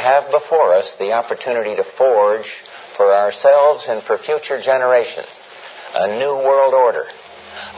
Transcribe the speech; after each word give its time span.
have 0.00 0.30
before 0.30 0.74
us 0.74 0.94
the 0.94 1.12
opportunity 1.12 1.76
to 1.76 1.84
forge 1.84 2.48
for 2.48 3.14
ourselves 3.14 3.88
and 3.88 4.02
for 4.02 4.16
future 4.16 4.60
generations 4.60 5.42
a 5.94 6.18
new 6.18 6.34
world 6.36 6.74
order. 6.74 7.04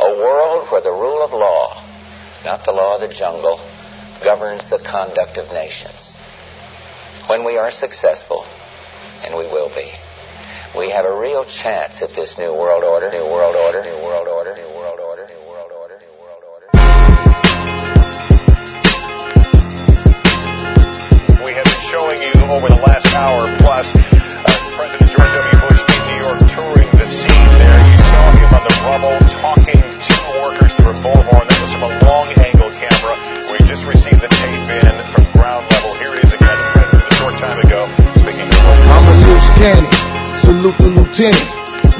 A 0.00 0.16
world 0.16 0.68
where 0.68 0.80
the 0.80 0.90
rule 0.90 1.22
of 1.22 1.32
law, 1.32 1.82
not 2.44 2.64
the 2.64 2.72
law 2.72 2.96
of 2.96 3.00
the 3.00 3.08
jungle, 3.08 3.60
governs 4.22 4.68
the 4.68 4.78
conduct 4.78 5.38
of 5.38 5.50
nations. 5.52 6.14
When 7.26 7.44
we 7.44 7.56
are 7.56 7.70
successful, 7.70 8.44
and 9.24 9.34
we 9.36 9.44
will 9.44 9.70
be, 9.70 9.90
we 10.76 10.90
have 10.90 11.04
a 11.04 11.20
real 11.20 11.44
chance 11.44 12.02
at 12.02 12.14
this 12.14 12.38
new 12.38 12.52
world 12.52 12.84
order, 12.84 13.10
new 13.10 13.24
world 13.24 13.56
order, 13.56 13.82
new 13.82 14.04
world 14.04 14.28
order, 14.28 14.56
new 14.56 14.71
showing 21.92 22.24
you 22.24 22.32
over 22.48 22.72
the 22.72 22.80
last 22.88 23.04
hour 23.12 23.44
plus 23.60 23.92
uh, 23.92 24.48
President 24.72 25.12
George 25.12 25.28
W. 25.28 25.56
Bush 25.60 25.82
in 25.92 26.00
New 26.08 26.18
York 26.24 26.40
touring 26.56 26.88
the 26.96 27.04
scene 27.04 27.52
there. 27.60 27.80
You 27.84 27.98
saw 28.08 28.24
him 28.32 28.48
on 28.56 28.62
the 28.64 28.74
rubble 28.88 29.18
talking 29.36 29.76
to 29.76 30.14
workers 30.40 30.72
through 30.80 30.96
a 30.96 31.00
bullhorn. 31.04 31.44
That 31.44 31.60
was 31.60 31.68
from 31.68 31.84
a 31.84 31.92
long 32.08 32.32
angle 32.40 32.72
camera 32.72 33.12
he 33.60 33.68
just 33.68 33.84
received 33.84 34.24
the 34.24 34.32
tape 34.40 34.72
in 34.72 34.96
from 35.12 35.28
ground 35.36 35.68
level. 35.68 35.92
Here 36.00 36.16
it 36.16 36.24
is 36.24 36.32
again, 36.32 36.56
President 36.72 37.04
a 37.04 37.14
short 37.20 37.36
time 37.36 37.60
ago 37.60 37.84
speaking 38.24 38.48
to. 38.48 38.56
I'm 38.88 39.04
a 39.04 39.16
loose 39.28 39.48
cannon, 39.60 39.86
salute 40.40 40.78
the 40.80 40.90
lieutenant. 40.96 41.48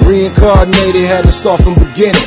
Reincarnated, 0.09 1.05
had 1.05 1.29
to 1.29 1.33
start 1.37 1.61
from 1.61 1.77
beginning. 1.77 2.25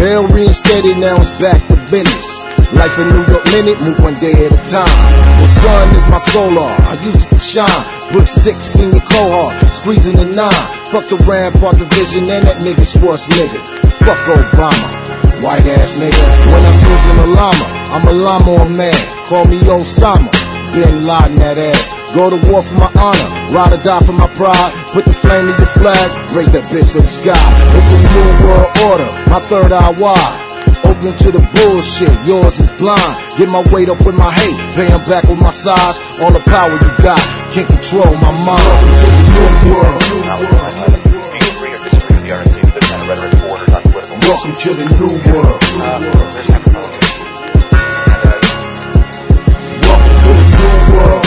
Bail 0.00 0.24
reinstated, 0.32 0.96
now 0.96 1.20
it's 1.20 1.36
back 1.36 1.60
to 1.68 1.76
business. 1.92 2.33
Life 2.72 2.98
in 2.98 3.08
New 3.08 3.24
York 3.28 3.44
minute, 3.52 3.78
move 3.84 4.00
one 4.00 4.14
day 4.14 4.32
at 4.32 4.52
a 4.52 4.60
time. 4.66 4.96
The 5.40 5.48
sun 5.60 5.88
is 5.94 6.06
my 6.10 6.18
solar, 6.32 6.72
I 6.88 6.94
use 7.04 7.20
it 7.26 7.30
to 7.30 7.38
shine. 7.38 7.84
Put 8.10 8.26
six 8.28 8.74
in 8.76 8.92
your 8.92 9.02
cohort, 9.02 9.54
squeezing 9.72 10.16
the 10.16 10.26
nine. 10.26 10.66
Fuck 10.90 11.08
the 11.08 11.16
Rampart 11.28 11.78
division 11.78 12.24
and 12.30 12.44
that 12.46 12.62
nigga 12.62 12.84
Schwartz 12.86 13.28
nigga. 13.28 13.60
Fuck 14.02 14.18
Obama, 14.26 15.42
white 15.42 15.66
ass 15.66 15.96
nigga. 15.96 16.24
When 16.50 16.62
I'm 16.64 16.78
using 16.82 17.18
a 17.20 17.26
llama, 17.36 17.66
I'm 17.94 18.08
a 18.08 18.12
llama 18.12 18.68
man. 18.76 18.94
Call 19.28 19.44
me 19.46 19.58
Osama, 19.60 20.30
Bin 20.72 21.06
Laden 21.06 21.36
that 21.36 21.58
ass. 21.58 21.94
Go 22.14 22.30
to 22.30 22.38
war 22.48 22.62
for 22.62 22.74
my 22.74 22.90
honor, 22.94 23.28
ride 23.50 23.72
or 23.72 23.82
die 23.82 24.00
for 24.06 24.12
my 24.12 24.28
pride. 24.34 24.72
Put 24.94 25.04
the 25.04 25.14
flame 25.14 25.48
in 25.48 25.56
your 25.58 25.72
flag, 25.78 26.10
raise 26.30 26.52
that 26.52 26.64
bitch 26.70 26.92
to 26.92 27.00
the 27.02 27.08
sky. 27.08 27.34
It's 27.74 27.90
a 27.90 27.98
new 28.14 28.30
world 28.46 28.70
order, 28.90 29.10
my 29.30 29.40
third 29.40 29.72
eye 29.72 29.90
wide. 29.98 30.53
Open 30.84 31.16
to 31.16 31.30
the 31.32 31.42
bullshit, 31.54 32.12
yours 32.26 32.58
is 32.58 32.70
blind. 32.72 33.16
Get 33.38 33.48
my 33.48 33.62
weight 33.72 33.88
up 33.88 34.04
with 34.04 34.16
my 34.16 34.30
hate, 34.32 34.56
pay 34.74 34.86
'em 34.92 35.04
back 35.04 35.24
with 35.28 35.40
my 35.40 35.50
size. 35.50 35.98
All 36.20 36.30
the 36.30 36.40
power 36.40 36.72
you 36.72 36.90
got, 37.02 37.20
can't 37.52 37.68
control 37.68 38.14
my 38.16 38.32
mind. 38.44 38.84
To 38.94 39.08
the 39.12 39.64
new 39.64 39.74
world. 39.74 40.02
Welcome 44.28 44.54
to 44.54 44.70
the 44.72 44.84
new 44.98 45.12
world. 45.32 45.60
Welcome 49.84 50.14
to 50.14 50.34
the 50.34 50.84
new 50.90 51.04
world. 51.04 51.24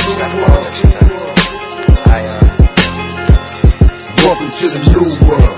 Welcome 4.24 4.52
to 4.60 4.68
the 4.70 4.80
new 4.92 5.28
world. 5.28 5.57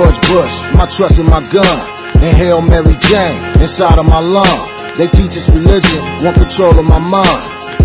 George 0.00 0.20
Bush, 0.32 0.56
my 0.80 0.86
trust 0.86 1.18
in 1.18 1.26
my 1.26 1.44
gun. 1.52 1.76
And 2.24 2.32
Hail 2.32 2.62
Mary 2.62 2.96
Jane 3.04 3.36
inside 3.60 3.98
of 3.98 4.08
my 4.08 4.20
lung. 4.20 4.60
They 4.96 5.08
teach 5.08 5.36
us 5.36 5.52
religion, 5.52 6.00
want 6.24 6.40
control 6.40 6.72
of 6.72 6.86
my 6.88 6.96
mind. 6.96 7.42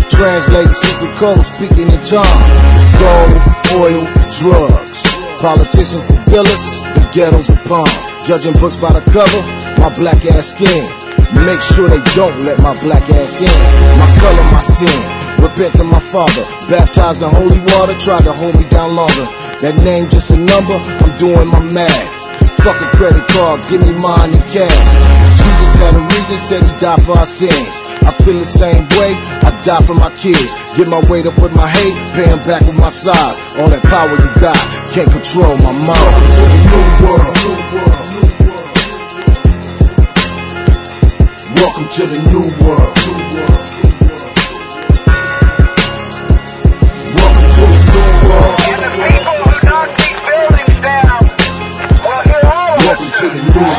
Translate 0.08 0.72
secret 0.72 1.12
code, 1.20 1.44
speaking 1.44 1.84
in 1.92 2.00
tongues. 2.08 2.48
Gold, 2.96 3.36
oil, 3.84 4.04
drugs. 4.40 4.96
Politicians 5.44 6.08
the 6.08 6.16
dealers, 6.24 6.64
the 6.96 7.04
ghettos 7.12 7.48
the 7.48 7.56
palm. 7.68 7.84
Judging 8.24 8.56
books 8.64 8.76
by 8.76 8.96
the 8.96 9.04
cover, 9.12 9.42
my 9.76 9.92
black 9.92 10.24
ass 10.24 10.56
skin. 10.56 10.88
Make 11.44 11.60
sure 11.60 11.84
they 11.84 12.00
don't 12.16 12.40
let 12.48 12.56
my 12.64 12.72
black 12.80 13.04
ass 13.12 13.44
in. 13.44 13.56
My 14.00 14.08
color, 14.24 14.46
my 14.56 14.64
sin. 14.64 15.00
Repent 15.44 15.74
to 15.76 15.84
my 15.84 16.00
father. 16.08 16.44
Baptized 16.72 17.20
in 17.20 17.28
holy 17.28 17.60
water, 17.76 17.92
tried 18.00 18.24
to 18.24 18.32
hold 18.32 18.56
me 18.56 18.66
down 18.70 18.96
longer. 18.96 19.28
That 19.60 19.76
name 19.84 20.08
just 20.08 20.30
a 20.30 20.36
number, 20.36 20.80
I'm 20.80 21.16
doing 21.18 21.48
my 21.48 21.60
math. 21.72 22.15
Fuck 22.66 22.82
a 22.82 22.90
credit 22.96 23.22
card, 23.28 23.62
give 23.68 23.80
me 23.80 23.92
mine 24.02 24.34
in 24.34 24.40
cash. 24.50 24.74
Jesus 25.38 25.74
had 25.78 25.94
a 25.94 26.02
reason, 26.02 26.38
said 26.50 26.62
he 26.64 26.80
died 26.80 27.00
for 27.06 27.16
our 27.16 27.24
sins. 27.24 27.70
I 28.02 28.10
feel 28.10 28.34
the 28.34 28.44
same 28.44 28.82
way, 28.98 29.14
I 29.46 29.54
die 29.64 29.80
for 29.86 29.94
my 29.94 30.10
kids. 30.16 30.52
Get 30.76 30.88
my 30.88 30.98
weight 31.08 31.26
up 31.26 31.40
with 31.40 31.54
my 31.54 31.70
hate, 31.70 31.94
pay 32.10 32.26
back 32.42 32.66
with 32.66 32.74
my 32.74 32.88
size. 32.88 33.38
All 33.54 33.70
that 33.70 33.84
power 33.84 34.10
you 34.10 34.30
got, 34.42 34.58
can't 34.90 35.08
control 35.08 35.56
my 35.58 35.70
mind. 35.78 36.10
Welcome 41.54 41.86
to 41.94 42.02
the 42.02 42.18
new 42.18 42.50
world. 42.66 42.96
Welcome 42.98 42.98
to 42.98 43.12
the 43.14 43.38
new 43.38 43.46
world. 43.46 43.46
Welcome 43.46 43.75
to 53.16 53.28
the 53.32 53.40
new 53.40 53.48
world. 53.48 53.76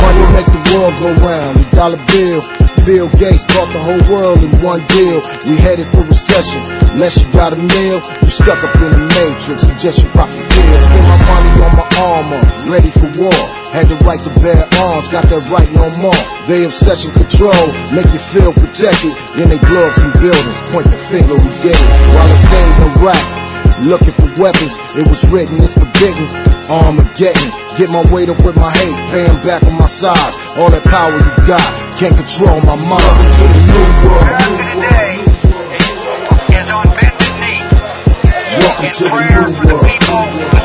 Money 0.00 0.24
make 0.32 0.48
the 0.48 0.62
world 0.72 0.94
go 1.04 1.10
round. 1.20 1.56
The 1.58 1.66
dollar 1.76 2.00
bill. 2.08 2.40
Bill 2.88 3.12
Gates 3.20 3.44
bought 3.52 3.68
the 3.76 3.82
whole 3.84 4.00
world 4.08 4.40
in 4.40 4.48
one 4.64 4.80
deal. 4.88 5.20
We 5.44 5.60
headed 5.60 5.84
for 5.92 6.00
recession. 6.00 6.64
Unless 6.96 7.20
you 7.20 7.28
got 7.36 7.52
a 7.52 7.60
meal, 7.60 8.00
you 8.00 8.30
stuck 8.32 8.64
up 8.64 8.72
in 8.80 8.88
the 8.88 9.04
matrix. 9.20 9.68
Suggest 9.68 10.00
you 10.00 10.08
pop 10.16 10.32
the 10.32 10.40
pills. 10.48 10.80
Spend 10.88 11.04
my 11.04 11.20
money 11.28 11.52
on 11.60 11.72
my 11.76 11.86
armor, 12.00 12.42
ready 12.72 12.88
for 12.96 13.12
war. 13.20 13.36
Had 13.68 13.92
the 13.92 14.00
right 14.08 14.18
to 14.18 14.32
bear 14.40 14.64
arms, 14.80 15.12
got 15.12 15.28
that 15.28 15.44
right 15.52 15.68
no 15.76 15.92
more. 16.00 16.16
They 16.48 16.64
obsession 16.64 17.12
control, 17.12 17.68
make 17.92 18.08
you 18.08 18.22
feel 18.32 18.56
protected. 18.56 19.12
Then 19.36 19.52
they 19.52 19.60
blow 19.60 19.84
up 19.84 19.94
some 20.00 20.16
buildings, 20.16 20.56
point 20.72 20.88
the 20.88 20.96
finger, 21.12 21.36
we 21.36 21.52
did 21.60 21.76
it. 21.76 21.88
While 22.16 22.32
it's 22.32 22.48
in 22.48 22.96
Iraq, 22.96 23.39
looking 23.82 24.12
for 24.12 24.28
weapons. 24.40 24.76
It 24.96 25.08
was 25.08 25.24
written, 25.28 25.56
it's 25.62 25.74
forbidden. 25.74 26.26
Armageddon. 26.70 27.50
Get 27.78 27.90
my 27.90 28.02
weight 28.12 28.28
up 28.28 28.44
with 28.44 28.56
my 28.56 28.70
hate, 28.76 29.10
pay 29.10 29.24
'em 29.26 29.40
back 29.42 29.62
on 29.64 29.74
my 29.74 29.86
size. 29.86 30.34
All 30.56 30.70
that 30.70 30.84
power 30.84 31.16
you 31.16 31.46
got, 31.46 31.66
can't 31.98 32.14
control 32.14 32.60
my 32.60 32.76
mind. 32.76 33.02
Welcome 33.02 33.32
To 33.32 33.48
the 33.48 33.60
new 33.70 33.88
world. 34.06 34.40
Today 34.74 35.12
is 36.60 36.70
on 36.70 36.86
bended 36.96 37.34
knee 37.40 37.62
Welcome 38.58 38.92
to 38.92 39.04
the 39.04 39.20
new 39.20 39.68
world. 39.68 40.59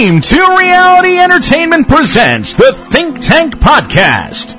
2 0.00 0.56
Reality 0.56 1.18
Entertainment 1.18 1.86
presents 1.86 2.56
the 2.56 2.72
Think 2.72 3.20
Tank 3.20 3.56
Podcast. 3.56 4.56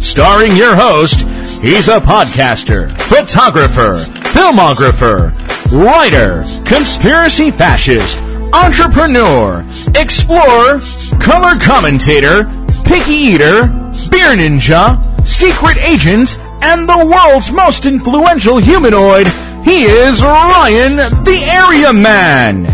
Starring 0.00 0.54
your 0.54 0.76
host, 0.76 1.22
he's 1.60 1.88
a 1.88 1.98
podcaster, 1.98 2.96
photographer, 3.02 3.94
filmographer, 4.30 5.34
writer, 5.72 6.44
conspiracy 6.64 7.50
fascist, 7.50 8.18
entrepreneur, 8.54 9.66
explorer, 9.96 10.78
color 11.18 11.58
commentator, 11.58 12.44
picky 12.84 13.10
eater, 13.10 13.66
beer 14.08 14.36
ninja, 14.36 15.02
secret 15.26 15.76
agent, 15.78 16.38
and 16.62 16.88
the 16.88 17.06
world's 17.12 17.50
most 17.50 17.86
influential 17.86 18.58
humanoid, 18.58 19.26
he 19.64 19.84
is 19.84 20.22
Ryan 20.22 20.96
the 21.24 21.40
Area 21.50 21.92
Man. 21.92 22.66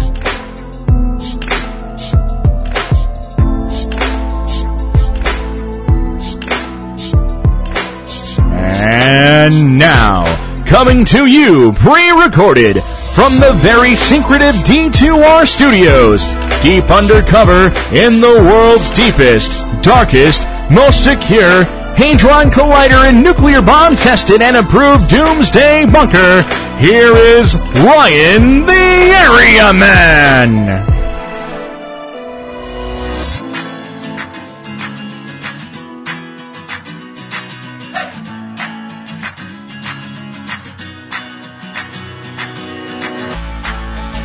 And 8.83 9.79
now, 9.79 10.25
coming 10.65 11.05
to 11.07 11.27
you 11.27 11.73
pre-recorded 11.75 12.83
from 13.15 13.35
the 13.37 13.53
very 13.57 13.95
secretive 13.95 14.55
D2R 14.65 15.47
studios, 15.47 16.25
deep 16.63 16.91
undercover 16.91 17.67
in 17.95 18.21
the 18.21 18.43
world's 18.43 18.91
deepest, 18.91 19.65
darkest, 19.83 20.43
most 20.71 21.05
secure 21.05 21.65
Hadron 22.01 22.51
Collider 22.51 23.09
and 23.09 23.23
nuclear 23.23 23.61
bomb 23.61 23.97
tested 23.97 24.41
and 24.41 24.57
approved 24.57 25.11
doomsday 25.11 25.85
bunker, 25.85 26.43
here 26.81 27.15
is 27.15 27.57
Ryan 27.57 28.65
the 28.65 28.73
Area 28.73 29.73
Man. 29.75 30.87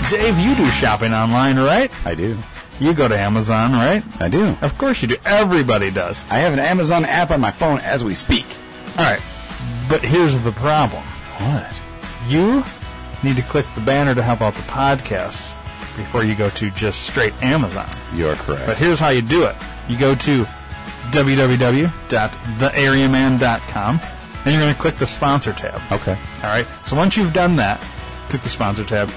Dave, 0.10 0.40
you 0.40 0.56
do 0.56 0.66
shopping 0.72 1.14
online, 1.14 1.58
right? 1.58 1.92
I 2.06 2.16
do. 2.16 2.38
You 2.80 2.94
go 2.94 3.10
to 3.10 3.18
Amazon, 3.18 3.74
right? 3.74 4.02
I 4.22 4.30
do. 4.30 4.58
Of 4.62 4.78
course 4.78 5.02
you 5.02 5.10
do. 5.10 5.18
Everybody 5.26 5.92
does. 5.92 6.24
I 6.30 6.38
have 6.38 6.54
an 6.54 6.60
Amazon 6.60 7.04
app 7.04 7.32
on 7.32 7.42
my 7.42 7.52
phone 7.52 7.80
as 7.80 8.06
we 8.06 8.16
speak. 8.16 8.46
All 8.98 9.04
right. 9.04 9.22
But 9.90 10.02
here's 10.04 10.40
the 10.40 10.54
problem. 10.54 11.04
What? 11.04 11.85
You 12.28 12.64
need 13.24 13.36
to 13.38 13.44
click 13.44 13.66
the 13.76 13.82
banner 13.82 14.16
to 14.16 14.22
help 14.22 14.42
out 14.42 14.54
the 14.54 14.62
podcast 14.62 15.54
before 15.98 16.24
you 16.24 16.36
go 16.36 16.50
to 16.50 16.70
just 16.72 17.02
straight 17.02 17.34
Amazon. 17.42 17.88
You're 18.14 18.36
correct. 18.36 18.68
But 18.68 18.78
here's 18.78 19.00
how 19.00 19.10
you 19.10 19.22
do 19.22 19.44
it. 19.44 19.56
You 19.88 19.98
go 19.98 20.16
to 20.16 20.46
www.theareaman.com 21.12 24.00
and 24.46 24.54
you're 24.54 24.62
going 24.62 24.74
to 24.74 24.80
click 24.80 24.98
the 24.98 25.08
sponsor 25.08 25.54
tab. 25.54 25.82
okay. 25.92 26.18
All 26.44 26.50
right. 26.50 26.66
So 26.86 26.96
once 26.96 27.18
you've 27.18 27.34
done 27.34 27.56
that, 27.58 27.80
click 28.30 28.42
the 28.44 28.50
sponsor 28.50 28.84
tab. 28.84 29.10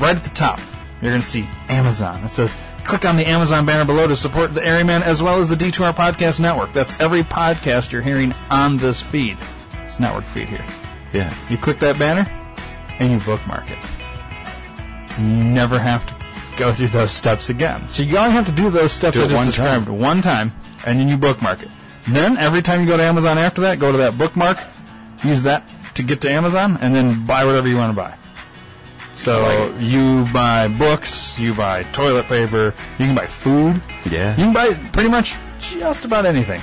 Right 0.00 0.16
at 0.16 0.24
the 0.24 0.30
top, 0.30 0.60
you're 1.00 1.10
going 1.10 1.22
to 1.22 1.26
see 1.26 1.48
Amazon. 1.68 2.22
It 2.24 2.28
says 2.28 2.56
click 2.84 3.04
on 3.04 3.16
the 3.16 3.26
Amazon 3.26 3.66
banner 3.66 3.84
below 3.84 4.06
to 4.06 4.16
support 4.16 4.54
the 4.54 4.64
Area 4.64 4.84
Man 4.84 5.02
as 5.02 5.22
well 5.22 5.40
as 5.40 5.48
the 5.48 5.56
D2R 5.56 5.94
Podcast 5.94 6.40
Network. 6.40 6.72
That's 6.72 6.98
every 7.00 7.22
podcast 7.22 7.92
you're 7.92 8.02
hearing 8.02 8.34
on 8.50 8.76
this 8.76 9.00
feed. 9.00 9.38
It's 9.84 9.98
network 9.98 10.24
feed 10.24 10.48
here. 10.48 10.64
Yeah. 11.12 11.34
You 11.48 11.56
click 11.56 11.78
that 11.80 11.98
banner 11.98 12.26
and 12.98 13.12
you 13.12 13.18
bookmark 13.20 13.70
it. 13.70 13.78
You 15.18 15.26
never 15.26 15.78
have 15.78 16.06
to 16.06 16.14
go 16.56 16.72
through 16.72 16.88
those 16.88 17.12
steps 17.12 17.48
again. 17.50 17.88
So 17.88 18.02
you 18.02 18.16
only 18.18 18.32
have 18.32 18.46
to 18.46 18.52
do 18.52 18.70
those 18.70 18.92
steps 18.92 19.14
Do 19.16 19.22
just 19.24 19.34
one 19.34 19.46
described 19.46 19.86
time. 19.86 19.98
one 19.98 20.22
time, 20.22 20.52
and 20.86 20.98
then 20.98 21.08
you 21.08 21.16
bookmark 21.16 21.62
it. 21.62 21.68
Then 22.08 22.36
every 22.36 22.62
time 22.62 22.80
you 22.80 22.86
go 22.86 22.96
to 22.96 23.02
Amazon 23.02 23.36
after 23.38 23.60
that, 23.62 23.78
go 23.78 23.92
to 23.92 23.98
that 23.98 24.16
bookmark, 24.16 24.58
use 25.24 25.42
that 25.42 25.68
to 25.94 26.02
get 26.02 26.20
to 26.22 26.30
Amazon, 26.30 26.78
and 26.80 26.94
then 26.94 27.26
buy 27.26 27.44
whatever 27.44 27.68
you 27.68 27.76
want 27.76 27.90
to 27.90 27.96
buy. 27.96 28.14
So 29.16 29.74
you 29.80 30.24
buy 30.32 30.68
books, 30.68 31.36
you 31.38 31.52
buy 31.52 31.82
toilet 31.92 32.26
paper, 32.26 32.72
you 32.98 33.06
can 33.06 33.14
buy 33.16 33.26
food, 33.26 33.82
Yeah. 34.08 34.30
you 34.36 34.44
can 34.44 34.52
buy 34.52 34.74
pretty 34.92 35.08
much 35.08 35.34
just 35.60 36.04
about 36.04 36.24
anything 36.24 36.62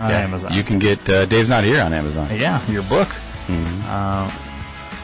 on 0.00 0.08
Yeah. 0.10 0.20
Amazon. 0.20 0.52
You 0.54 0.64
can 0.64 0.78
get 0.78 1.06
uh, 1.08 1.26
Dave's 1.26 1.50
Not 1.50 1.62
Here 1.64 1.82
on 1.82 1.92
Amazon. 1.92 2.28
Yeah, 2.34 2.58
your 2.70 2.82
book. 2.84 3.08
Mm-hmm. 3.48 3.82
Uh, 3.86 4.30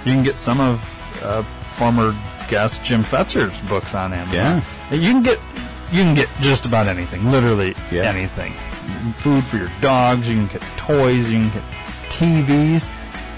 you 0.05 0.13
can 0.13 0.23
get 0.23 0.37
some 0.37 0.61
of 0.61 1.23
uh, 1.25 1.43
former 1.77 2.15
guest 2.49 2.83
Jim 2.85 3.03
Fetzer's 3.03 3.57
books 3.69 3.95
on 3.95 4.13
Amazon. 4.13 4.63
Yeah. 4.91 4.95
You 4.95 5.13
can 5.13 5.23
get 5.23 5.39
you 5.93 6.03
can 6.03 6.15
get 6.15 6.29
just 6.41 6.67
about 6.67 6.87
anything, 6.87 7.31
literally 7.31 7.75
Yeah. 7.91 8.03
anything. 8.03 8.53
Food 9.17 9.45
for 9.45 9.57
your 9.57 9.71
dogs. 9.81 10.29
You 10.29 10.35
can 10.37 10.47
get 10.49 10.63
toys. 10.77 11.29
You 11.29 11.39
can 11.39 11.51
get 11.51 11.63
TVs. 12.09 12.89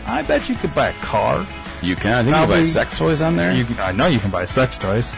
I 0.07 0.23
bet 0.23 0.49
you 0.49 0.55
could 0.57 0.75
buy 0.75 0.89
a 0.89 0.93
car. 0.95 1.47
You 1.83 1.97
can. 1.97 2.13
I 2.13 2.17
think 2.23 2.29
you 2.29 2.33
can 2.35 2.49
buy 2.49 2.65
sex 2.65 2.97
toys 2.99 3.21
on 3.21 3.37
there. 3.37 3.53
You 3.53 3.65
can, 3.65 3.79
I 3.81 3.93
know 3.93 4.07
you 4.07 4.19
can 4.19 4.31
buy 4.31 4.45
sex 4.45 4.79
toys. 4.79 5.13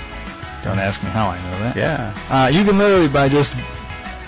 Don't 0.62 0.78
ask 0.78 1.02
me 1.02 1.10
how 1.10 1.28
I 1.28 1.36
know 1.42 1.58
that. 1.60 1.76
yeah. 1.76 2.14
Uh, 2.30 2.48
you 2.48 2.64
can 2.64 2.78
literally 2.78 3.08
buy 3.08 3.28
just. 3.28 3.52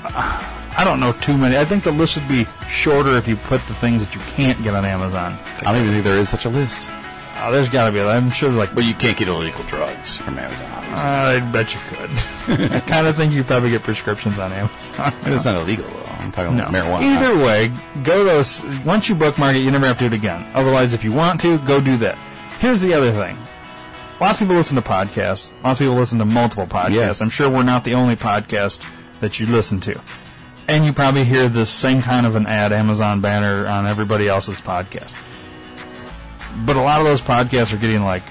Uh, 0.05 0.43
I 0.79 0.85
don't 0.85 1.01
know 1.01 1.13
too 1.13 1.37
many. 1.37 1.57
I 1.57 1.65
think 1.65 1.83
the 1.85 1.91
list 1.93 2.17
would 2.17 2.29
be 2.29 2.47
shorter 2.71 3.17
if 3.17 3.27
you 3.27 3.37
put 3.37 3.63
the 3.63 3.75
things 3.75 4.05
that 4.05 4.15
you 4.15 4.21
can't 4.33 4.63
get 4.63 4.75
on 4.75 4.85
Amazon. 4.85 5.39
I 5.61 5.73
don't 5.73 5.79
even 5.83 5.93
think 5.93 6.05
there 6.05 6.19
is 6.19 6.29
such 6.29 6.45
a 6.45 6.51
list. 6.51 6.89
Oh, 7.39 7.53
there's 7.53 7.69
got 7.69 7.87
to 7.87 7.93
be. 7.93 8.01
I'm 8.01 8.31
sure, 8.31 8.51
like, 8.51 8.75
But 8.75 8.85
you 8.85 8.95
can't 8.95 9.17
get 9.17 9.29
illegal 9.29 9.63
drugs 9.65 10.17
from 10.17 10.39
Amazon. 10.39 10.71
obviously. 10.73 10.97
I 10.97 11.41
bet 11.53 11.75
you 11.75 11.81
could. 11.89 12.73
I 12.73 12.81
kind 12.81 13.07
of 13.07 13.17
think 13.17 13.33
you 13.33 13.45
probably 13.45 13.71
get 13.71 13.83
prescriptions 13.83 14.39
on 14.39 14.53
Amazon. 14.53 15.15
it's 15.23 15.45
not 15.45 15.57
illegal 15.57 15.87
though. 15.89 16.03
I'm 16.19 16.33
talking 16.33 16.57
No. 16.57 16.67
about 16.67 16.73
marijuana. 16.75 17.03
Either 17.03 17.37
way, 17.45 17.73
go 18.03 18.25
those. 18.25 18.65
Once 18.85 19.09
you 19.09 19.15
bookmark 19.15 19.55
it, 19.55 19.61
you 19.61 19.71
never 19.71 19.87
have 19.87 19.99
to 19.99 20.09
do 20.09 20.15
it 20.15 20.19
again. 20.19 20.51
Otherwise, 20.55 20.93
if 20.95 21.05
you 21.05 21.13
want 21.13 21.41
to, 21.43 21.59
go 21.59 21.81
do 21.81 21.97
that. 21.99 22.17
Here's 22.59 22.81
the 22.81 22.95
other 22.95 23.13
thing. 23.13 23.37
Lots 24.19 24.35
of 24.35 24.39
people 24.39 24.55
listen 24.57 24.77
to 24.77 24.83
podcasts. 24.83 25.53
Lots 25.63 25.79
of 25.79 25.85
people 25.85 25.95
listen 25.95 26.19
to 26.21 26.25
multiple 26.25 26.67
podcasts. 26.67 26.91
Yeah. 26.95 27.13
I'm 27.21 27.29
sure 27.31 27.51
we're 27.51 27.63
not 27.65 27.85
the 27.85 27.93
only 27.95 28.17
podcast 28.17 28.83
that 29.21 29.39
you 29.39 29.47
listen 29.47 29.79
to. 29.81 30.01
And 30.69 30.85
you 30.87 30.93
probably 30.95 31.25
hear 31.25 31.49
the 31.51 31.67
same 31.67 32.01
kind 32.01 32.25
of 32.27 32.35
an 32.35 32.47
ad 32.47 32.73
Amazon 32.73 33.21
banner 33.21 33.67
on 33.69 33.87
everybody 33.87 34.27
else's 34.27 34.61
podcast. 34.61 35.15
But 36.65 36.77
a 36.77 36.81
lot 36.81 37.01
of 37.01 37.07
those 37.07 37.21
podcasts 37.21 37.73
are 37.73 37.77
getting 37.77 38.03
like, 38.05 38.23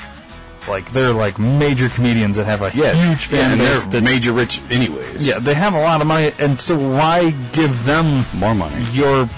like 0.68 0.92
they're 0.94 1.14
like 1.14 1.38
major 1.38 1.90
comedians 1.90 2.38
that 2.38 2.46
have 2.46 2.62
a 2.62 2.72
yeah, 2.74 2.94
huge 2.94 3.32
yeah, 3.32 3.40
fan 3.42 3.52
and 3.52 3.60
base. 3.62 3.84
they're 3.84 4.02
that- 4.02 4.04
major 4.04 4.34
rich 4.34 4.62
anyways. 4.72 5.26
yeah, 5.26 5.40
they 5.40 5.54
have 5.54 5.74
a 5.74 5.80
lot 5.80 6.02
of 6.02 6.08
money, 6.08 6.32
and 6.40 6.60
so 6.60 6.76
why 6.78 7.30
give 7.54 7.86
them 7.86 8.26
More 8.38 8.56
money. 8.56 8.84
your 8.92 9.30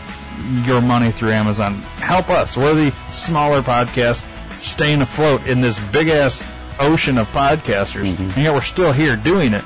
your 0.66 0.81
money 0.81 1.12
through 1.12 1.31
Amazon? 1.31 1.75
Help 2.00 2.30
us. 2.30 2.56
We're 2.56 2.74
the 2.74 2.92
smaller 3.12 3.62
podcast 3.62 4.24
staying 4.62 5.01
afloat 5.01 5.45
in 5.48 5.60
this 5.62 5.78
big 5.92 6.07
ass 6.07 6.44
ocean 6.80 7.18
of 7.18 7.28
podcasters, 7.33 8.04
Mm-hmm. 8.13 8.24
and 8.24 8.38
yet 8.38 8.54
we're 8.54 8.62
still 8.62 8.92
here 8.94 9.16
doing 9.16 9.54
it. 9.54 9.63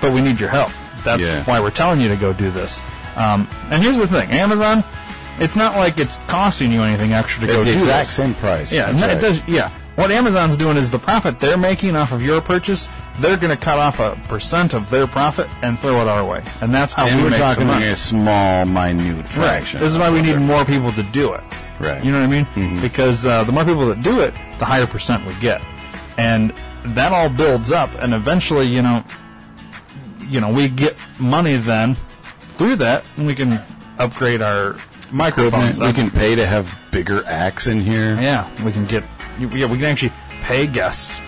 But 0.00 0.12
we 0.14 0.20
need 0.22 0.40
your 0.40 0.48
help. 0.48 0.72
That's 1.04 1.22
Yeah. 1.22 1.44
why 1.44 1.60
we're 1.60 1.70
telling 1.70 2.00
you 2.00 2.08
to 2.08 2.16
go 2.16 2.32
do 2.32 2.50
this. 2.50 2.80
Um, 3.16 3.46
and 3.70 3.82
here's 3.82 3.98
the 3.98 4.06
thing: 4.06 4.30
Amazon. 4.30 4.82
It's 5.42 5.56
not 5.56 5.74
like 5.76 5.98
it's 5.98 6.16
costing 6.28 6.70
you 6.72 6.82
anything 6.82 7.12
extra 7.12 7.40
to 7.42 7.46
go 7.46 7.54
It's 7.54 7.64
the 7.64 7.72
do 7.72 7.78
exact 7.78 8.08
this. 8.08 8.16
same 8.16 8.34
price. 8.34 8.72
Yeah, 8.72 8.92
no, 8.92 9.08
it 9.08 9.20
does. 9.20 9.42
Yeah, 9.48 9.70
what 9.96 10.10
Amazon's 10.10 10.56
doing 10.56 10.76
is 10.76 10.90
the 10.90 10.98
profit 10.98 11.40
they're 11.40 11.56
making 11.58 11.96
off 11.96 12.12
of 12.12 12.22
your 12.22 12.40
purchase, 12.40 12.88
they're 13.18 13.36
going 13.36 13.50
to 13.50 13.56
cut 13.62 13.78
off 13.78 13.98
a 14.00 14.16
percent 14.28 14.72
of 14.72 14.88
their 14.88 15.06
profit 15.06 15.48
and 15.62 15.78
throw 15.80 16.00
it 16.00 16.08
our 16.08 16.24
way, 16.24 16.42
and 16.60 16.72
that's 16.72 16.94
how 16.94 17.06
And 17.06 17.16
we 17.16 17.24
we're 17.24 17.30
make 17.30 17.40
some 17.40 17.66
talking 17.68 17.82
a 17.82 17.96
small, 17.96 18.64
minute 18.64 19.16
Right. 19.16 19.28
fraction. 19.28 19.80
This 19.80 19.92
is 19.92 19.98
why 19.98 20.10
we 20.10 20.22
need 20.22 20.38
more 20.38 20.64
people 20.64 20.92
to 20.92 21.02
do 21.02 21.32
it. 21.34 21.42
Right. 21.80 22.02
You 22.04 22.12
know 22.12 22.20
what 22.20 22.28
I 22.28 22.30
mean? 22.30 22.46
Mhm. 22.54 22.80
Because 22.80 23.26
uh, 23.26 23.42
the 23.44 23.52
more 23.52 23.64
people 23.64 23.86
that 23.88 24.00
do 24.02 24.20
it, 24.20 24.32
the 24.60 24.64
higher 24.64 24.86
percent 24.86 25.26
we 25.26 25.34
get, 25.40 25.60
and 26.16 26.52
that 26.84 27.12
all 27.12 27.28
builds 27.28 27.72
up, 27.72 27.90
and 28.00 28.14
eventually, 28.14 28.66
you 28.66 28.82
know, 28.82 29.02
you 30.28 30.40
know, 30.40 30.50
we 30.50 30.68
get 30.68 30.96
money 31.18 31.56
then 31.56 31.96
through 32.56 32.76
that, 32.76 33.04
and 33.16 33.26
we 33.26 33.34
can 33.34 33.60
upgrade 33.98 34.40
our 34.40 34.76
microphones. 35.12 35.78
We 35.80 35.92
can 35.92 36.10
pay 36.10 36.34
to 36.34 36.46
have 36.46 36.72
bigger 36.90 37.24
acts 37.26 37.66
in 37.66 37.80
here. 37.80 38.18
Yeah, 38.20 38.48
we 38.64 38.72
can 38.72 38.84
get. 38.86 39.04
Yeah, 39.38 39.66
we 39.66 39.78
can 39.78 39.84
actually 39.86 40.12
pay 40.42 40.66
guests, 40.66 41.20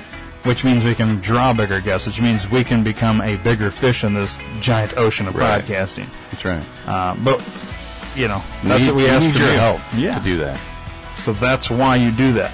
which 0.45 0.65
means 0.65 0.85
we 0.85 0.95
can 0.95 1.21
draw 1.21 1.53
bigger 1.55 1.81
guests, 1.81 2.07
which 2.07 2.21
means 2.21 2.49
we 2.51 2.65
can 2.65 2.83
become 2.85 3.21
a 3.21 3.37
bigger 3.37 3.71
fish 3.71 4.05
in 4.05 4.15
this 4.15 4.39
giant 4.61 4.97
ocean 4.97 5.27
of 5.29 5.35
Right. 5.35 5.65
podcasting. 5.65 6.09
That's 6.31 6.45
right. 6.45 6.63
Uh, 6.87 7.15
but 7.23 7.41
you 8.17 8.29
know, 8.29 8.43
that's 8.63 8.87
what 8.87 8.95
we 8.97 9.09
ask 9.09 9.27
need 9.27 9.35
for 9.35 9.41
your 9.43 9.53
help 9.55 9.81
Yeah, 9.97 10.19
to 10.19 10.25
do 10.25 10.37
that. 10.39 10.59
so 11.15 11.33
that's 11.33 11.69
why 11.71 11.97
you 11.97 12.11
do 12.13 12.33
that. 12.35 12.53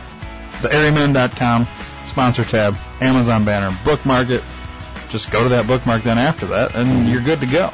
TheAreaman.com 0.63 1.67
sponsor 2.05 2.45
tab, 2.45 2.77
Amazon 3.01 3.45
banner, 3.45 3.75
bookmark 3.85 4.31
it. 4.31 4.43
Just 5.11 5.31
go 5.31 5.43
to 5.43 5.49
that 5.51 5.67
bookmark 5.67 6.03
then 6.03 6.19
after 6.19 6.47
that, 6.47 6.75
and 6.75 6.87
Mm-hmm. 6.89 7.09
you're 7.09 7.21
good 7.23 7.41
to 7.41 7.47
go. 7.47 7.73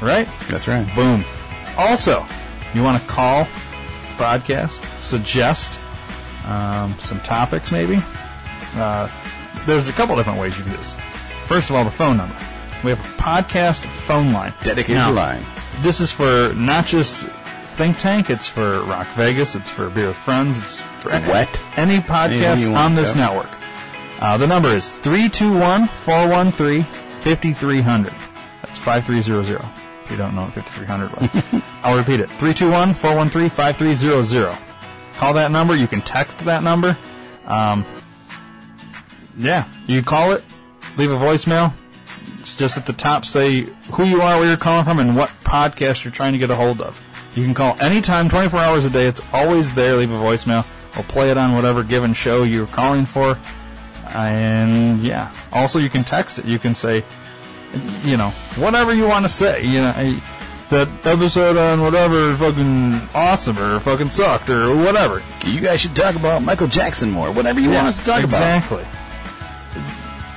Right? 0.00 0.28
That's 0.48 0.68
right. 0.68 0.86
Boom. 0.94 1.24
Also, 1.78 2.26
you 2.76 2.82
want 2.82 3.00
to 3.02 3.08
call 3.08 3.44
the 3.44 4.22
podcast, 4.22 5.00
suggest 5.00 5.78
um, 6.46 6.94
some 7.00 7.20
topics 7.20 7.72
maybe? 7.72 7.98
Uh, 8.74 9.08
there's 9.66 9.88
a 9.88 9.92
couple 9.92 10.14
different 10.16 10.38
ways 10.38 10.56
you 10.56 10.62
can 10.64 10.72
do 10.72 10.78
this. 10.78 10.96
First 11.46 11.70
of 11.70 11.76
all, 11.76 11.84
the 11.84 11.90
phone 11.90 12.16
number. 12.16 12.36
We 12.84 12.90
have 12.90 13.00
a 13.00 13.22
podcast 13.22 13.84
phone 14.02 14.32
line. 14.32 14.52
Dedicated 14.62 14.96
Now, 14.96 15.12
line. 15.12 15.44
This 15.80 16.00
is 16.00 16.12
for 16.12 16.52
not 16.54 16.86
just 16.86 17.26
Think 17.76 17.98
Tank, 17.98 18.30
it's 18.30 18.46
for 18.46 18.82
Rock 18.84 19.06
Vegas, 19.16 19.54
it's 19.54 19.68
for 19.68 19.90
Beer 19.90 20.08
with 20.08 20.16
Friends, 20.16 20.58
it's 20.58 20.78
for 21.02 21.10
Wet. 21.10 21.62
any 21.76 21.98
podcast 21.98 22.74
on 22.74 22.94
this 22.94 23.14
network. 23.14 23.50
Uh, 24.20 24.36
the 24.38 24.46
number 24.46 24.70
is 24.70 24.90
321 24.90 25.86
413 25.88 26.84
5300. 27.20 28.14
That's 28.62 28.78
5300. 28.78 29.85
If 30.06 30.12
you 30.12 30.18
don't 30.18 30.36
know 30.36 30.44
what 30.44 30.54
5300 30.54 31.12
was, 31.52 31.62
I'll 31.82 31.98
repeat 31.98 32.20
it 32.20 32.28
321 32.30 32.94
413 32.94 33.50
5300. 33.50 34.58
call 35.14 35.34
that 35.34 35.50
number. 35.50 35.74
You 35.74 35.88
can 35.88 36.00
text 36.00 36.38
that 36.38 36.62
number. 36.62 36.96
Um, 37.44 37.84
yeah, 39.36 39.64
you 39.88 40.04
call 40.04 40.30
it, 40.30 40.44
leave 40.96 41.10
a 41.10 41.16
voicemail. 41.16 41.72
It's 42.38 42.54
just 42.54 42.76
at 42.76 42.86
the 42.86 42.92
top, 42.92 43.24
say 43.24 43.62
who 43.94 44.04
you 44.04 44.22
are, 44.22 44.38
where 44.38 44.46
you're 44.46 44.56
calling 44.56 44.84
from, 44.84 45.00
and 45.00 45.16
what 45.16 45.30
podcast 45.42 46.04
you're 46.04 46.12
trying 46.12 46.34
to 46.34 46.38
get 46.38 46.50
a 46.52 46.54
hold 46.54 46.80
of. 46.80 47.04
You 47.34 47.42
can 47.42 47.52
call 47.52 47.76
anytime, 47.80 48.28
24 48.28 48.60
hours 48.60 48.84
a 48.84 48.90
day. 48.90 49.08
It's 49.08 49.22
always 49.32 49.74
there. 49.74 49.96
Leave 49.96 50.12
a 50.12 50.14
voicemail. 50.14 50.64
We'll 50.94 51.02
play 51.04 51.32
it 51.32 51.36
on 51.36 51.52
whatever 51.52 51.82
given 51.82 52.12
show 52.12 52.44
you're 52.44 52.68
calling 52.68 53.06
for. 53.06 53.36
And 54.14 55.02
yeah, 55.02 55.34
also 55.52 55.80
you 55.80 55.90
can 55.90 56.04
text 56.04 56.38
it. 56.38 56.44
You 56.44 56.60
can 56.60 56.76
say, 56.76 57.04
you 58.04 58.16
know, 58.16 58.30
whatever 58.56 58.94
you 58.94 59.06
want 59.06 59.24
to 59.24 59.28
say. 59.28 59.64
You 59.64 59.80
know, 59.82 59.92
I- 59.96 60.22
that 60.68 60.88
episode 61.06 61.56
on 61.56 61.80
whatever 61.80 62.34
fucking 62.34 63.00
awesome 63.14 63.56
or 63.56 63.78
fucking 63.78 64.10
sucked 64.10 64.50
or 64.50 64.74
whatever. 64.74 65.22
You 65.44 65.60
guys 65.60 65.80
should 65.80 65.94
talk 65.94 66.16
about 66.16 66.42
Michael 66.42 66.66
Jackson 66.66 67.08
more. 67.12 67.30
Whatever 67.30 67.60
you 67.60 67.70
want 67.70 67.86
us 67.86 67.98
to 68.00 68.04
talk 68.04 68.24
about. 68.24 68.34
exactly. 68.42 68.84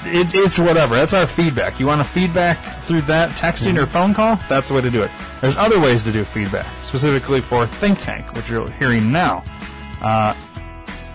It's, 0.05 0.34
it's 0.34 0.58
whatever. 0.60 0.96
That's 0.96 1.13
our 1.13 1.25
feedback. 1.27 1.79
You 1.79 1.88
want 1.88 2.01
a 2.01 2.05
feedback 2.05 2.63
through 2.84 3.01
that 3.01 3.31
texting 3.31 3.77
or 3.77 3.86
phone 3.86 4.13
call? 4.13 4.39
That's 4.48 4.69
the 4.69 4.75
way 4.75 4.81
to 4.81 4.89
do 4.91 5.01
it. 5.01 5.12
There's 5.41 5.58
other 5.58 5.79
ways 5.79 6.03
to 6.03 6.12
do 6.12 6.24
feedback, 6.24 6.67
specifically 6.84 7.41
for 7.41 7.65
Think 7.65 8.00
Tank, 8.00 8.34
which 8.36 8.50
you're 8.50 8.69
hearing 8.72 9.12
now. 9.12 9.43
Uh, 10.01 10.36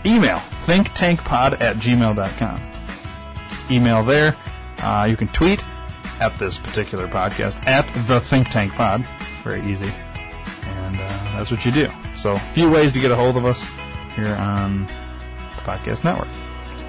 email 0.05 0.39
thinktankpod 0.67 1.61
at 1.61 1.77
gmail.com. 1.77 2.61
Email 3.71 4.03
there. 4.03 4.37
Uh, 4.79 5.07
you 5.09 5.17
can 5.17 5.29
tweet 5.29 5.65
at 6.21 6.39
this 6.39 6.59
particular 6.59 7.09
podcast 7.09 7.65
at 7.67 7.87
the 8.07 8.21
Think 8.21 8.49
Tank 8.51 8.73
Pod. 8.73 9.05
Very 9.43 9.65
easy. 9.71 9.91
And 10.65 10.97
uh, 10.97 11.09
that's 11.37 11.51
what 11.51 11.65
you 11.65 11.73
do. 11.73 11.89
So, 12.17 12.33
a 12.33 12.39
few 12.39 12.71
ways 12.71 12.93
to 12.93 13.01
get 13.01 13.11
a 13.11 13.17
hold 13.17 13.37
of 13.37 13.45
us 13.45 13.63
here 14.15 14.35
on 14.37 14.87
the 14.87 15.63
podcast 15.63 16.05
network. 16.05 16.29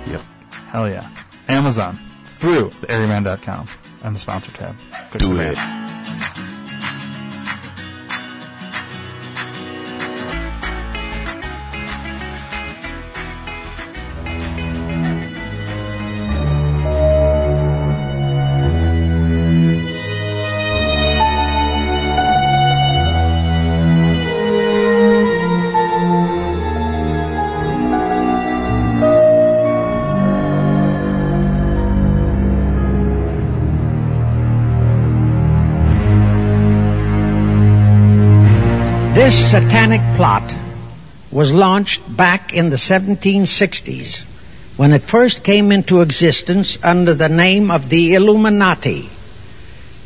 Yep. 0.08 0.22
Hell 0.70 0.89
yeah. 0.89 1.10
Amazon 1.48 2.00
through 2.38 2.72
the 2.82 2.88
areaman.com 2.88 3.67
and 4.03 4.15
the 4.15 4.20
sponsor 4.20 4.51
tab. 4.51 4.75
Click 5.10 5.20
Do 5.20 5.39
it. 5.39 5.58
This 39.36 39.51
satanic 39.51 40.00
plot 40.15 40.56
was 41.30 41.51
launched 41.51 42.15
back 42.15 42.54
in 42.54 42.70
the 42.70 42.77
1760s 42.77 44.22
when 44.77 44.94
it 44.94 45.04
first 45.04 45.44
came 45.44 45.74
into 45.74 46.00
existence 46.00 46.77
under 46.82 47.13
the 47.13 47.27
name 47.27 47.70
of 47.70 47.89
the 47.89 48.13
Illuminati. 48.13 49.10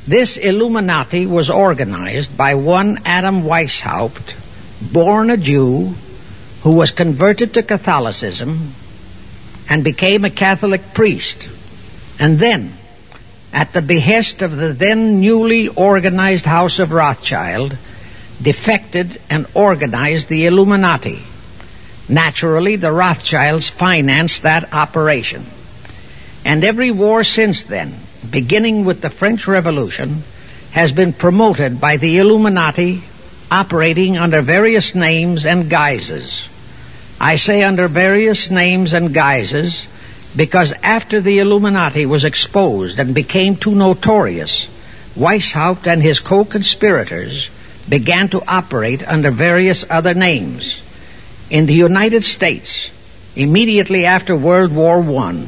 This 0.07 0.35
Illuminati 0.35 1.27
was 1.27 1.51
organized 1.51 2.35
by 2.35 2.55
one 2.55 3.01
Adam 3.05 3.43
Weishaupt, 3.43 4.33
born 4.81 5.29
a 5.29 5.37
Jew, 5.37 5.93
who 6.63 6.71
was 6.71 6.89
converted 6.89 7.53
to 7.53 7.61
Catholicism 7.61 8.73
and 9.69 9.83
became 9.83 10.25
a 10.25 10.31
Catholic 10.31 10.95
priest. 10.95 11.47
And 12.17 12.39
then, 12.39 12.73
at 13.53 13.73
the 13.73 13.83
behest 13.83 14.41
of 14.41 14.57
the 14.57 14.73
then 14.73 15.21
newly 15.21 15.67
organized 15.67 16.47
House 16.47 16.79
of 16.79 16.91
Rothschild, 16.91 17.77
defected 18.41 19.19
and 19.29 19.45
organized 19.53 20.29
the 20.29 20.45
Illuminati. 20.45 21.21
Naturally, 22.07 22.75
the 22.75 22.91
Rothschilds 22.91 23.69
financed 23.69 24.43
that 24.43 24.73
operation. 24.73 25.45
And 26.45 26.63
every 26.63 26.91
war 26.91 27.23
since 27.23 27.63
then, 27.63 27.95
beginning 28.29 28.85
with 28.85 29.01
the 29.01 29.09
French 29.09 29.47
Revolution, 29.47 30.23
has 30.71 30.91
been 30.91 31.13
promoted 31.13 31.79
by 31.79 31.97
the 31.97 32.17
Illuminati 32.17 33.03
operating 33.51 34.17
under 34.17 34.41
various 34.41 34.95
names 34.95 35.45
and 35.45 35.69
guises. 35.69 36.47
I 37.19 37.35
say 37.35 37.63
under 37.63 37.87
various 37.87 38.49
names 38.49 38.93
and 38.93 39.13
guises 39.13 39.85
because 40.35 40.71
after 40.83 41.19
the 41.19 41.39
Illuminati 41.39 42.05
was 42.05 42.23
exposed 42.23 42.99
and 42.99 43.13
became 43.13 43.55
too 43.55 43.75
notorious, 43.75 44.67
Weishaupt 45.15 45.87
and 45.87 46.01
his 46.01 46.19
co-conspirators 46.19 47.49
began 47.89 48.29
to 48.29 48.43
operate 48.47 49.05
under 49.07 49.31
various 49.31 49.83
other 49.89 50.13
names. 50.13 50.81
In 51.49 51.65
the 51.65 51.73
United 51.73 52.23
States, 52.23 52.91
immediately 53.35 54.05
after 54.05 54.35
World 54.35 54.71
War 54.73 55.01
I, 55.01 55.47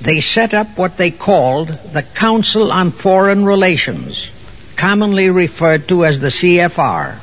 they 0.00 0.20
set 0.20 0.54
up 0.54 0.78
what 0.78 0.96
they 0.96 1.10
called 1.10 1.68
the 1.92 2.02
Council 2.02 2.70
on 2.70 2.90
Foreign 2.90 3.44
Relations, 3.44 4.30
commonly 4.76 5.30
referred 5.30 5.88
to 5.88 6.04
as 6.04 6.20
the 6.20 6.28
CFR. 6.28 7.18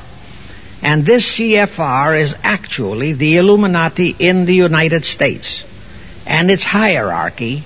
And 0.82 1.06
this 1.06 1.38
CFR 1.38 2.20
is 2.20 2.36
actually 2.44 3.14
the 3.14 3.38
Illuminati 3.38 4.16
in 4.20 4.46
the 4.46 4.54
United 4.54 5.06
States. 5.06 5.64
And 6.26 6.52
its 6.52 6.64
hierarchy, 6.64 7.64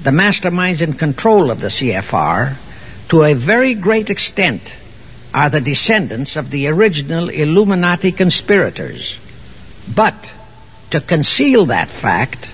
the 0.00 0.10
masterminds 0.10 0.80
in 0.80 0.94
control 0.94 1.50
of 1.50 1.60
the 1.60 1.68
CFR, 1.68 2.56
to 3.10 3.24
a 3.24 3.34
very 3.34 3.74
great 3.74 4.08
extent, 4.08 4.62
are 5.34 5.50
the 5.50 5.60
descendants 5.60 6.36
of 6.36 6.50
the 6.50 6.66
original 6.68 7.28
Illuminati 7.28 8.12
conspirators. 8.12 9.16
But 9.94 10.34
to 10.90 11.00
conceal 11.00 11.66
that 11.66 11.88
fact, 11.88 12.50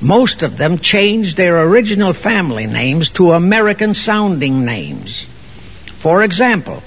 most 0.00 0.42
of 0.42 0.56
them 0.56 0.78
changed 0.78 1.36
their 1.36 1.62
original 1.62 2.12
family 2.12 2.66
names 2.66 3.10
to 3.10 3.32
American 3.32 3.94
sounding 3.94 4.64
names. 4.64 5.26
For 5.98 6.22
example, 6.22 6.82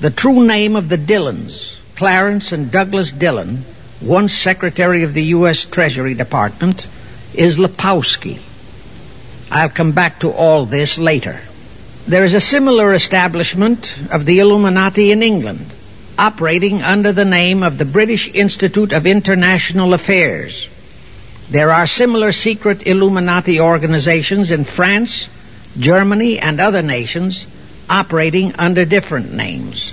the 0.00 0.10
true 0.10 0.44
name 0.44 0.76
of 0.76 0.88
the 0.88 0.96
Dillons, 0.96 1.76
Clarence 1.96 2.52
and 2.52 2.70
Douglas 2.70 3.10
Dillon, 3.12 3.64
once 4.00 4.32
Secretary 4.32 5.02
of 5.02 5.14
the 5.14 5.24
U.S. 5.24 5.64
Treasury 5.64 6.14
Department, 6.14 6.86
is 7.34 7.56
Lepowski. 7.56 8.40
I'll 9.50 9.70
come 9.70 9.92
back 9.92 10.20
to 10.20 10.30
all 10.30 10.66
this 10.66 10.98
later. 10.98 11.40
There 12.08 12.24
is 12.24 12.34
a 12.34 12.40
similar 12.40 12.94
establishment 12.94 13.98
of 14.12 14.26
the 14.26 14.38
Illuminati 14.38 15.10
in 15.10 15.24
England, 15.24 15.72
operating 16.16 16.80
under 16.80 17.10
the 17.10 17.24
name 17.24 17.64
of 17.64 17.78
the 17.78 17.84
British 17.84 18.32
Institute 18.32 18.92
of 18.92 19.08
International 19.08 19.92
Affairs. 19.92 20.68
There 21.50 21.72
are 21.72 21.88
similar 21.88 22.30
secret 22.30 22.86
Illuminati 22.86 23.58
organizations 23.58 24.52
in 24.52 24.62
France, 24.62 25.26
Germany, 25.80 26.38
and 26.38 26.60
other 26.60 26.80
nations 26.80 27.44
operating 27.90 28.54
under 28.54 28.84
different 28.84 29.32
names. 29.32 29.92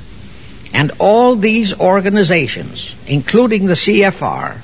And 0.72 0.91
all 1.00 1.36
these 1.36 1.74
organizations, 1.74 2.93
including 3.08 3.65
the 3.65 3.74
CFR, 3.74 4.58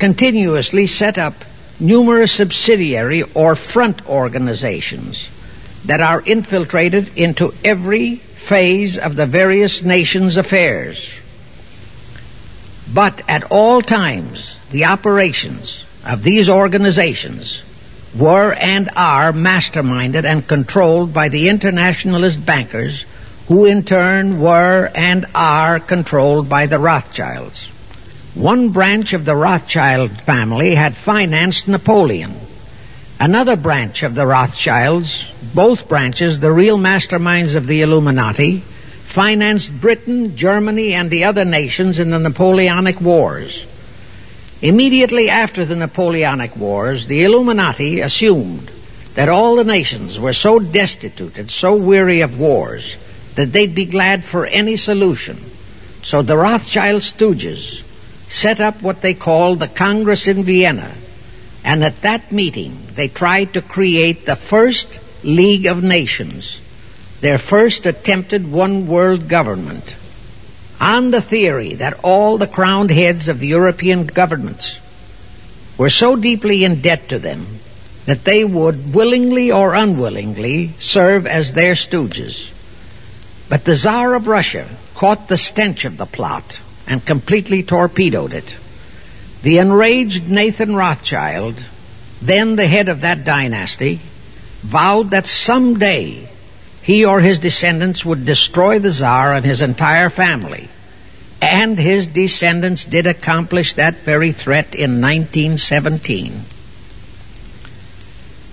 continuously 0.00 0.88
set 0.88 1.16
up 1.16 1.44
numerous 1.78 2.32
subsidiary 2.32 3.22
or 3.34 3.54
front 3.54 4.04
organizations 4.08 5.28
that 5.88 6.02
are 6.02 6.20
infiltrated 6.20 7.10
into 7.16 7.54
every 7.64 8.16
phase 8.16 8.98
of 8.98 9.16
the 9.16 9.26
various 9.26 9.82
nations' 9.82 10.36
affairs. 10.36 11.08
But 12.92 13.22
at 13.26 13.50
all 13.50 13.80
times, 13.80 14.54
the 14.70 14.84
operations 14.84 15.84
of 16.04 16.22
these 16.22 16.48
organizations 16.48 17.62
were 18.14 18.52
and 18.52 18.90
are 18.96 19.32
masterminded 19.32 20.24
and 20.24 20.46
controlled 20.46 21.14
by 21.14 21.30
the 21.30 21.48
internationalist 21.48 22.44
bankers 22.44 23.06
who 23.46 23.64
in 23.64 23.82
turn 23.82 24.40
were 24.40 24.90
and 24.94 25.24
are 25.34 25.80
controlled 25.80 26.50
by 26.50 26.66
the 26.66 26.78
Rothschilds. 26.78 27.66
One 28.34 28.68
branch 28.70 29.14
of 29.14 29.24
the 29.24 29.36
Rothschild 29.36 30.20
family 30.20 30.74
had 30.74 30.94
financed 30.94 31.66
Napoleon. 31.66 32.34
Another 33.20 33.56
branch 33.56 34.04
of 34.04 34.14
the 34.14 34.26
Rothschilds, 34.26 35.24
both 35.52 35.88
branches 35.88 36.38
the 36.38 36.52
real 36.52 36.78
masterminds 36.78 37.56
of 37.56 37.66
the 37.66 37.82
Illuminati, 37.82 38.60
financed 39.02 39.72
Britain, 39.80 40.36
Germany, 40.36 40.94
and 40.94 41.10
the 41.10 41.24
other 41.24 41.44
nations 41.44 41.98
in 41.98 42.10
the 42.10 42.18
Napoleonic 42.20 43.00
Wars. 43.00 43.66
Immediately 44.62 45.30
after 45.30 45.64
the 45.64 45.74
Napoleonic 45.74 46.56
Wars, 46.56 47.06
the 47.06 47.24
Illuminati 47.24 48.00
assumed 48.00 48.70
that 49.14 49.28
all 49.28 49.56
the 49.56 49.64
nations 49.64 50.20
were 50.20 50.32
so 50.32 50.60
destitute 50.60 51.38
and 51.38 51.50
so 51.50 51.74
weary 51.74 52.20
of 52.20 52.38
wars 52.38 52.96
that 53.34 53.52
they'd 53.52 53.74
be 53.74 53.84
glad 53.84 54.24
for 54.24 54.46
any 54.46 54.76
solution. 54.76 55.38
So 56.04 56.22
the 56.22 56.36
Rothschild 56.36 57.02
stooges 57.02 57.82
set 58.28 58.60
up 58.60 58.80
what 58.80 59.02
they 59.02 59.14
called 59.14 59.58
the 59.58 59.66
Congress 59.66 60.28
in 60.28 60.44
Vienna. 60.44 60.94
And 61.64 61.84
at 61.84 62.02
that 62.02 62.32
meeting, 62.32 62.78
they 62.94 63.08
tried 63.08 63.54
to 63.54 63.62
create 63.62 64.26
the 64.26 64.36
first 64.36 65.00
League 65.22 65.66
of 65.66 65.82
Nations, 65.82 66.60
their 67.20 67.38
first 67.38 67.86
attempted 67.86 68.50
one 68.50 68.86
world 68.86 69.28
government, 69.28 69.96
on 70.80 71.10
the 71.10 71.20
theory 71.20 71.74
that 71.74 72.00
all 72.04 72.38
the 72.38 72.46
crowned 72.46 72.90
heads 72.90 73.28
of 73.28 73.40
the 73.40 73.48
European 73.48 74.06
governments 74.06 74.78
were 75.76 75.90
so 75.90 76.16
deeply 76.16 76.64
in 76.64 76.80
debt 76.80 77.08
to 77.08 77.18
them 77.18 77.46
that 78.06 78.24
they 78.24 78.44
would 78.44 78.94
willingly 78.94 79.52
or 79.52 79.74
unwillingly 79.74 80.72
serve 80.80 81.26
as 81.26 81.52
their 81.52 81.74
stooges. 81.74 82.50
But 83.48 83.64
the 83.64 83.76
Tsar 83.76 84.14
of 84.14 84.26
Russia 84.26 84.68
caught 84.94 85.28
the 85.28 85.36
stench 85.36 85.84
of 85.84 85.96
the 85.96 86.06
plot 86.06 86.58
and 86.86 87.04
completely 87.04 87.62
torpedoed 87.62 88.32
it. 88.32 88.54
The 89.42 89.58
enraged 89.58 90.28
Nathan 90.28 90.74
Rothschild, 90.74 91.56
then 92.20 92.56
the 92.56 92.66
head 92.66 92.88
of 92.88 93.02
that 93.02 93.24
dynasty, 93.24 94.00
vowed 94.62 95.10
that 95.10 95.26
someday 95.26 96.28
he 96.82 97.04
or 97.04 97.20
his 97.20 97.38
descendants 97.38 98.04
would 98.04 98.24
destroy 98.24 98.78
the 98.78 98.90
Tsar 98.90 99.34
and 99.34 99.44
his 99.44 99.60
entire 99.60 100.10
family. 100.10 100.68
And 101.40 101.78
his 101.78 102.06
descendants 102.06 102.84
did 102.84 103.06
accomplish 103.06 103.74
that 103.74 103.98
very 103.98 104.32
threat 104.32 104.74
in 104.74 105.00
1917. 105.00 106.42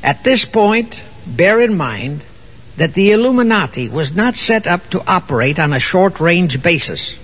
At 0.04 0.24
this 0.24 0.46
point, 0.46 1.02
bear 1.26 1.60
in 1.60 1.76
mind 1.76 2.22
that 2.78 2.94
the 2.94 3.12
Illuminati 3.12 3.90
was 3.90 4.16
not 4.16 4.36
set 4.36 4.68
up 4.68 4.88
to 4.92 5.02
operate 5.08 5.58
on 5.58 5.74
a 5.74 5.80
short 5.80 6.20
range 6.20 6.62
basis. 6.62 7.16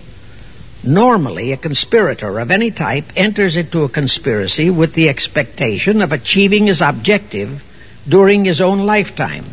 Normally, 0.84 1.52
a 1.52 1.58
conspirator 1.58 2.40
of 2.40 2.50
any 2.50 2.72
type 2.72 3.06
enters 3.16 3.56
into 3.56 3.84
a 3.84 3.90
conspiracy 3.90 4.72
with 4.72 4.94
the 4.94 5.10
expectation 5.10 6.02
of 6.02 6.12
achieving 6.12 6.66
his 6.66 6.82
objective 6.82 7.64
during 8.10 8.46
his 8.46 8.62
own 8.62 8.86
lifetime. 8.88 9.46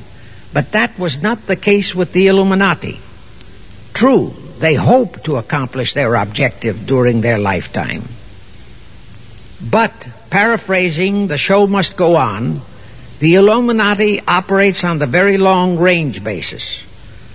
But 0.55 0.73
that 0.73 0.99
was 0.99 1.21
not 1.21 1.47
the 1.47 1.57
case 1.57 1.95
with 1.95 2.13
the 2.13 2.29
Illuminati. 2.29 2.99
True, 3.93 4.35
they 4.59 4.75
hope 4.75 5.23
to 5.25 5.37
accomplish 5.37 5.93
their 5.93 6.15
objective 6.15 6.87
during 6.87 7.21
their 7.21 7.39
lifetime. 7.39 8.05
But, 9.61 10.09
paraphrasing, 10.31 11.27
the 11.27 11.37
show 11.37 11.67
must 11.67 11.95
go 11.95 12.17
on, 12.17 12.63
the 13.19 13.35
Illuminati 13.35 14.23
operates 14.27 14.83
on 14.83 14.99
the 14.99 15.07
very 15.07 15.37
long 15.37 15.77
range 15.77 16.25
basis. 16.25 16.81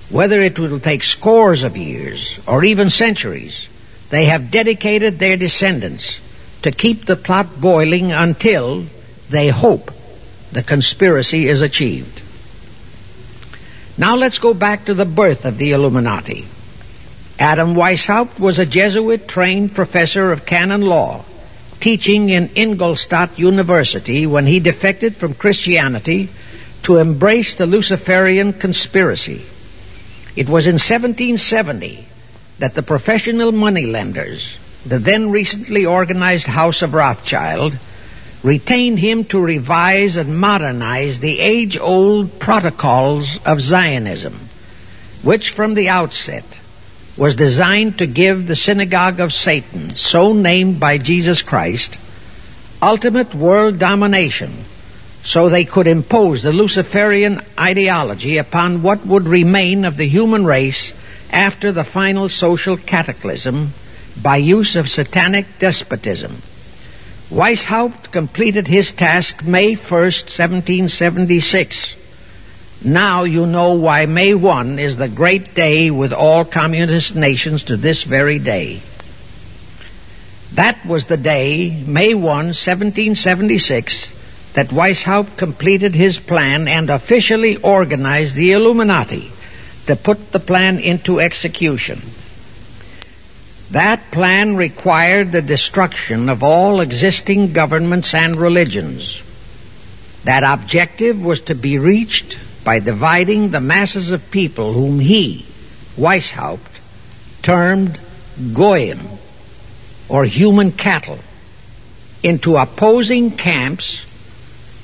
Whether 0.10 0.42
it 0.42 0.58
will 0.58 0.80
take 0.80 1.04
scores 1.04 1.64
of 1.64 1.78
years 1.78 2.40
or 2.48 2.64
even 2.64 2.90
centuries, 2.90 3.68
they 4.14 4.26
have 4.26 4.52
dedicated 4.52 5.18
their 5.18 5.36
descendants 5.36 6.20
to 6.62 6.70
keep 6.70 7.08
the 7.08 7.16
plot 7.16 7.60
boiling 7.60 8.12
until 8.12 8.86
they 9.32 9.48
hope 9.48 9.90
the 10.52 10.62
conspiracy 10.62 11.48
is 11.48 11.62
achieved. 11.64 12.22
Now 13.98 14.16
let's 14.16 14.38
go 14.38 14.54
back 14.54 14.86
to 14.86 14.94
the 14.94 15.04
birth 15.04 15.46
of 15.46 15.58
the 15.58 15.72
Illuminati. 15.72 16.46
Adam 17.40 17.74
Weishaupt 17.74 18.38
was 18.38 18.60
a 18.60 18.68
Jesuit 18.68 19.28
trained 19.28 19.74
professor 19.74 20.32
of 20.32 20.46
canon 20.46 20.84
law, 20.84 21.26
teaching 21.80 22.30
in 22.30 22.50
Ingolstadt 22.50 23.40
University 23.40 24.28
when 24.28 24.46
he 24.46 24.60
defected 24.60 25.18
from 25.18 25.34
Christianity 25.34 26.30
to 26.84 26.98
embrace 26.98 27.56
the 27.56 27.66
Luciferian 27.66 28.54
conspiracy. 28.54 29.44
It 30.36 30.48
was 30.48 30.68
in 30.68 30.74
1770 30.74 32.10
that 32.60 32.76
the 32.76 32.84
professional 32.84 33.52
moneylenders, 33.52 34.58
the 34.86 35.00
then 35.00 35.32
recently 35.32 35.86
organized 35.86 36.48
House 36.48 36.82
of 36.82 36.94
Rothschild, 36.94 37.78
retained 38.44 39.00
him 39.00 39.24
to 39.26 39.40
revise 39.40 40.16
and 40.16 40.38
modernize 40.38 41.20
the 41.20 41.40
age 41.40 41.78
old 41.78 42.40
protocols 42.40 43.40
of 43.46 43.62
Zionism, 43.62 44.50
which 45.22 45.52
from 45.52 45.74
the 45.74 45.90
outset 45.90 46.46
was 47.16 47.36
designed 47.36 47.98
to 47.98 48.08
give 48.08 48.48
the 48.48 48.56
synagogue 48.56 49.20
of 49.20 49.32
Satan, 49.32 49.96
so 49.96 50.34
named 50.34 50.80
by 50.80 50.98
Jesus 50.98 51.42
Christ, 51.42 51.98
ultimate 52.82 53.34
world 53.34 53.80
domination 53.80 54.66
so 55.24 55.48
they 55.48 55.64
could 55.64 55.88
impose 55.88 56.44
the 56.44 56.52
Luciferian 56.52 57.42
ideology 57.58 58.38
upon 58.38 58.82
what 58.82 59.06
would 59.06 59.26
remain 59.26 59.86
of 59.86 59.96
the 59.96 60.08
human 60.08 60.46
race 60.46 60.92
after 61.34 61.72
the 61.72 61.84
final 61.84 62.30
social 62.30 62.78
cataclysm 62.78 63.74
by 64.22 64.38
use 64.38 64.76
of 64.76 64.88
satanic 64.88 65.48
despotism. 65.60 66.38
Weishaupt 67.32 68.12
completed 68.12 68.68
his 68.68 68.92
task 68.92 69.44
May 69.44 69.74
1st, 69.74 70.30
1776. 70.30 71.96
Now 72.84 73.24
you 73.24 73.48
know 73.48 73.74
why 73.74 74.06
May 74.06 74.36
1 74.36 74.78
is 74.78 74.98
the 74.98 75.10
great 75.10 75.56
day 75.56 75.90
with 75.90 76.14
all 76.14 76.46
communist 76.46 77.16
nations 77.16 77.64
to 77.64 77.78
this 77.78 78.04
very 78.04 78.38
day. 78.38 78.82
That 80.54 80.86
was 80.86 81.06
the 81.06 81.18
day, 81.18 81.84
May 81.88 82.14
1, 82.14 82.24
1776, 82.24 84.10
that 84.54 84.68
Weishaupt 84.68 85.36
completed 85.38 85.96
his 85.96 86.20
plan 86.20 86.68
and 86.68 86.92
officially 86.92 87.58
organized 87.58 88.36
the 88.36 88.52
Illuminati 88.52 89.33
to 89.88 89.96
put 89.96 90.32
the 90.32 90.40
plan 90.40 90.80
into 90.80 91.20
execution. 91.20 92.02
That 93.72 94.12
plan 94.12 94.56
required 94.56 95.32
the 95.32 95.42
destruction 95.42 96.30
of 96.30 96.44
all 96.44 96.80
existing 96.80 97.54
governments 97.54 98.14
and 98.14 98.36
religions. 98.36 99.22
That 100.24 100.44
objective 100.44 101.24
was 101.24 101.42
to 101.42 101.56
be 101.56 101.78
reached 101.78 102.38
by 102.64 102.80
dividing 102.80 103.52
the 103.52 103.60
masses 103.60 104.12
of 104.12 104.32
people 104.32 104.74
whom 104.74 105.00
he, 105.00 105.46
Weishaupt, 105.98 106.80
termed 107.42 108.00
Goyim, 108.54 109.02
or 110.08 110.26
human 110.26 110.72
cattle, 110.72 111.20
into 112.22 112.56
opposing 112.56 113.32
camps 113.32 114.02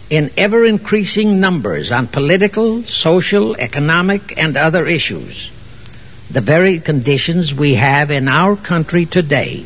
in 0.10 0.32
ever 0.38 0.66
increasing 0.66 1.40
numbers 1.40 1.92
on 1.92 2.08
political, 2.08 2.84
social, 2.84 3.56
economic, 3.56 4.38
and 4.38 4.58
other 4.58 4.88
issues. 4.88 5.52
The 6.32 6.42
very 6.42 6.80
conditions 6.80 7.54
we 7.54 7.76
have 7.76 8.12
in 8.12 8.28
our 8.28 8.56
country 8.56 9.06
today. 9.06 9.66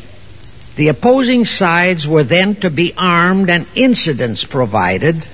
The 0.76 0.88
opposing 0.88 1.44
sides 1.44 2.06
were 2.06 2.24
then 2.24 2.56
to 2.56 2.70
be 2.70 2.94
armed 2.96 3.48
and 3.48 3.66
incidents 3.74 4.44
provided 4.44 5.26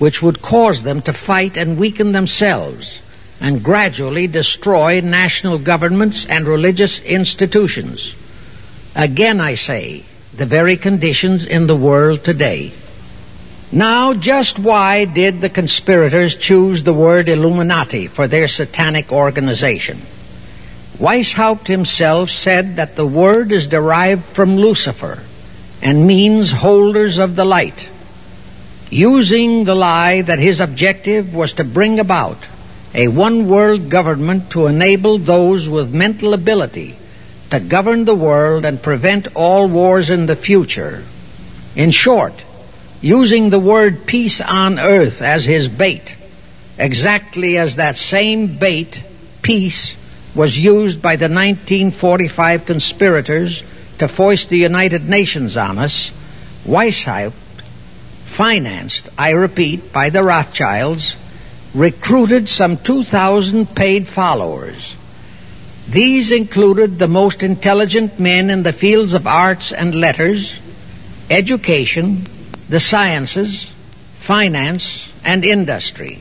which 0.00 0.22
would 0.22 0.40
cause 0.40 0.82
them 0.82 1.02
to 1.02 1.12
fight 1.12 1.58
and 1.58 1.78
weaken 1.78 2.12
themselves 2.12 2.98
and 3.38 3.62
gradually 3.62 4.26
destroy 4.26 5.00
national 5.00 5.58
governments 5.58 6.24
and 6.26 6.46
religious 6.46 7.00
institutions. 7.00 8.14
Again, 8.96 9.40
I 9.40 9.54
say, 9.54 10.04
the 10.34 10.46
very 10.46 10.76
conditions 10.76 11.44
in 11.44 11.66
the 11.66 11.76
world 11.76 12.24
today. 12.24 12.72
Now, 13.72 14.14
just 14.14 14.58
why 14.58 15.04
did 15.04 15.40
the 15.40 15.48
conspirators 15.48 16.34
choose 16.34 16.82
the 16.82 16.92
word 16.92 17.28
Illuminati 17.28 18.08
for 18.08 18.26
their 18.26 18.48
satanic 18.48 19.12
organization? 19.12 20.02
Weishaupt 20.98 21.68
himself 21.68 22.30
said 22.30 22.76
that 22.76 22.96
the 22.96 23.06
word 23.06 23.52
is 23.52 23.68
derived 23.68 24.24
from 24.24 24.56
Lucifer 24.56 25.20
and 25.80 26.06
means 26.06 26.50
holders 26.50 27.18
of 27.18 27.36
the 27.36 27.44
light 27.44 27.88
using 28.90 29.64
the 29.64 29.74
lie 29.74 30.20
that 30.22 30.40
his 30.40 30.58
objective 30.58 31.32
was 31.32 31.52
to 31.54 31.64
bring 31.64 32.00
about 32.00 32.38
a 32.92 33.06
one 33.06 33.48
world 33.48 33.88
government 33.88 34.50
to 34.50 34.66
enable 34.66 35.16
those 35.16 35.68
with 35.68 35.94
mental 35.94 36.34
ability 36.34 36.96
to 37.50 37.60
govern 37.60 38.04
the 38.04 38.14
world 38.14 38.64
and 38.64 38.82
prevent 38.82 39.28
all 39.34 39.68
wars 39.68 40.10
in 40.10 40.26
the 40.26 40.36
future. 40.36 41.04
In 41.76 41.92
short, 41.92 42.42
using 43.00 43.50
the 43.50 43.60
word 43.60 44.06
peace 44.06 44.40
on 44.40 44.78
earth 44.78 45.22
as 45.22 45.44
his 45.44 45.68
bait, 45.68 46.14
exactly 46.78 47.56
as 47.56 47.76
that 47.76 47.96
same 47.96 48.58
bait, 48.58 49.02
peace, 49.42 49.94
was 50.34 50.58
used 50.58 51.02
by 51.02 51.16
the 51.16 51.24
1945 51.24 52.66
conspirators 52.66 53.62
to 53.98 54.08
foist 54.08 54.48
the 54.48 54.58
United 54.58 55.08
Nations 55.08 55.56
on 55.56 55.78
us, 55.78 56.10
Weishaupt 56.64 57.32
financed, 58.24 59.08
I 59.18 59.30
repeat, 59.30 59.92
by 59.92 60.10
the 60.10 60.22
Rothschilds, 60.22 61.16
recruited 61.74 62.48
some 62.48 62.78
2,000 62.78 63.74
paid 63.74 64.08
followers. 64.08 64.94
These 65.88 66.30
included 66.30 66.98
the 66.98 67.08
most 67.08 67.42
intelligent 67.42 68.20
men 68.20 68.48
in 68.48 68.62
the 68.62 68.72
fields 68.72 69.14
of 69.14 69.26
arts 69.26 69.72
and 69.72 69.94
letters, 69.94 70.54
education, 71.28 72.26
the 72.70 72.80
sciences, 72.80 73.70
finance, 74.14 75.12
and 75.22 75.44
industry. 75.44 76.20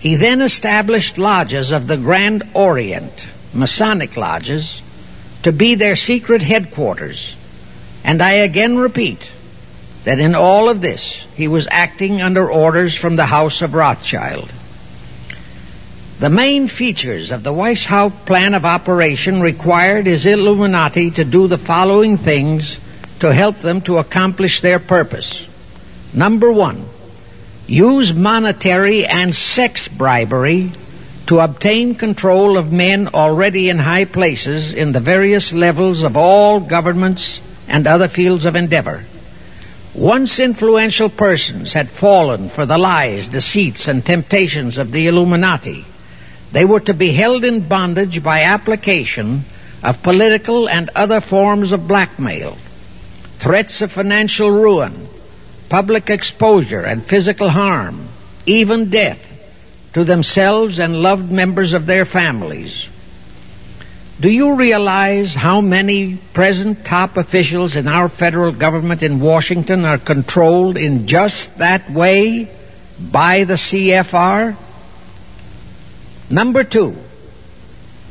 He 0.00 0.16
then 0.16 0.42
established 0.42 1.16
lodges 1.16 1.70
of 1.72 1.86
the 1.86 1.96
Grand 1.96 2.42
Orient, 2.52 3.12
Masonic 3.54 4.18
lodges, 4.18 4.82
to 5.44 5.52
be 5.52 5.74
their 5.74 5.96
secret 5.96 6.42
headquarters 6.42 7.34
And 8.04 8.20
I 8.20 8.32
again 8.32 8.76
repeat 8.76 9.30
that 10.04 10.20
in 10.20 10.34
all 10.34 10.68
of 10.68 10.82
this, 10.82 11.24
he 11.34 11.48
was 11.48 11.66
acting 11.70 12.20
under 12.20 12.50
orders 12.50 12.94
from 12.94 13.16
the 13.16 13.24
House 13.24 13.62
of 13.62 13.72
Rothschild. 13.72 14.52
The 16.18 16.28
main 16.28 16.68
features 16.68 17.30
of 17.30 17.42
the 17.42 17.52
Weishaupt 17.52 18.26
plan 18.26 18.52
of 18.52 18.66
operation 18.66 19.40
required 19.40 20.06
his 20.06 20.26
Illuminati 20.26 21.10
to 21.12 21.24
do 21.24 21.48
the 21.48 21.58
following 21.58 22.18
things 22.18 22.78
to 23.20 23.32
help 23.32 23.60
them 23.60 23.80
to 23.82 23.96
accomplish 23.96 24.60
their 24.60 24.78
purpose. 24.78 25.43
Number 26.14 26.52
one, 26.52 26.86
use 27.66 28.14
monetary 28.14 29.04
and 29.04 29.34
sex 29.34 29.88
bribery 29.88 30.70
to 31.26 31.40
obtain 31.40 31.96
control 31.96 32.56
of 32.56 32.72
men 32.72 33.08
already 33.08 33.68
in 33.68 33.80
high 33.80 34.04
places 34.04 34.72
in 34.72 34.92
the 34.92 35.00
various 35.00 35.52
levels 35.52 36.02
of 36.02 36.16
all 36.16 36.60
governments 36.60 37.40
and 37.66 37.86
other 37.86 38.06
fields 38.06 38.44
of 38.44 38.54
endeavor. 38.54 39.04
Once 39.94 40.38
influential 40.38 41.08
persons 41.08 41.72
had 41.72 41.90
fallen 41.90 42.48
for 42.48 42.64
the 42.66 42.78
lies, 42.78 43.28
deceits, 43.28 43.88
and 43.88 44.04
temptations 44.04 44.78
of 44.78 44.92
the 44.92 45.08
Illuminati, 45.08 45.84
they 46.52 46.64
were 46.64 46.80
to 46.80 46.94
be 46.94 47.12
held 47.12 47.44
in 47.44 47.66
bondage 47.66 48.22
by 48.22 48.42
application 48.42 49.44
of 49.82 50.02
political 50.02 50.68
and 50.68 50.90
other 50.94 51.20
forms 51.20 51.72
of 51.72 51.88
blackmail, 51.88 52.56
threats 53.38 53.82
of 53.82 53.90
financial 53.90 54.50
ruin, 54.50 55.08
public 55.74 56.08
exposure 56.08 56.84
and 56.84 57.04
physical 57.04 57.48
harm, 57.48 58.06
even 58.46 58.90
death 58.90 59.20
to 59.92 60.04
themselves 60.04 60.78
and 60.78 61.02
loved 61.02 61.32
members 61.32 61.72
of 61.72 61.84
their 61.84 62.04
families. 62.04 62.86
Do 64.20 64.30
you 64.30 64.54
realize 64.54 65.34
how 65.34 65.60
many 65.60 66.18
present 66.32 66.84
top 66.84 67.16
officials 67.16 67.74
in 67.74 67.88
our 67.88 68.08
federal 68.08 68.52
government 68.52 69.02
in 69.02 69.18
Washington 69.18 69.84
are 69.84 69.98
controlled 69.98 70.76
in 70.76 71.08
just 71.08 71.58
that 71.58 71.90
way 71.90 72.48
by 73.00 73.42
the 73.42 73.54
CFR? 73.54 74.56
Number 76.30 76.62
two, 76.62 76.94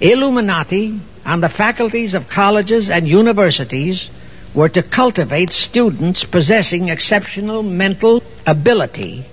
Illuminati 0.01 0.99
and 1.23 1.41
the 1.41 1.47
faculties 1.47 2.13
of 2.13 2.27
colleges 2.27 2.89
and 2.89 3.07
universities 3.07 4.09
were 4.53 4.69
to 4.69 4.83
cultivate 4.83 5.51
students 5.51 6.23
possessing 6.23 6.89
exceptional 6.89 7.63
mental 7.63 8.21
ability 8.45 9.25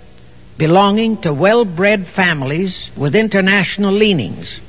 belonging 0.57 1.17
to 1.17 1.33
well-bred 1.33 2.07
families 2.07 2.91
with 2.95 3.15
international 3.15 3.93
leanings 3.93 4.61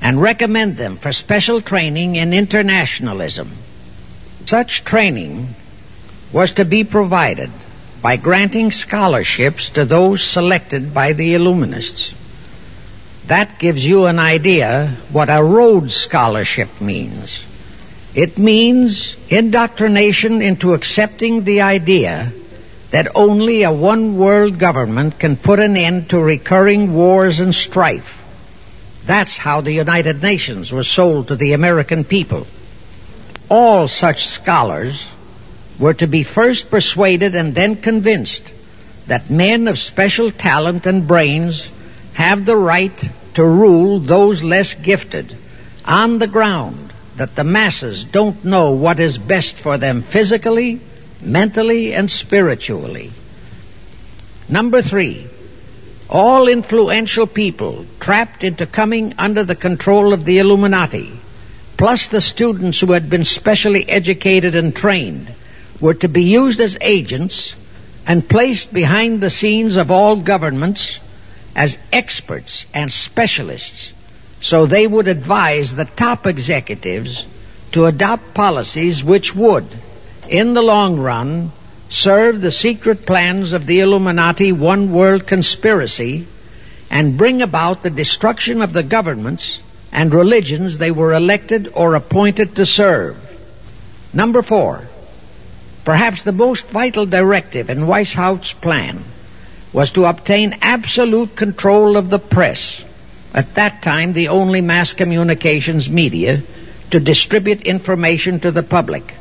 and 0.00 0.20
recommend 0.20 0.78
them 0.78 0.96
for 0.96 1.12
special 1.12 1.60
training 1.60 2.16
in 2.16 2.32
internationalism. 2.32 3.50
Such 4.46 4.84
training 4.84 5.54
was 6.32 6.52
to 6.52 6.64
be 6.64 6.82
provided 6.82 7.50
by 8.00 8.16
granting 8.16 8.70
scholarships 8.70 9.68
to 9.70 9.84
those 9.84 10.24
selected 10.24 10.92
by 10.92 11.12
the 11.12 11.34
Illuminists. 11.34 12.14
That 13.26 13.58
gives 13.58 13.86
you 13.86 14.06
an 14.06 14.18
idea 14.18 14.96
what 15.12 15.28
a 15.28 15.44
Rhodes 15.44 15.94
Scholarship 15.94 16.80
means. 16.80 17.44
It 18.14 18.36
means 18.36 19.16
indoctrination 19.30 20.42
into 20.42 20.74
accepting 20.74 21.44
the 21.44 21.62
idea 21.62 22.32
that 22.90 23.08
only 23.14 23.62
a 23.62 23.72
one 23.72 24.18
world 24.18 24.58
government 24.58 25.18
can 25.18 25.36
put 25.36 25.58
an 25.58 25.78
end 25.78 26.10
to 26.10 26.20
recurring 26.20 26.92
wars 26.92 27.40
and 27.40 27.54
strife. 27.54 28.18
That's 29.06 29.38
how 29.38 29.62
the 29.62 29.72
United 29.72 30.22
Nations 30.22 30.72
was 30.72 30.88
sold 30.88 31.28
to 31.28 31.36
the 31.36 31.54
American 31.54 32.04
people. 32.04 32.46
All 33.48 33.88
such 33.88 34.26
scholars 34.26 35.06
were 35.78 35.94
to 35.94 36.06
be 36.06 36.22
first 36.22 36.70
persuaded 36.70 37.34
and 37.34 37.54
then 37.54 37.76
convinced 37.76 38.42
that 39.06 39.30
men 39.30 39.68
of 39.68 39.78
special 39.78 40.30
talent 40.30 40.84
and 40.84 41.08
brains 41.08 41.66
have 42.12 42.44
the 42.44 42.56
right 42.56 43.08
to 43.34 43.44
rule 43.44 43.98
those 43.98 44.42
less 44.42 44.74
gifted 44.74 45.34
on 45.86 46.18
the 46.18 46.26
ground 46.26 46.91
that 47.16 47.36
the 47.36 47.44
masses 47.44 48.04
don't 48.04 48.44
know 48.44 48.72
what 48.72 48.98
is 48.98 49.18
best 49.18 49.56
for 49.56 49.78
them 49.78 50.02
physically, 50.02 50.80
mentally, 51.20 51.94
and 51.94 52.10
spiritually. 52.10 53.12
Number 54.48 54.82
three, 54.82 55.26
all 56.08 56.48
influential 56.48 57.26
people 57.26 57.86
trapped 58.00 58.44
into 58.44 58.66
coming 58.66 59.14
under 59.18 59.44
the 59.44 59.54
control 59.54 60.12
of 60.12 60.24
the 60.24 60.38
Illuminati, 60.38 61.12
plus 61.76 62.08
the 62.08 62.20
students 62.20 62.80
who 62.80 62.92
had 62.92 63.08
been 63.08 63.24
specially 63.24 63.88
educated 63.88 64.54
and 64.54 64.74
trained, 64.74 65.32
were 65.80 65.94
to 65.94 66.08
be 66.08 66.22
used 66.22 66.60
as 66.60 66.76
agents 66.80 67.54
and 68.06 68.28
placed 68.28 68.72
behind 68.72 69.20
the 69.20 69.30
scenes 69.30 69.76
of 69.76 69.90
all 69.90 70.16
governments 70.16 70.98
as 71.54 71.78
experts 71.92 72.66
and 72.72 72.90
specialists 72.90 73.90
so 74.42 74.66
they 74.66 74.86
would 74.86 75.06
advise 75.06 75.74
the 75.74 75.84
top 75.84 76.26
executives 76.26 77.26
to 77.70 77.86
adopt 77.86 78.34
policies 78.34 79.02
which 79.02 79.34
would, 79.34 79.64
in 80.28 80.52
the 80.52 80.60
long 80.60 80.98
run, 80.98 81.52
serve 81.88 82.40
the 82.40 82.50
secret 82.50 83.06
plans 83.06 83.52
of 83.52 83.66
the 83.66 83.80
Illuminati 83.80 84.50
one 84.50 84.92
world 84.92 85.26
conspiracy 85.26 86.26
and 86.90 87.16
bring 87.16 87.40
about 87.40 87.82
the 87.82 87.90
destruction 87.90 88.60
of 88.60 88.72
the 88.72 88.82
governments 88.82 89.60
and 89.92 90.12
religions 90.12 90.76
they 90.76 90.90
were 90.90 91.12
elected 91.12 91.70
or 91.74 91.94
appointed 91.94 92.56
to 92.56 92.66
serve. 92.66 93.16
Number 94.12 94.42
four, 94.42 94.88
perhaps 95.84 96.22
the 96.22 96.32
most 96.32 96.66
vital 96.66 97.06
directive 97.06 97.70
in 97.70 97.86
Weishaupt's 97.86 98.52
plan 98.52 99.04
was 99.72 99.92
to 99.92 100.04
obtain 100.04 100.58
absolute 100.60 101.36
control 101.36 101.96
of 101.96 102.10
the 102.10 102.18
press, 102.18 102.84
at 103.34 103.54
that 103.54 103.82
time 103.82 104.12
the 104.12 104.28
only 104.28 104.60
mass 104.60 104.92
communications 104.92 105.88
media, 105.88 106.42
to 106.90 107.00
distribute 107.00 107.62
information 107.62 108.38
to 108.40 108.50
the 108.50 108.62
public, 108.62 109.14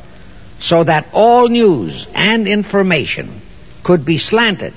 so 0.60 0.84
that 0.84 1.08
all 1.14 1.48
news 1.48 2.06
and 2.14 2.48
information 2.48 3.42
could 3.84 4.04
be 4.04 4.18
slanted, 4.18 4.74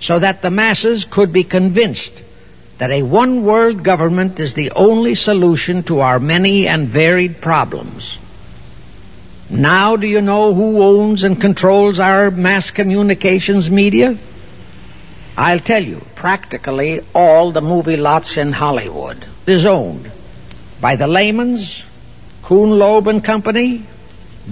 so 0.00 0.18
that 0.18 0.42
the 0.42 0.50
masses 0.50 1.04
could 1.04 1.32
be 1.32 1.44
convinced 1.44 2.12
that 2.78 2.90
a 2.90 3.02
one 3.02 3.44
world 3.44 3.82
government 3.82 4.38
is 4.38 4.54
the 4.54 4.70
only 4.72 5.14
solution 5.14 5.82
to 5.82 6.00
our 6.00 6.20
many 6.20 6.68
and 6.68 6.88
varied 6.88 7.40
problems. 7.40 8.18
Now 9.48 9.96
do 9.96 10.06
you 10.06 10.20
know 10.20 10.52
who 10.54 10.82
owns 10.82 11.22
and 11.22 11.40
controls 11.40 11.98
our 12.00 12.30
mass 12.30 12.70
communications 12.70 13.70
media? 13.70 14.18
I'll 15.36 15.60
tell 15.60 15.84
you, 15.84 16.00
practically 16.14 17.02
all 17.14 17.52
the 17.52 17.60
movie 17.60 17.98
lots 17.98 18.38
in 18.38 18.52
Hollywood 18.52 19.26
is 19.46 19.66
owned 19.66 20.10
by 20.80 20.96
the 20.96 21.06
Lehmans, 21.06 21.82
Kuhn 22.42 22.78
Loeb 22.78 23.06
and 23.06 23.22
Company, 23.22 23.84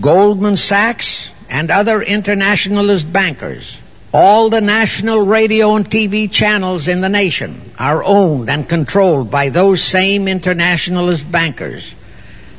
Goldman 0.00 0.58
Sachs, 0.58 1.30
and 1.48 1.70
other 1.70 2.02
internationalist 2.02 3.10
bankers. 3.10 3.78
All 4.12 4.50
the 4.50 4.60
national 4.60 5.26
radio 5.26 5.74
and 5.74 5.90
TV 5.90 6.30
channels 6.30 6.86
in 6.86 7.00
the 7.00 7.08
nation 7.08 7.72
are 7.78 8.04
owned 8.04 8.50
and 8.50 8.68
controlled 8.68 9.30
by 9.30 9.48
those 9.48 9.82
same 9.82 10.28
internationalist 10.28 11.30
bankers. 11.32 11.94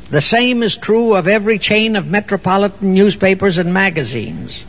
The 0.10 0.22
same 0.22 0.64
is 0.64 0.78
true 0.78 1.14
of 1.14 1.28
every 1.28 1.60
chain 1.60 1.96
of 1.96 2.08
metropolitan 2.08 2.94
newspapers 2.94 3.58
and 3.58 3.74
magazines, 3.74 4.64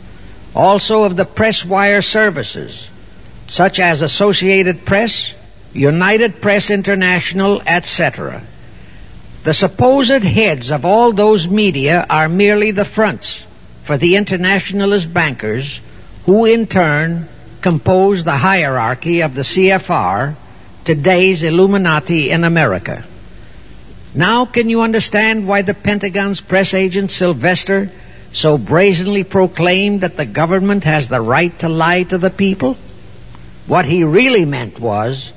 also 0.55 1.03
of 1.03 1.15
the 1.15 1.25
press 1.25 1.65
wire 1.65 2.01
services, 2.01 2.87
such 3.47 3.79
as 3.79 4.01
Associated 4.01 4.85
Press, 4.85 5.33
United 5.73 6.41
Press 6.41 6.69
International, 6.69 7.61
etc. 7.65 8.43
The 9.43 9.53
supposed 9.53 10.23
heads 10.23 10.71
of 10.71 10.83
all 10.83 11.13
those 11.13 11.47
media 11.47 12.05
are 12.09 12.27
merely 12.27 12.71
the 12.71 12.85
fronts 12.85 13.43
for 13.83 13.97
the 13.97 14.17
internationalist 14.17 15.13
bankers 15.13 15.79
who 16.25 16.43
in 16.43 16.67
turn 16.67 17.27
compose 17.61 18.25
the 18.25 18.35
hierarchy 18.35 19.21
of 19.21 19.33
the 19.33 19.43
CFR, 19.43 20.35
today's 20.83 21.43
Illuminati 21.43 22.29
in 22.29 22.43
America. 22.43 23.05
Now 24.13 24.45
can 24.45 24.69
you 24.69 24.81
understand 24.81 25.47
why 25.47 25.61
the 25.61 25.73
Pentagon's 25.73 26.41
press 26.41 26.73
agent 26.73 27.11
Sylvester 27.11 27.89
so 28.33 28.57
brazenly 28.57 29.23
proclaimed 29.23 30.01
that 30.01 30.17
the 30.17 30.25
government 30.25 30.83
has 30.83 31.07
the 31.07 31.21
right 31.21 31.57
to 31.59 31.69
lie 31.69 32.03
to 32.03 32.17
the 32.17 32.29
people? 32.29 32.77
What 33.67 33.85
he 33.85 34.03
really 34.03 34.45
meant 34.45 34.79
was 34.79 35.31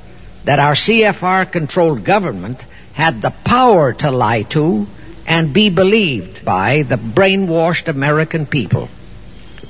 that 0.44 0.58
our 0.58 0.74
CFR 0.74 1.50
controlled 1.50 2.04
government 2.04 2.64
had 2.92 3.20
the 3.20 3.30
power 3.30 3.92
to 3.94 4.10
lie 4.10 4.42
to 4.42 4.86
and 5.26 5.52
be 5.52 5.68
believed 5.68 6.44
by 6.44 6.82
the 6.82 6.96
brainwashed 6.96 7.88
American 7.88 8.46
people. 8.46 8.88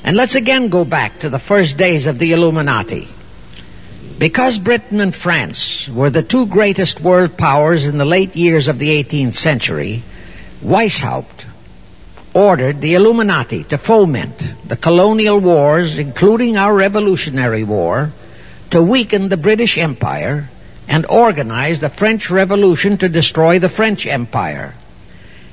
And 0.05 0.17
let's 0.17 0.35
again 0.35 0.69
go 0.69 0.85
back 0.85 1.21
to 1.21 1.31
the 1.31 1.39
first 1.39 1.77
days 1.77 2.07
of 2.07 2.19
the 2.19 2.33
Illuminati. 2.33 3.09
Because 4.19 4.59
Britain 4.59 5.01
and 5.01 5.15
France 5.15 5.89
were 5.89 6.11
the 6.11 6.23
two 6.23 6.47
greatest 6.47 7.01
world 7.01 7.39
powers 7.39 7.85
in 7.85 7.97
the 7.97 8.05
late 8.05 8.37
years 8.37 8.69
of 8.69 8.79
the 8.79 9.03
18th 9.03 9.35
century, 9.35 10.03
Weishaupt 10.63 11.47
ordered 12.35 12.81
the 12.81 12.95
Illuminati 12.95 13.65
to 13.65 13.79
foment 13.79 14.69
the 14.69 14.77
colonial 14.77 15.41
wars, 15.41 15.99
including 15.99 16.57
our 16.57 16.75
Revolutionary 16.75 17.65
War, 17.65 18.13
to 18.71 18.83
weaken 18.83 19.29
the 19.29 19.37
British 19.37 19.77
Empire 19.77 20.49
and 20.89 21.07
organize 21.07 21.81
the 21.81 21.89
French 21.89 22.31
Revolution 22.31 22.99
to 22.99 23.09
destroy 23.09 23.59
the 23.59 23.69
French 23.69 24.07
Empire. 24.07 24.75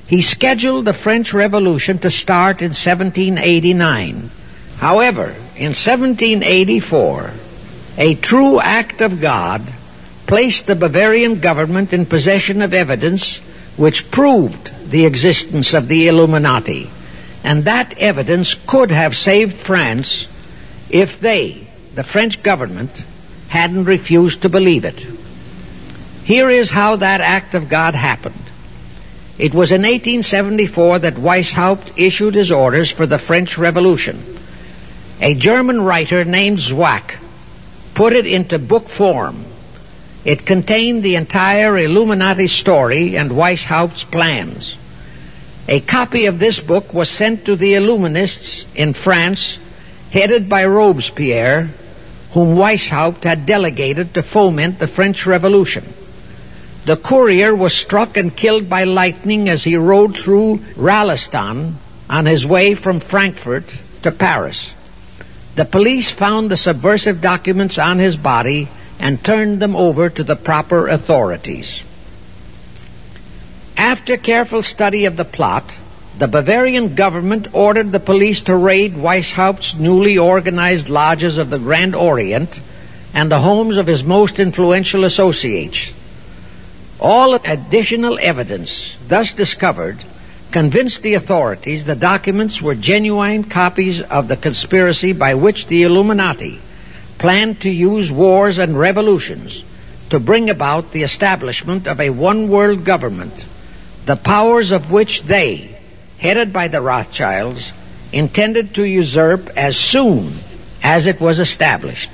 He 0.06 0.22
scheduled 0.22 0.86
the 0.86 0.92
French 0.92 1.34
Revolution 1.34 1.98
to 1.98 2.10
start 2.10 2.62
in 2.62 2.70
1789. 2.70 4.30
However, 4.78 5.34
in 5.56 5.74
1784, 5.74 7.30
a 7.98 8.14
true 8.14 8.60
act 8.60 9.00
of 9.00 9.20
God 9.20 9.62
placed 10.26 10.66
the 10.66 10.76
Bavarian 10.76 11.36
government 11.36 11.92
in 11.92 12.06
possession 12.06 12.62
of 12.62 12.72
evidence 12.72 13.38
which 13.76 14.10
proved 14.10 14.70
the 14.90 15.06
existence 15.06 15.74
of 15.74 15.88
the 15.88 16.08
Illuminati. 16.08 16.90
And 17.44 17.64
that 17.64 17.96
evidence 17.98 18.54
could 18.54 18.90
have 18.90 19.16
saved 19.16 19.56
France 19.56 20.26
if 20.90 21.20
they, 21.20 21.67
the 21.98 22.04
French 22.04 22.44
government, 22.44 23.02
hadn't 23.48 23.82
refused 23.82 24.42
to 24.42 24.48
believe 24.48 24.84
it. 24.84 25.04
Here 26.22 26.48
is 26.48 26.70
how 26.70 26.94
that 26.94 27.20
act 27.20 27.56
of 27.56 27.68
God 27.68 27.96
happened. 27.96 28.52
It 29.36 29.52
was 29.52 29.72
in 29.72 29.82
1874 29.82 31.00
that 31.00 31.14
Weishaupt 31.14 31.90
issued 31.96 32.36
his 32.36 32.52
orders 32.52 32.88
for 32.88 33.04
the 33.04 33.18
French 33.18 33.58
Revolution. 33.58 34.38
A 35.20 35.34
German 35.34 35.80
writer 35.80 36.24
named 36.24 36.58
Zwack 36.58 37.16
put 37.94 38.12
it 38.12 38.28
into 38.28 38.60
book 38.60 38.88
form. 38.88 39.44
It 40.24 40.46
contained 40.46 41.02
the 41.02 41.16
entire 41.16 41.76
Illuminati 41.76 42.46
story 42.46 43.16
and 43.16 43.32
Weishaupt's 43.32 44.04
plans. 44.04 44.76
A 45.66 45.80
copy 45.80 46.26
of 46.26 46.38
this 46.38 46.60
book 46.60 46.94
was 46.94 47.10
sent 47.10 47.44
to 47.46 47.56
the 47.56 47.72
Illuminists 47.72 48.66
in 48.76 48.92
France, 48.92 49.58
headed 50.12 50.48
by 50.48 50.64
Robespierre, 50.64 51.70
whom 52.32 52.56
Weishaupt 52.56 53.24
had 53.24 53.46
delegated 53.46 54.14
to 54.14 54.22
foment 54.22 54.78
the 54.78 54.86
French 54.86 55.26
Revolution. 55.26 55.84
The 56.84 56.96
courier 56.96 57.54
was 57.54 57.74
struck 57.74 58.16
and 58.16 58.34
killed 58.34 58.68
by 58.68 58.84
lightning 58.84 59.48
as 59.48 59.64
he 59.64 59.76
rode 59.76 60.16
through 60.16 60.58
Ratisbon 60.76 61.74
on 62.08 62.26
his 62.26 62.46
way 62.46 62.74
from 62.74 63.00
Frankfurt 63.00 63.76
to 64.02 64.12
Paris. 64.12 64.72
The 65.54 65.64
police 65.64 66.10
found 66.10 66.50
the 66.50 66.56
subversive 66.56 67.20
documents 67.20 67.78
on 67.78 67.98
his 67.98 68.16
body 68.16 68.68
and 69.00 69.22
turned 69.22 69.60
them 69.60 69.76
over 69.76 70.08
to 70.08 70.24
the 70.24 70.36
proper 70.36 70.88
authorities. 70.88 71.82
After 73.76 74.16
careful 74.16 74.62
study 74.62 75.04
of 75.04 75.16
the 75.16 75.24
plot, 75.24 75.72
the 76.18 76.26
Bavarian 76.26 76.96
government 76.96 77.46
ordered 77.52 77.92
the 77.92 78.00
police 78.00 78.42
to 78.42 78.56
raid 78.56 78.94
Weishaupt's 78.94 79.74
newly 79.74 80.18
organized 80.18 80.88
lodges 80.88 81.38
of 81.38 81.50
the 81.50 81.60
Grand 81.60 81.94
Orient 81.94 82.60
and 83.14 83.30
the 83.30 83.38
homes 83.38 83.76
of 83.76 83.86
his 83.86 84.02
most 84.02 84.40
influential 84.40 85.04
associates. 85.04 85.90
All 86.98 87.34
additional 87.34 88.18
evidence 88.20 88.96
thus 89.06 89.32
discovered 89.32 89.98
convinced 90.50 91.02
the 91.02 91.14
authorities 91.14 91.84
the 91.84 91.94
documents 91.94 92.60
were 92.60 92.74
genuine 92.74 93.44
copies 93.44 94.00
of 94.00 94.26
the 94.26 94.36
conspiracy 94.36 95.12
by 95.12 95.34
which 95.34 95.68
the 95.68 95.84
Illuminati 95.84 96.60
planned 97.18 97.60
to 97.60 97.70
use 97.70 98.10
wars 98.10 98.58
and 98.58 98.76
revolutions 98.76 99.62
to 100.10 100.18
bring 100.18 100.50
about 100.50 100.90
the 100.90 101.04
establishment 101.04 101.86
of 101.86 102.00
a 102.00 102.10
one 102.10 102.48
world 102.48 102.84
government, 102.84 103.44
the 104.06 104.16
powers 104.16 104.72
of 104.72 104.90
which 104.90 105.22
they, 105.22 105.77
headed 106.18 106.52
by 106.52 106.68
the 106.68 106.80
Rothschilds, 106.80 107.72
intended 108.12 108.74
to 108.74 108.84
usurp 108.84 109.48
as 109.56 109.76
soon 109.76 110.38
as 110.82 111.06
it 111.06 111.20
was 111.20 111.38
established. 111.38 112.10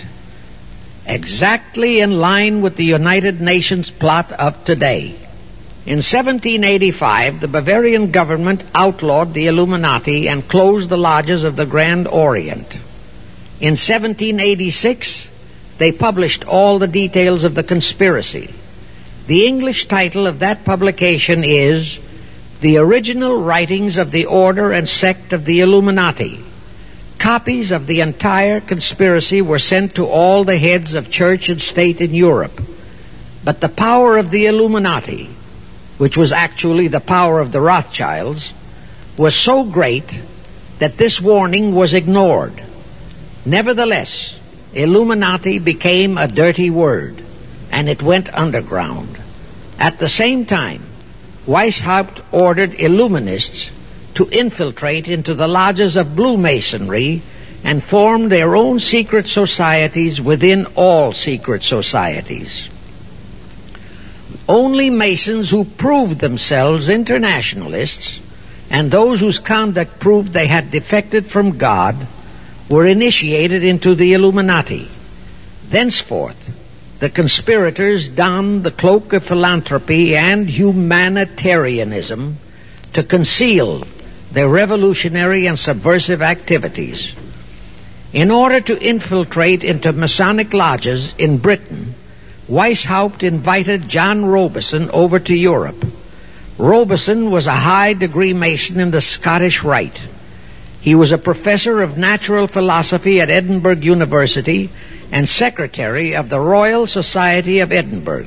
Exactly 1.06 2.00
in 2.00 2.18
line 2.18 2.62
with 2.62 2.76
the 2.76 2.84
United 2.84 3.40
Nations 3.40 3.90
plot 3.90 4.32
of 4.32 4.64
today. 4.64 5.16
In 5.86 5.98
1785, 5.98 7.40
the 7.40 7.48
Bavarian 7.48 8.10
government 8.10 8.64
outlawed 8.74 9.34
the 9.34 9.46
Illuminati 9.48 10.28
and 10.28 10.48
closed 10.48 10.88
the 10.88 10.96
lodges 10.96 11.44
of 11.44 11.56
the 11.56 11.66
Grand 11.66 12.08
Orient. 12.08 12.74
In 13.60 13.76
1786, 13.76 15.28
they 15.76 15.92
published 15.92 16.44
all 16.46 16.78
the 16.78 16.88
details 16.88 17.44
of 17.44 17.54
the 17.54 17.62
conspiracy. 17.62 18.54
The 19.26 19.46
English 19.46 19.86
title 19.86 20.26
of 20.26 20.38
that 20.38 20.64
publication 20.64 21.44
is 21.44 21.98
The 22.64 22.78
Original 22.78 23.42
Writings 23.42 23.98
of 23.98 24.10
the 24.10 24.24
Order 24.24 24.72
and 24.72 24.88
Sect 24.88 25.34
of 25.34 25.44
the 25.44 25.60
Illuminati. 25.60 26.42
Copies 27.18 27.70
of 27.70 27.86
the 27.86 28.00
entire 28.00 28.58
conspiracy 28.58 29.42
were 29.42 29.58
sent 29.58 29.96
to 29.96 30.06
all 30.06 30.44
the 30.44 30.56
heads 30.56 30.94
of 30.94 31.10
church 31.10 31.50
and 31.50 31.60
state 31.60 32.00
in 32.00 32.14
Europe. 32.14 32.58
But 33.44 33.60
the 33.60 33.68
power 33.68 34.16
of 34.16 34.30
the 34.30 34.46
Illuminati, 34.46 35.28
which 35.98 36.16
was 36.16 36.32
actually 36.32 36.88
the 36.88 37.00
power 37.00 37.38
of 37.38 37.52
the 37.52 37.60
Rothschilds, 37.60 38.54
was 39.18 39.36
so 39.36 39.64
great 39.64 40.22
that 40.78 40.96
this 40.96 41.20
warning 41.20 41.74
was 41.74 41.92
ignored. 41.92 42.62
Nevertheless, 43.44 44.36
Illuminati 44.72 45.58
became 45.58 46.16
a 46.16 46.28
dirty 46.28 46.70
word, 46.70 47.22
and 47.70 47.90
it 47.90 48.02
went 48.02 48.32
underground. 48.32 49.18
At 49.78 49.98
the 49.98 50.08
same 50.08 50.46
time, 50.46 50.93
Weishaupt 51.46 52.22
ordered 52.32 52.72
Illuminists 52.72 53.70
to 54.14 54.28
infiltrate 54.30 55.08
into 55.08 55.34
the 55.34 55.48
lodges 55.48 55.96
of 55.96 56.16
Blue 56.16 56.36
Masonry 56.36 57.22
and 57.62 57.82
form 57.82 58.28
their 58.28 58.56
own 58.56 58.78
secret 58.80 59.26
societies 59.26 60.20
within 60.20 60.66
all 60.74 61.12
secret 61.12 61.62
societies. 61.62 62.68
Only 64.48 64.90
Masons 64.90 65.50
who 65.50 65.64
proved 65.64 66.20
themselves 66.20 66.88
internationalists 66.88 68.20
and 68.70 68.90
those 68.90 69.20
whose 69.20 69.38
conduct 69.38 69.98
proved 70.00 70.32
they 70.32 70.46
had 70.46 70.70
defected 70.70 71.26
from 71.26 71.58
God 71.58 72.06
were 72.68 72.86
initiated 72.86 73.62
into 73.62 73.94
the 73.94 74.14
Illuminati. 74.14 74.88
Thenceforth, 75.68 76.36
the 77.04 77.10
conspirators 77.10 78.08
donned 78.08 78.64
the 78.64 78.70
cloak 78.70 79.12
of 79.12 79.22
philanthropy 79.22 80.16
and 80.16 80.48
humanitarianism 80.48 82.38
to 82.94 83.02
conceal 83.02 83.86
their 84.32 84.48
revolutionary 84.48 85.46
and 85.46 85.58
subversive 85.58 86.22
activities. 86.22 87.12
In 88.14 88.30
order 88.30 88.58
to 88.58 88.82
infiltrate 88.82 89.62
into 89.62 89.92
Masonic 89.92 90.54
lodges 90.54 91.12
in 91.18 91.36
Britain, 91.36 91.94
Weishaupt 92.48 93.22
invited 93.22 93.86
John 93.86 94.24
Robison 94.24 94.88
over 94.88 95.18
to 95.18 95.34
Europe. 95.34 95.84
Robison 96.56 97.30
was 97.30 97.46
a 97.46 97.52
high 97.52 97.92
degree 97.92 98.32
Mason 98.32 98.80
in 98.80 98.92
the 98.92 99.02
Scottish 99.02 99.62
Rite. 99.62 100.00
He 100.80 100.94
was 100.94 101.12
a 101.12 101.18
professor 101.18 101.82
of 101.82 101.98
natural 101.98 102.48
philosophy 102.48 103.20
at 103.20 103.28
Edinburgh 103.28 103.82
University 103.82 104.70
and 105.14 105.28
secretary 105.28 106.16
of 106.16 106.28
the 106.28 106.40
Royal 106.40 106.88
Society 106.88 107.60
of 107.60 107.70
Edinburgh. 107.70 108.26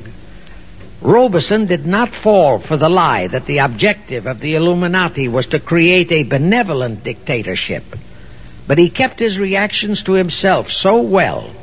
Robison 1.01 1.65
did 1.65 1.85
not 1.85 2.15
fall 2.15 2.59
for 2.59 2.77
the 2.77 2.89
lie 2.89 3.27
that 3.27 3.45
the 3.45 3.57
objective 3.57 4.25
of 4.25 4.39
the 4.39 4.55
Illuminati 4.55 5.27
was 5.27 5.47
to 5.47 5.59
create 5.59 6.13
a 6.13 6.23
benevolent 6.23 7.03
dictatorship, 7.03 7.83
but 8.67 8.77
he 8.77 8.89
kept 8.89 9.19
his 9.19 9.37
reactions 9.37 10.01
to 10.03 10.13
himself 10.13 10.71
so 10.71 11.01
well 11.01 11.53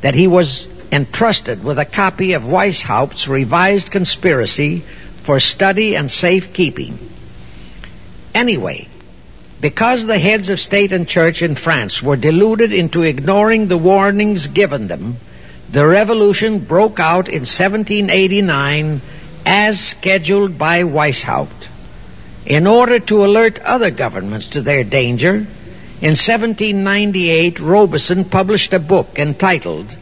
that 0.00 0.14
he 0.14 0.26
was 0.26 0.66
entrusted 0.90 1.62
with 1.62 1.78
a 1.78 1.84
copy 1.84 2.32
of 2.32 2.44
Weishaupt's 2.44 3.28
revised 3.28 3.90
conspiracy 3.90 4.82
for 5.22 5.38
study 5.38 5.94
and 5.94 6.10
safekeeping. 6.10 7.10
Anyway, 8.34 8.88
because 9.66 10.06
the 10.06 10.20
heads 10.20 10.48
of 10.48 10.60
state 10.60 10.92
and 10.92 11.08
church 11.08 11.42
in 11.42 11.56
France 11.56 12.00
were 12.00 12.14
deluded 12.14 12.72
into 12.72 13.02
ignoring 13.02 13.66
the 13.66 13.76
warnings 13.76 14.46
given 14.46 14.86
them, 14.86 15.16
the 15.68 15.84
revolution 15.84 16.60
broke 16.60 17.00
out 17.00 17.26
in 17.26 17.40
1789 17.40 19.00
as 19.44 19.80
scheduled 19.80 20.56
by 20.56 20.84
Weishaupt. 20.84 21.66
In 22.44 22.68
order 22.68 23.00
to 23.00 23.24
alert 23.24 23.58
other 23.58 23.90
governments 23.90 24.46
to 24.50 24.62
their 24.62 24.84
danger, 24.84 25.34
in 26.00 26.14
1798 26.14 27.58
Robison 27.58 28.24
published 28.24 28.72
a 28.72 28.78
book 28.78 29.18
entitled 29.18 29.96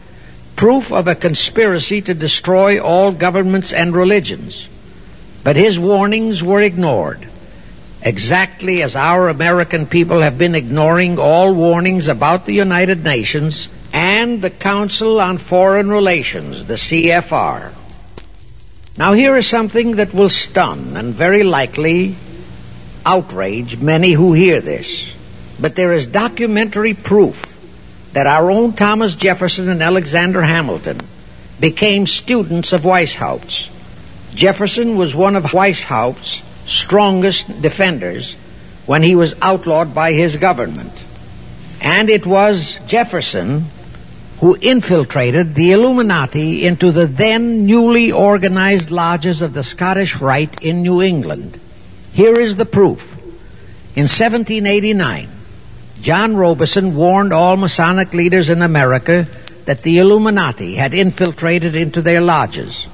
Proof 0.55 0.91
of 0.91 1.07
a 1.07 1.15
Conspiracy 1.15 2.03
to 2.03 2.13
Destroy 2.13 2.79
All 2.79 3.11
Governments 3.11 3.73
and 3.73 3.95
Religions. 3.95 4.69
But 5.43 5.55
his 5.55 5.79
warnings 5.79 6.43
were 6.43 6.61
ignored 6.61 7.29
exactly 8.05 8.83
as 8.83 8.95
our 8.95 9.29
American 9.29 9.87
people 9.87 10.21
have 10.21 10.37
been 10.37 10.53
ignoring 10.53 11.17
all 11.17 11.53
warnings 11.55 12.07
about 12.07 12.45
the 12.45 12.53
United 12.53 13.03
Nations 13.03 13.67
and 13.91 14.43
the 14.43 14.51
Council 14.51 15.19
on 15.19 15.39
Foreign 15.39 15.89
Relations, 15.89 16.67
the 16.67 16.75
CFR. 16.75 17.73
Now, 18.97 19.13
here 19.13 19.35
is 19.35 19.47
something 19.47 19.95
that 19.95 20.13
will 20.13 20.29
stun 20.29 20.95
and 20.95 21.15
very 21.15 21.43
likely 21.43 22.15
outrage 23.05 23.79
many 23.79 24.11
who 24.11 24.33
hear 24.33 24.61
this, 24.61 25.09
but 25.59 25.75
there 25.75 25.91
is 25.91 26.05
documentary 26.05 26.93
proof 26.93 27.43
that 28.13 28.27
our 28.27 28.51
own 28.51 28.73
Thomas 28.73 29.15
Jefferson 29.15 29.67
and 29.67 29.81
Alexander 29.81 30.43
Hamilton 30.43 30.99
became 31.59 32.05
students 32.05 32.71
of 32.71 32.81
Weishaupt's. 32.81 33.69
Jefferson 34.33 34.95
was 34.95 35.15
one 35.15 35.35
of 35.35 35.45
Weishaupt's 35.45 36.41
strongest 36.65 37.61
defenders 37.61 38.35
when 38.85 39.03
he 39.03 39.15
was 39.15 39.33
outlawed 39.41 39.93
by 39.93 40.13
his 40.13 40.35
government. 40.37 40.93
And 41.81 42.09
it 42.09 42.25
was 42.25 42.77
Jefferson 42.87 43.65
who 44.39 44.55
infiltrated 44.55 45.55
the 45.55 45.71
Illuminati 45.71 46.65
into 46.65 46.91
the 46.91 47.07
then 47.07 47.65
newly 47.65 48.11
organized 48.11 48.91
lodges 48.91 49.41
of 49.41 49.53
the 49.53 49.63
Scottish 49.63 50.17
Rite 50.17 50.61
in 50.61 50.81
New 50.81 51.01
England. 51.01 51.59
Here 52.11 52.39
is 52.39 52.55
the 52.55 52.65
proof. 52.65 53.13
In 53.95 54.03
1789, 54.03 55.29
John 56.01 56.35
Robison 56.35 56.95
warned 56.95 57.33
all 57.33 57.55
Masonic 57.55 58.13
leaders 58.13 58.49
in 58.49 58.61
America 58.61 59.27
that 59.65 59.81
the 59.83 59.99
Illuminati 59.99 60.75
had 60.75 60.93
infiltrated 60.93 61.75
into 61.75 62.01
their 62.01 62.21
lodges. 62.21 62.85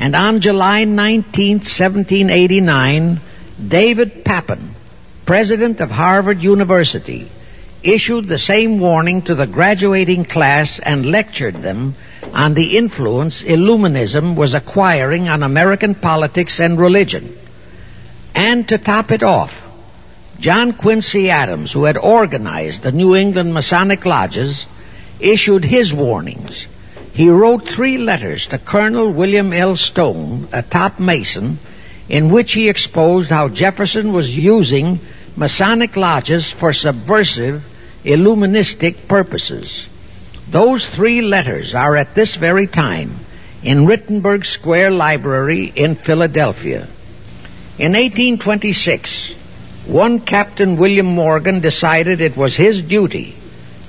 And 0.00 0.16
on 0.16 0.40
July 0.40 0.84
19, 0.84 1.58
1789, 1.58 3.20
David 3.68 4.24
Papin, 4.24 4.74
president 5.26 5.78
of 5.82 5.90
Harvard 5.90 6.42
University, 6.42 7.28
issued 7.82 8.24
the 8.24 8.38
same 8.38 8.80
warning 8.80 9.20
to 9.22 9.34
the 9.34 9.46
graduating 9.46 10.24
class 10.24 10.78
and 10.78 11.04
lectured 11.04 11.56
them 11.56 11.94
on 12.32 12.54
the 12.54 12.78
influence 12.78 13.42
Illuminism 13.42 14.36
was 14.36 14.54
acquiring 14.54 15.28
on 15.28 15.42
American 15.42 15.94
politics 15.94 16.60
and 16.60 16.80
religion. 16.80 17.36
And 18.34 18.66
to 18.70 18.78
top 18.78 19.10
it 19.10 19.22
off, 19.22 19.62
John 20.38 20.72
Quincy 20.72 21.28
Adams, 21.28 21.72
who 21.72 21.84
had 21.84 21.98
organized 21.98 22.82
the 22.82 22.92
New 22.92 23.14
England 23.14 23.52
Masonic 23.52 24.06
Lodges, 24.06 24.64
issued 25.20 25.66
his 25.66 25.92
warnings. 25.92 26.66
He 27.20 27.28
wrote 27.28 27.68
three 27.68 27.98
letters 27.98 28.46
to 28.46 28.56
Colonel 28.56 29.12
William 29.12 29.52
L. 29.52 29.76
Stone, 29.76 30.48
a 30.54 30.62
top 30.62 30.98
Mason, 30.98 31.58
in 32.08 32.30
which 32.30 32.54
he 32.54 32.70
exposed 32.70 33.28
how 33.28 33.48
Jefferson 33.48 34.14
was 34.14 34.34
using 34.34 35.00
Masonic 35.36 35.96
lodges 35.96 36.50
for 36.50 36.72
subversive, 36.72 37.62
illuministic 38.06 39.06
purposes. 39.06 39.84
Those 40.48 40.88
three 40.88 41.20
letters 41.20 41.74
are 41.74 41.94
at 41.94 42.14
this 42.14 42.36
very 42.36 42.66
time 42.66 43.16
in 43.62 43.84
Rittenberg 43.84 44.46
Square 44.46 44.92
Library 44.92 45.70
in 45.76 45.96
Philadelphia. 45.96 46.88
In 47.76 47.92
1826, 47.92 49.34
one 49.84 50.20
Captain 50.20 50.78
William 50.78 51.04
Morgan 51.04 51.60
decided 51.60 52.22
it 52.22 52.38
was 52.38 52.56
his 52.56 52.80
duty 52.80 53.36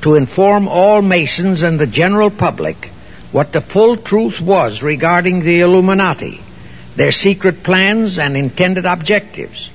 to 0.02 0.16
inform 0.16 0.68
all 0.68 1.02
Masons 1.02 1.64
and 1.64 1.80
the 1.80 1.88
general 1.88 2.30
public 2.30 2.92
what 3.32 3.54
the 3.54 3.62
full 3.62 3.98
truth 3.98 4.42
was 4.42 4.82
regarding 4.82 5.42
the 5.42 5.62
Illuminati, 5.62 6.42
their 6.96 7.12
secret 7.12 7.64
plans 7.64 8.20
and 8.20 8.36
intended 8.36 8.86
objectives. 8.86 9.70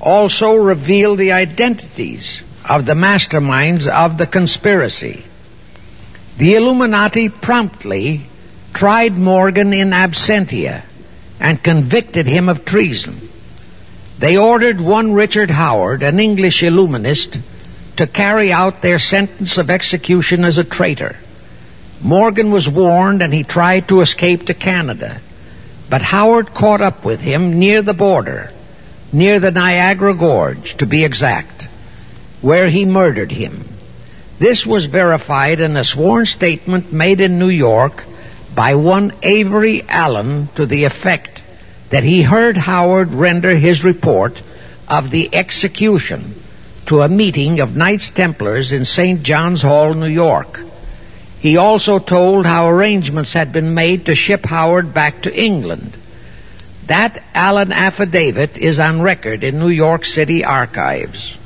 Also 0.00 0.54
reveal 0.54 1.14
the 1.16 1.32
identities 1.32 2.40
of 2.64 2.86
the 2.86 2.94
masterminds 2.94 3.86
of 3.86 4.18
the 4.18 4.26
conspiracy. 4.26 5.24
The 6.38 6.54
Illuminati 6.54 7.28
promptly 7.28 8.22
tried 8.72 9.14
Morgan 9.16 9.72
in 9.72 9.90
absentia 9.90 10.82
and 11.38 11.62
convicted 11.62 12.26
him 12.26 12.48
of 12.48 12.64
treason. 12.64 13.28
They 14.18 14.38
ordered 14.38 14.80
one 14.80 15.12
Richard 15.12 15.50
Howard, 15.50 16.02
an 16.02 16.20
English 16.20 16.62
Illuminist, 16.62 17.38
to 17.96 18.06
carry 18.06 18.52
out 18.52 18.80
their 18.80 18.98
sentence 18.98 19.58
of 19.58 19.68
execution 19.68 20.44
as 20.44 20.58
a 20.58 20.64
traitor. 20.64 21.16
Morgan 22.02 22.50
was 22.50 22.68
warned 22.68 23.22
and 23.22 23.32
he 23.32 23.44
tried 23.44 23.88
to 23.88 24.00
escape 24.00 24.46
to 24.46 24.54
Canada. 24.54 25.20
But 25.88 26.02
Howard 26.02 26.52
caught 26.52 26.80
up 26.80 27.04
with 27.04 27.20
him 27.20 27.58
near 27.58 27.80
the 27.80 27.94
border, 27.94 28.50
near 29.12 29.38
the 29.38 29.50
Niagara 29.50 30.14
Gorge, 30.14 30.76
to 30.78 30.86
be 30.86 31.04
exact, 31.04 31.68
where 32.40 32.68
he 32.68 32.84
murdered 32.84 33.30
him. 33.30 33.64
This 34.38 34.66
was 34.66 34.86
verified 34.86 35.60
in 35.60 35.76
a 35.76 35.84
sworn 35.84 36.26
statement 36.26 36.92
made 36.92 37.20
in 37.20 37.38
New 37.38 37.50
York 37.50 38.04
by 38.54 38.74
one 38.74 39.12
Avery 39.22 39.84
Allen 39.88 40.48
to 40.56 40.66
the 40.66 40.84
effect 40.84 41.42
that 41.90 42.02
he 42.02 42.22
heard 42.22 42.56
Howard 42.56 43.12
render 43.12 43.54
his 43.54 43.84
report 43.84 44.42
of 44.88 45.10
the 45.10 45.32
execution 45.32 46.34
to 46.86 47.02
a 47.02 47.08
meeting 47.08 47.60
of 47.60 47.76
Knights 47.76 48.10
Templars 48.10 48.72
in 48.72 48.84
St. 48.84 49.22
John's 49.22 49.62
Hall, 49.62 49.94
New 49.94 50.06
York. 50.06 50.58
He 51.42 51.56
also 51.56 51.98
told 51.98 52.46
how 52.46 52.68
arrangements 52.68 53.32
had 53.32 53.52
been 53.52 53.74
made 53.74 54.06
to 54.06 54.14
ship 54.14 54.46
Howard 54.46 54.94
back 54.94 55.22
to 55.22 55.36
England. 55.36 55.96
That 56.86 57.20
Allen 57.34 57.72
affidavit 57.72 58.56
is 58.56 58.78
on 58.78 59.02
record 59.02 59.42
in 59.42 59.58
New 59.58 59.68
York 59.68 60.04
City 60.04 60.44
archives. 60.44 61.36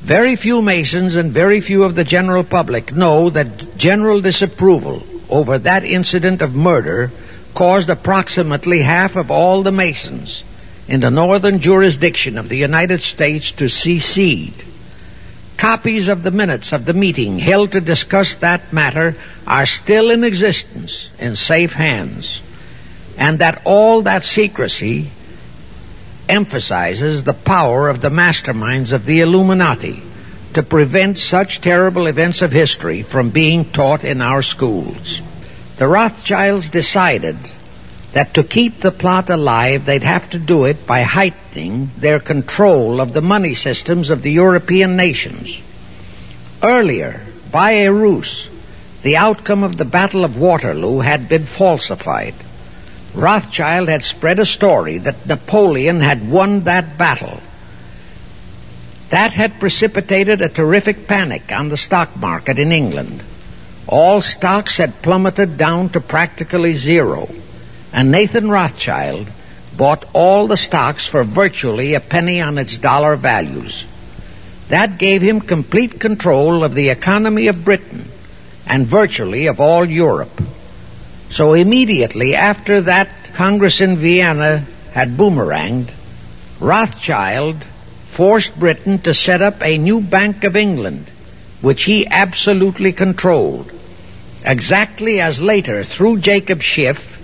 Very 0.00 0.34
few 0.34 0.62
Masons 0.62 1.14
and 1.14 1.30
very 1.30 1.60
few 1.60 1.84
of 1.84 1.94
the 1.94 2.02
general 2.02 2.42
public 2.42 2.92
know 2.92 3.30
that 3.30 3.78
general 3.78 4.20
disapproval 4.20 5.06
over 5.30 5.60
that 5.60 5.84
incident 5.84 6.42
of 6.42 6.56
murder 6.56 7.12
caused 7.54 7.88
approximately 7.88 8.82
half 8.82 9.14
of 9.14 9.30
all 9.30 9.62
the 9.62 9.70
Masons 9.70 10.42
in 10.88 10.98
the 10.98 11.10
northern 11.10 11.60
jurisdiction 11.60 12.36
of 12.36 12.48
the 12.48 12.56
United 12.56 13.00
States 13.00 13.52
to 13.52 13.68
secede. 13.68 14.64
Copies 15.56 16.08
of 16.08 16.22
the 16.22 16.30
minutes 16.30 16.72
of 16.72 16.84
the 16.84 16.92
meeting 16.92 17.38
held 17.38 17.72
to 17.72 17.80
discuss 17.80 18.34
that 18.36 18.72
matter 18.72 19.16
are 19.46 19.66
still 19.66 20.10
in 20.10 20.22
existence 20.22 21.08
in 21.18 21.34
safe 21.34 21.72
hands, 21.72 22.40
and 23.16 23.38
that 23.38 23.62
all 23.64 24.02
that 24.02 24.22
secrecy 24.22 25.10
emphasizes 26.28 27.24
the 27.24 27.32
power 27.32 27.88
of 27.88 28.00
the 28.00 28.10
masterminds 28.10 28.92
of 28.92 29.06
the 29.06 29.20
Illuminati 29.20 30.02
to 30.54 30.62
prevent 30.62 31.18
such 31.18 31.60
terrible 31.60 32.06
events 32.06 32.42
of 32.42 32.52
history 32.52 33.02
from 33.02 33.30
being 33.30 33.64
taught 33.72 34.04
in 34.04 34.20
our 34.20 34.42
schools. 34.42 35.20
The 35.76 35.86
Rothschilds 35.86 36.70
decided 36.70 37.36
that 38.16 38.32
to 38.32 38.42
keep 38.42 38.80
the 38.80 38.90
plot 38.90 39.28
alive, 39.28 39.84
they'd 39.84 40.02
have 40.02 40.30
to 40.30 40.38
do 40.38 40.64
it 40.64 40.86
by 40.86 41.02
heightening 41.02 41.90
their 41.98 42.18
control 42.18 42.98
of 42.98 43.12
the 43.12 43.20
money 43.20 43.52
systems 43.52 44.08
of 44.08 44.22
the 44.22 44.32
European 44.32 44.96
nations. 44.96 45.60
Earlier, 46.62 47.20
by 47.52 47.72
a 47.72 47.92
ruse, 47.92 48.48
the 49.02 49.18
outcome 49.18 49.62
of 49.62 49.76
the 49.76 49.84
Battle 49.84 50.24
of 50.24 50.38
Waterloo 50.38 51.00
had 51.00 51.28
been 51.28 51.44
falsified. 51.44 52.34
Rothschild 53.12 53.90
had 53.90 54.02
spread 54.02 54.38
a 54.38 54.46
story 54.46 54.96
that 54.96 55.26
Napoleon 55.26 56.00
had 56.00 56.26
won 56.26 56.60
that 56.60 56.96
battle. 56.96 57.40
That 59.10 59.34
had 59.34 59.60
precipitated 59.60 60.40
a 60.40 60.48
terrific 60.48 61.06
panic 61.06 61.52
on 61.52 61.68
the 61.68 61.76
stock 61.76 62.16
market 62.16 62.58
in 62.58 62.72
England. 62.72 63.22
All 63.86 64.22
stocks 64.22 64.78
had 64.78 65.02
plummeted 65.02 65.58
down 65.58 65.90
to 65.90 66.00
practically 66.00 66.76
zero, 66.76 67.28
and 67.96 68.10
Nathan 68.10 68.50
Rothschild 68.50 69.26
bought 69.74 70.04
all 70.12 70.46
the 70.46 70.58
stocks 70.58 71.06
for 71.06 71.24
virtually 71.24 71.94
a 71.94 72.00
penny 72.00 72.42
on 72.42 72.58
its 72.58 72.76
dollar 72.76 73.16
values. 73.16 73.86
That 74.68 74.98
gave 74.98 75.22
him 75.22 75.40
complete 75.40 75.98
control 75.98 76.62
of 76.62 76.74
the 76.74 76.90
economy 76.90 77.46
of 77.46 77.64
Britain 77.64 78.04
and 78.66 78.86
virtually 78.86 79.46
of 79.46 79.60
all 79.60 79.86
Europe. 79.86 80.42
So 81.30 81.54
immediately 81.54 82.34
after 82.34 82.82
that 82.82 83.32
Congress 83.32 83.80
in 83.80 83.96
Vienna 83.96 84.66
had 84.92 85.16
boomeranged, 85.16 85.90
Rothschild 86.60 87.64
forced 88.10 88.58
Britain 88.60 88.98
to 89.00 89.14
set 89.14 89.40
up 89.40 89.62
a 89.62 89.78
new 89.78 90.02
Bank 90.02 90.44
of 90.44 90.54
England, 90.54 91.10
which 91.62 91.84
he 91.84 92.06
absolutely 92.06 92.92
controlled. 92.92 93.72
Exactly 94.44 95.18
as 95.18 95.40
later, 95.40 95.82
through 95.82 96.18
Jacob 96.20 96.62
Schiff, 96.62 97.15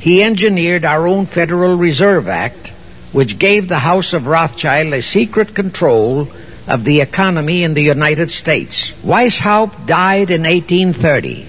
he 0.00 0.22
engineered 0.22 0.84
our 0.84 1.06
own 1.06 1.26
Federal 1.26 1.76
Reserve 1.76 2.26
Act, 2.26 2.68
which 3.12 3.38
gave 3.38 3.68
the 3.68 3.78
House 3.78 4.14
of 4.14 4.26
Rothschild 4.26 4.94
a 4.94 5.02
secret 5.02 5.54
control 5.54 6.26
of 6.66 6.84
the 6.84 7.02
economy 7.02 7.64
in 7.64 7.74
the 7.74 7.82
United 7.82 8.30
States. 8.30 8.92
Weishaupt 9.04 9.86
died 9.86 10.30
in 10.30 10.44
1830, 10.44 11.46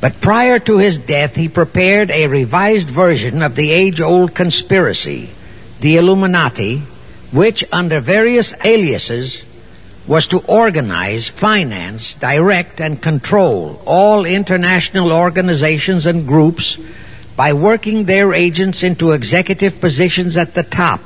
but 0.00 0.20
prior 0.20 0.60
to 0.60 0.78
his 0.78 0.98
death, 0.98 1.34
he 1.34 1.48
prepared 1.48 2.12
a 2.12 2.28
revised 2.28 2.88
version 2.88 3.42
of 3.42 3.56
the 3.56 3.72
age-old 3.72 4.36
conspiracy, 4.36 5.30
the 5.80 5.96
Illuminati, 5.96 6.82
which, 7.32 7.64
under 7.72 7.98
various 7.98 8.54
aliases, 8.64 9.42
was 10.06 10.28
to 10.28 10.38
organize, 10.38 11.28
finance, 11.28 12.14
direct, 12.14 12.80
and 12.80 13.02
control 13.02 13.82
all 13.84 14.24
international 14.24 15.10
organizations 15.12 16.06
and 16.06 16.28
groups 16.28 16.78
by 17.40 17.54
working 17.54 18.04
their 18.04 18.34
agents 18.34 18.82
into 18.82 19.12
executive 19.12 19.80
positions 19.80 20.36
at 20.36 20.52
the 20.52 20.62
top 20.62 21.00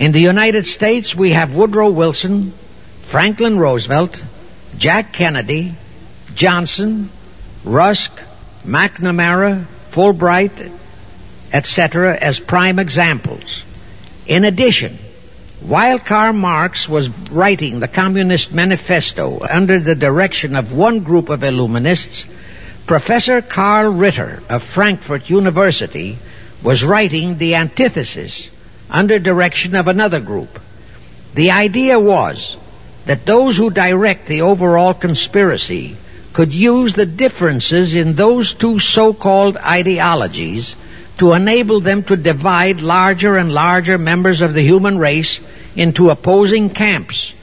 In 0.00 0.10
the 0.10 0.18
United 0.20 0.66
States, 0.66 1.14
we 1.14 1.30
have 1.30 1.54
Woodrow 1.54 1.90
Wilson, 1.90 2.52
Franklin 3.02 3.56
Roosevelt, 3.56 4.20
Jack 4.76 5.12
Kennedy, 5.12 5.74
Johnson, 6.34 7.10
Rusk, 7.62 8.10
McNamara, 8.64 9.64
Fulbright, 9.92 10.72
etc., 11.52 12.16
as 12.16 12.40
prime 12.40 12.80
examples. 12.80 13.62
In 14.26 14.44
addition, 14.44 14.98
while 15.60 16.00
Karl 16.00 16.32
Marx 16.32 16.88
was 16.88 17.10
writing 17.30 17.78
the 17.78 17.86
Communist 17.86 18.52
Manifesto 18.52 19.38
under 19.48 19.78
the 19.78 19.94
direction 19.94 20.56
of 20.56 20.72
one 20.72 20.98
group 21.00 21.28
of 21.28 21.40
Illuminists, 21.40 22.26
Professor 22.88 23.42
Karl 23.42 23.92
Ritter 23.92 24.42
of 24.48 24.64
Frankfurt 24.64 25.28
University 25.28 26.16
was 26.62 26.82
writing 26.82 27.36
the 27.36 27.54
antithesis 27.54 28.48
under 28.88 29.18
direction 29.18 29.74
of 29.74 29.88
another 29.88 30.20
group. 30.20 30.58
The 31.34 31.50
idea 31.50 32.00
was 32.00 32.56
that 33.04 33.26
those 33.26 33.58
who 33.58 33.68
direct 33.68 34.26
the 34.26 34.40
overall 34.40 34.94
conspiracy 34.94 35.98
could 36.32 36.54
use 36.54 36.94
the 36.94 37.04
differences 37.04 37.94
in 37.94 38.16
those 38.16 38.54
two 38.54 38.78
so-called 38.78 39.58
ideologies 39.58 40.74
to 41.18 41.34
enable 41.34 41.80
them 41.80 42.02
to 42.04 42.16
divide 42.16 42.80
larger 42.80 43.36
and 43.36 43.52
larger 43.52 43.98
members 43.98 44.40
of 44.40 44.54
the 44.54 44.62
human 44.62 44.96
race 44.96 45.40
into 45.76 46.08
opposing 46.08 46.70
camps 46.70 47.34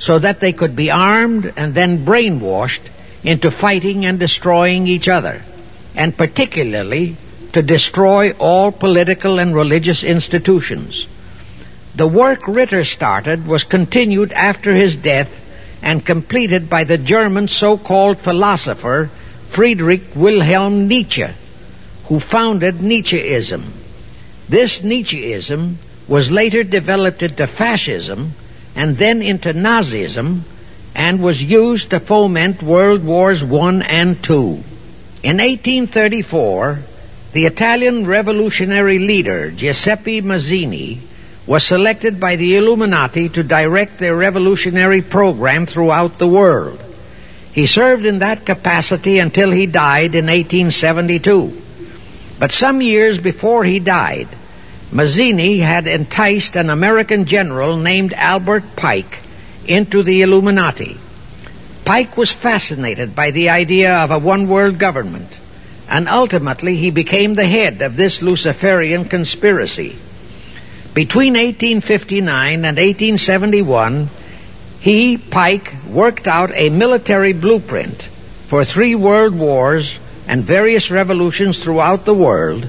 so 0.00 0.18
that 0.18 0.40
they 0.40 0.52
could 0.52 0.74
be 0.74 0.90
armed 0.90 1.52
and 1.56 1.72
then 1.72 2.04
brainwashed 2.04 2.82
into 3.24 3.50
fighting 3.50 4.06
and 4.06 4.18
destroying 4.18 4.86
each 4.86 5.08
other, 5.08 5.42
and 5.94 6.16
particularly 6.16 7.16
to 7.52 7.62
destroy 7.62 8.32
all 8.32 8.70
political 8.70 9.38
and 9.38 9.54
religious 9.54 10.04
institutions. 10.04 11.06
The 11.94 12.06
work 12.06 12.46
Ritter 12.46 12.84
started 12.84 13.46
was 13.46 13.64
continued 13.64 14.32
after 14.32 14.74
his 14.74 14.96
death 14.96 15.28
and 15.82 16.04
completed 16.04 16.70
by 16.70 16.84
the 16.84 16.98
German 16.98 17.48
so-called 17.48 18.18
philosopher 18.18 19.10
Friedrich 19.50 20.02
Wilhelm 20.14 20.86
Nietzsche, 20.86 21.26
who 22.04 22.20
founded 22.20 22.76
Nietzscheism. 22.76 23.64
This 24.48 24.80
Nietzscheism 24.80 25.76
was 26.06 26.30
later 26.30 26.62
developed 26.64 27.22
into 27.22 27.46
fascism 27.46 28.32
and 28.76 28.96
then 28.96 29.20
into 29.22 29.52
Nazism 29.52 30.42
and 30.98 31.22
was 31.22 31.40
used 31.40 31.90
to 31.90 32.00
foment 32.00 32.60
World 32.60 33.04
Wars 33.04 33.40
I 33.40 33.70
and 33.86 34.16
II. 34.28 34.64
In 35.22 35.38
1834, 35.38 36.80
the 37.32 37.46
Italian 37.46 38.04
revolutionary 38.04 38.98
leader 38.98 39.52
Giuseppe 39.52 40.20
Mazzini 40.20 40.98
was 41.46 41.62
selected 41.62 42.18
by 42.18 42.34
the 42.34 42.56
Illuminati 42.56 43.28
to 43.28 43.44
direct 43.44 44.00
their 44.00 44.16
revolutionary 44.16 45.00
program 45.00 45.66
throughout 45.66 46.18
the 46.18 46.26
world. 46.26 46.82
He 47.52 47.66
served 47.66 48.04
in 48.04 48.18
that 48.18 48.44
capacity 48.44 49.20
until 49.20 49.52
he 49.52 49.66
died 49.66 50.16
in 50.16 50.26
1872. 50.26 51.62
But 52.40 52.50
some 52.50 52.82
years 52.82 53.18
before 53.18 53.62
he 53.62 53.78
died, 53.78 54.28
Mazzini 54.90 55.60
had 55.60 55.86
enticed 55.86 56.56
an 56.56 56.70
American 56.70 57.24
general 57.24 57.76
named 57.76 58.12
Albert 58.14 58.64
Pike 58.74 59.27
into 59.68 60.02
the 60.02 60.22
Illuminati. 60.22 60.98
Pike 61.84 62.16
was 62.16 62.32
fascinated 62.32 63.14
by 63.14 63.30
the 63.30 63.50
idea 63.50 63.94
of 63.96 64.10
a 64.10 64.18
one 64.18 64.48
world 64.48 64.78
government, 64.78 65.38
and 65.88 66.08
ultimately 66.08 66.76
he 66.76 66.90
became 66.90 67.34
the 67.34 67.46
head 67.46 67.80
of 67.80 67.96
this 67.96 68.20
Luciferian 68.20 69.04
conspiracy. 69.04 69.96
Between 70.94 71.34
1859 71.34 72.64
and 72.64 72.76
1871, 72.76 74.10
he, 74.80 75.16
Pike, 75.16 75.74
worked 75.88 76.26
out 76.26 76.52
a 76.54 76.70
military 76.70 77.32
blueprint 77.32 78.02
for 78.48 78.64
three 78.64 78.94
world 78.94 79.34
wars 79.36 79.94
and 80.26 80.44
various 80.44 80.90
revolutions 80.90 81.58
throughout 81.58 82.04
the 82.04 82.14
world. 82.14 82.68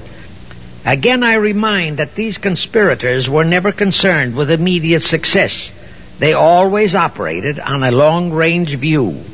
Again, 0.84 1.22
I 1.22 1.34
remind 1.34 1.98
that 1.98 2.14
these 2.14 2.38
conspirators 2.38 3.28
were 3.28 3.44
never 3.44 3.70
concerned 3.70 4.34
with 4.34 4.50
immediate 4.50 5.02
success. 5.02 5.70
They 6.20 6.34
always 6.34 6.94
operated 6.94 7.58
on 7.58 7.82
a 7.82 7.90
long 7.90 8.30
range 8.30 8.74
view. 8.74 9.24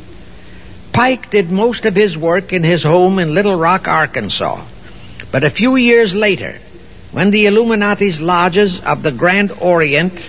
Pike 0.92 1.32
did 1.32 1.50
most 1.50 1.84
of 1.84 1.96
his 1.96 2.16
work 2.16 2.52
in 2.52 2.62
his 2.62 2.84
home 2.84 3.18
in 3.18 3.34
Little 3.34 3.58
Rock, 3.58 3.88
Arkansas. 3.88 4.64
But 5.32 5.42
a 5.42 5.50
few 5.50 5.74
years 5.74 6.14
later, 6.14 6.60
when 7.10 7.32
the 7.32 7.46
Illuminati's 7.46 8.20
lodges 8.20 8.78
of 8.80 9.02
the 9.02 9.10
Grand 9.10 9.50
Orient 9.60 10.26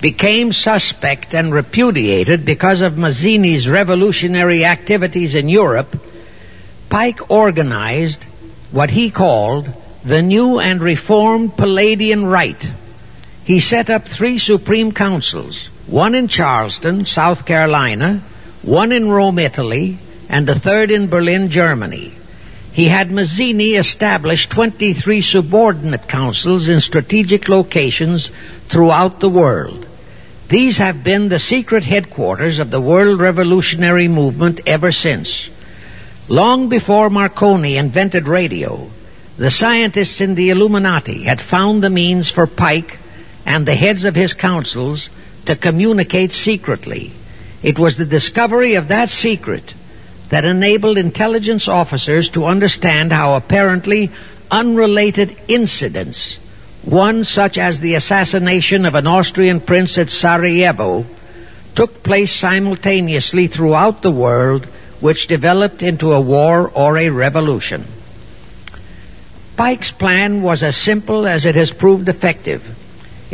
became 0.00 0.52
suspect 0.52 1.34
and 1.34 1.52
repudiated 1.52 2.44
because 2.44 2.80
of 2.80 2.96
Mazzini's 2.96 3.68
revolutionary 3.68 4.64
activities 4.64 5.34
in 5.34 5.48
Europe, 5.48 6.00
Pike 6.88 7.28
organized 7.28 8.22
what 8.70 8.90
he 8.90 9.10
called 9.10 9.74
the 10.04 10.22
new 10.22 10.60
and 10.60 10.80
reformed 10.80 11.56
Palladian 11.56 12.26
Rite. 12.26 12.64
He 13.44 13.60
set 13.60 13.90
up 13.90 14.08
three 14.08 14.38
supreme 14.38 14.92
councils, 14.92 15.68
one 15.86 16.14
in 16.14 16.28
Charleston, 16.28 17.04
South 17.04 17.44
Carolina, 17.44 18.22
one 18.62 18.90
in 18.90 19.10
Rome, 19.10 19.38
Italy, 19.38 19.98
and 20.30 20.46
the 20.46 20.58
third 20.58 20.90
in 20.90 21.08
Berlin, 21.08 21.50
Germany. 21.50 22.14
He 22.72 22.86
had 22.86 23.10
Mazzini 23.10 23.74
establish 23.78 24.48
23 24.48 25.20
subordinate 25.20 26.08
councils 26.08 26.68
in 26.68 26.80
strategic 26.80 27.48
locations 27.48 28.30
throughout 28.70 29.20
the 29.20 29.28
world. 29.28 29.86
These 30.48 30.78
have 30.78 31.04
been 31.04 31.28
the 31.28 31.38
secret 31.38 31.84
headquarters 31.84 32.58
of 32.58 32.70
the 32.70 32.80
world 32.80 33.20
revolutionary 33.20 34.08
movement 34.08 34.60
ever 34.66 34.90
since. 34.90 35.50
Long 36.28 36.70
before 36.70 37.10
Marconi 37.10 37.76
invented 37.76 38.26
radio, 38.26 38.90
the 39.36 39.50
scientists 39.50 40.22
in 40.22 40.34
the 40.34 40.48
Illuminati 40.48 41.24
had 41.24 41.42
found 41.42 41.82
the 41.82 41.90
means 41.90 42.30
for 42.30 42.46
Pike 42.46 42.98
and 43.46 43.66
the 43.66 43.74
heads 43.74 44.04
of 44.04 44.14
his 44.14 44.32
councils 44.32 45.10
to 45.46 45.56
communicate 45.56 46.32
secretly. 46.32 47.12
It 47.62 47.78
was 47.78 47.96
the 47.96 48.04
discovery 48.04 48.74
of 48.74 48.88
that 48.88 49.08
secret 49.10 49.74
that 50.30 50.44
enabled 50.44 50.98
intelligence 50.98 51.68
officers 51.68 52.30
to 52.30 52.46
understand 52.46 53.12
how 53.12 53.36
apparently 53.36 54.10
unrelated 54.50 55.36
incidents, 55.48 56.36
one 56.82 57.24
such 57.24 57.58
as 57.58 57.80
the 57.80 57.94
assassination 57.94 58.84
of 58.84 58.94
an 58.94 59.06
Austrian 59.06 59.60
prince 59.60 59.98
at 59.98 60.10
Sarajevo, 60.10 61.06
took 61.74 62.02
place 62.02 62.32
simultaneously 62.32 63.46
throughout 63.46 64.02
the 64.02 64.10
world, 64.10 64.66
which 65.00 65.26
developed 65.26 65.82
into 65.82 66.12
a 66.12 66.20
war 66.20 66.70
or 66.74 66.96
a 66.96 67.10
revolution. 67.10 67.84
Pike's 69.56 69.92
plan 69.92 70.42
was 70.42 70.62
as 70.62 70.76
simple 70.76 71.26
as 71.26 71.44
it 71.44 71.54
has 71.54 71.72
proved 71.72 72.08
effective. 72.08 72.76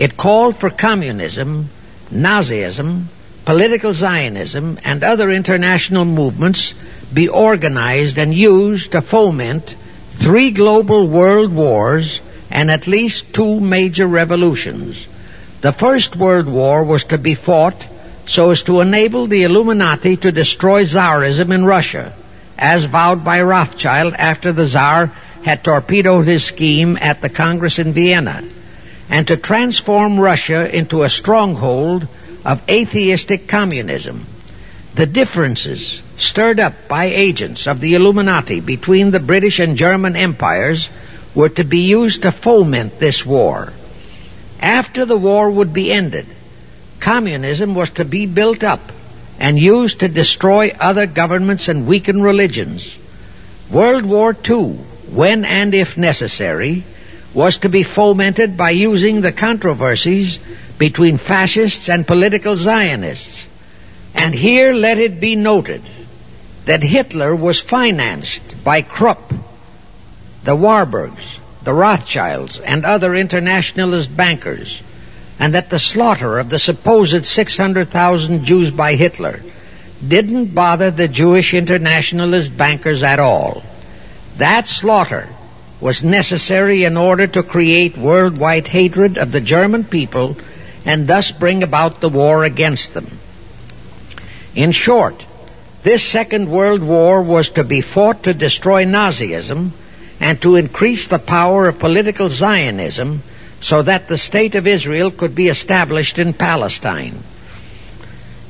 It 0.01 0.16
called 0.16 0.57
for 0.57 0.70
communism, 0.70 1.68
Nazism, 2.11 3.05
political 3.44 3.92
Zionism, 3.92 4.78
and 4.82 5.05
other 5.05 5.30
international 5.30 6.07
movements 6.07 6.72
be 7.12 7.28
organized 7.28 8.16
and 8.16 8.32
used 8.32 8.92
to 8.92 9.03
foment 9.03 9.74
three 10.18 10.53
global 10.53 11.07
world 11.07 11.53
wars 11.53 12.20
and 12.51 12.70
at 12.70 12.86
least 12.86 13.34
two 13.34 13.61
major 13.61 14.07
revolutions. 14.07 15.07
The 15.61 15.72
First 15.72 16.16
World 16.16 16.48
War 16.48 16.82
was 16.82 17.05
to 17.05 17.18
be 17.18 17.34
fought 17.34 17.84
so 18.26 18.53
as 18.53 18.62
to 18.62 18.80
enable 18.80 19.26
the 19.26 19.42
Illuminati 19.42 20.16
to 20.16 20.32
destroy 20.32 20.84
Tsarism 20.84 21.53
in 21.53 21.66
Russia, 21.66 22.14
as 22.59 22.86
vowed 22.86 23.22
by 23.22 23.42
Rothschild 23.42 24.14
after 24.14 24.51
the 24.51 24.66
Tsar 24.66 25.09
had 25.44 25.62
torpedoed 25.62 26.26
his 26.26 26.42
scheme 26.42 26.96
at 27.03 27.20
the 27.20 27.28
Congress 27.28 27.78
in 27.78 27.92
Vienna, 27.92 28.42
and 29.11 29.26
to 29.26 29.36
transform 29.36 30.18
Russia 30.18 30.74
into 30.74 31.02
a 31.02 31.11
stronghold 31.11 32.06
of 32.44 32.62
atheistic 32.70 33.48
communism. 33.48 34.24
The 34.94 35.06
differences 35.06 36.00
stirred 36.16 36.61
up 36.61 36.88
by 36.88 37.06
agents 37.06 37.66
of 37.66 37.80
the 37.80 37.94
Illuminati 37.94 38.61
between 38.61 39.11
the 39.11 39.20
British 39.20 39.58
and 39.58 39.76
German 39.76 40.14
empires 40.14 40.88
were 41.34 41.48
to 41.50 41.64
be 41.64 41.80
used 41.80 42.22
to 42.22 42.32
foment 42.32 43.00
this 43.00 43.26
war. 43.26 43.72
After 44.61 45.04
the 45.04 45.18
war 45.18 45.50
would 45.50 45.72
be 45.72 45.92
ended, 45.92 46.26
communism 47.00 47.74
was 47.74 47.90
to 47.90 48.04
be 48.04 48.26
built 48.26 48.62
up 48.62 48.92
and 49.38 49.58
used 49.58 50.00
to 50.00 50.08
destroy 50.08 50.70
other 50.78 51.06
governments 51.06 51.68
and 51.68 51.86
weaken 51.86 52.22
religions. 52.22 52.94
World 53.70 54.04
War 54.04 54.36
II, 54.48 54.78
when 55.08 55.44
and 55.44 55.74
if 55.74 55.96
necessary, 55.96 56.84
was 57.35 57.59
to 57.59 57.68
be 57.68 57.83
fomented 57.83 58.57
by 58.57 58.70
using 58.70 59.20
the 59.20 59.33
controversies 59.33 60.39
between 60.78 61.18
fascists 61.18 61.89
and 61.89 62.07
political 62.07 62.57
Zionists. 62.57 63.45
And 64.14 64.35
here 64.35 64.72
let 64.72 64.99
it 64.99 65.20
be 65.20 65.37
noted 65.37 65.83
that 66.66 66.83
Hitler 66.83 67.35
was 67.35 67.61
financed 67.61 68.64
by 68.64 68.83
Krupp, 68.83 69.33
the 70.45 70.57
Warburgs, 70.57 71.39
the 71.62 71.72
Rothschilds, 71.72 72.59
and 72.61 72.85
other 72.85 73.14
internationalist 73.14 74.16
bankers. 74.16 74.83
and 75.41 75.55
that 75.55 75.70
the 75.70 75.78
slaughter 75.78 76.39
of 76.39 76.51
the 76.51 76.59
supposed 76.59 77.24
600,000 77.24 78.45
Jews 78.45 78.70
by 78.70 78.95
Hitler 78.95 79.41
didn't 80.07 80.55
bother 80.55 80.91
the 80.91 81.09
Jewish 81.09 81.55
internationalist 81.55 82.57
bankers 82.57 83.03
at 83.03 83.18
all. 83.18 83.62
That 84.37 84.68
slaughter 84.68 85.28
was 85.81 86.05
necessary 86.05 86.85
in 86.85 86.97
order 86.97 87.26
to 87.26 87.43
create 87.43 87.97
worldwide 87.97 88.68
hatred 88.68 89.16
of 89.16 89.33
the 89.33 89.41
German 89.41 89.85
people 89.85 90.37
and 90.85 91.07
thus 91.07 91.31
bring 91.31 91.62
about 91.62 92.01
the 92.01 92.09
war 92.09 92.45
against 92.45 92.95
them. 92.95 93.18
In 94.55 94.72
short, 94.72 95.24
this 95.83 96.03
Second 96.03 96.51
World 96.51 96.83
War 96.83 97.22
was 97.22 97.49
to 97.51 97.64
be 97.64 97.81
fought 97.81 98.24
to 98.24 98.35
destroy 98.35 98.85
Nazism 98.85 99.70
and 100.18 100.41
to 100.43 100.57
increase 100.57 101.07
the 101.07 101.18
power 101.18 101.68
of 101.68 101.78
political 101.78 102.28
Zionism 102.28 103.22
so 103.62 103.83
that 103.83 104.09
the 104.09 104.18
State 104.18 104.55
of 104.55 104.66
Israel 104.66 105.11
could 105.11 105.35
be 105.35 105.49
established 105.49 106.18
in 106.18 106.35
Palestine. 106.35 107.22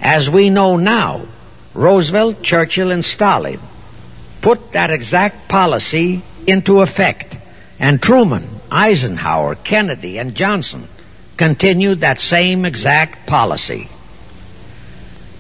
As 0.01 0.29
we 0.29 0.51
know 0.51 0.77
now, 0.77 1.27
Roosevelt, 1.75 2.43
Churchill, 2.43 2.91
and 2.91 3.05
Stalin 3.05 3.61
put 4.41 4.73
that 4.73 4.91
exact 4.91 5.49
policy 5.49 6.23
into 6.47 6.81
effect, 6.81 7.37
and 7.79 8.03
Truman, 8.03 8.61
Eisenhower, 8.71 9.55
Kennedy, 9.55 10.19
and 10.19 10.35
Johnson 10.35 10.87
continued 11.37 12.01
that 12.01 12.21
same 12.21 12.65
exact 12.65 13.27
policy. 13.27 13.89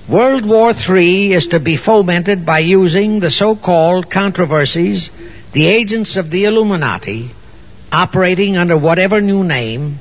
World 0.09 0.44
War 0.44 0.72
III 0.72 1.34
is 1.34 1.46
to 1.48 1.61
be 1.61 1.76
fomented 1.76 2.44
by 2.44 2.59
using 2.61 3.20
the 3.20 3.30
so-called 3.30 4.11
controversies, 4.11 5.11
the 5.53 5.66
agents 5.66 6.16
of 6.16 6.30
the 6.30 6.46
Illuminati, 6.46 7.30
operating 7.92 8.57
under 8.57 8.76
whatever 8.76 9.20
new 9.20 9.44
name, 9.44 9.98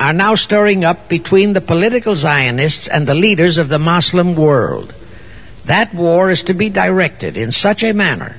are 0.00 0.12
now 0.12 0.34
stirring 0.34 0.84
up 0.84 1.08
between 1.08 1.52
the 1.52 1.60
political 1.60 2.14
Zionists 2.14 2.86
and 2.86 3.06
the 3.06 3.14
leaders 3.14 3.58
of 3.58 3.68
the 3.68 3.78
Muslim 3.78 4.34
world. 4.34 4.94
That 5.64 5.92
war 5.92 6.30
is 6.30 6.44
to 6.44 6.54
be 6.54 6.70
directed 6.70 7.36
in 7.36 7.52
such 7.52 7.82
a 7.82 7.92
manner 7.92 8.36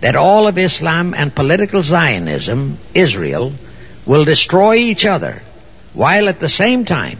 that 0.00 0.16
all 0.16 0.48
of 0.48 0.58
Islam 0.58 1.14
and 1.14 1.34
political 1.34 1.82
Zionism, 1.82 2.78
Israel, 2.94 3.52
will 4.06 4.24
destroy 4.24 4.76
each 4.76 5.04
other, 5.04 5.42
while 5.92 6.28
at 6.28 6.40
the 6.40 6.48
same 6.48 6.84
time 6.84 7.18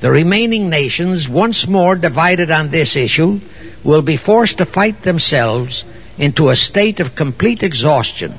the 0.00 0.10
remaining 0.10 0.68
nations, 0.70 1.28
once 1.28 1.66
more 1.66 1.96
divided 1.96 2.50
on 2.50 2.70
this 2.70 2.94
issue, 2.94 3.40
will 3.82 4.02
be 4.02 4.16
forced 4.16 4.58
to 4.58 4.66
fight 4.66 5.02
themselves 5.02 5.84
into 6.18 6.50
a 6.50 6.56
state 6.56 7.00
of 7.00 7.14
complete 7.14 7.62
exhaustion, 7.62 8.34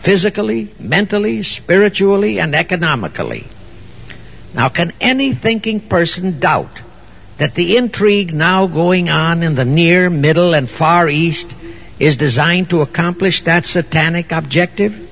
physically, 0.00 0.72
mentally, 0.78 1.42
spiritually, 1.42 2.40
and 2.40 2.54
economically. 2.54 3.44
Now, 4.54 4.68
can 4.68 4.92
any 5.00 5.34
thinking 5.34 5.80
person 5.80 6.40
doubt 6.40 6.80
that 7.38 7.54
the 7.54 7.76
intrigue 7.76 8.32
now 8.32 8.66
going 8.66 9.10
on 9.10 9.42
in 9.42 9.54
the 9.54 9.64
near, 9.64 10.08
middle, 10.08 10.54
and 10.54 10.70
far 10.70 11.08
east 11.08 11.54
is 11.98 12.16
designed 12.16 12.70
to 12.70 12.82
accomplish 12.82 13.42
that 13.42 13.66
satanic 13.66 14.32
objective? 14.32 15.02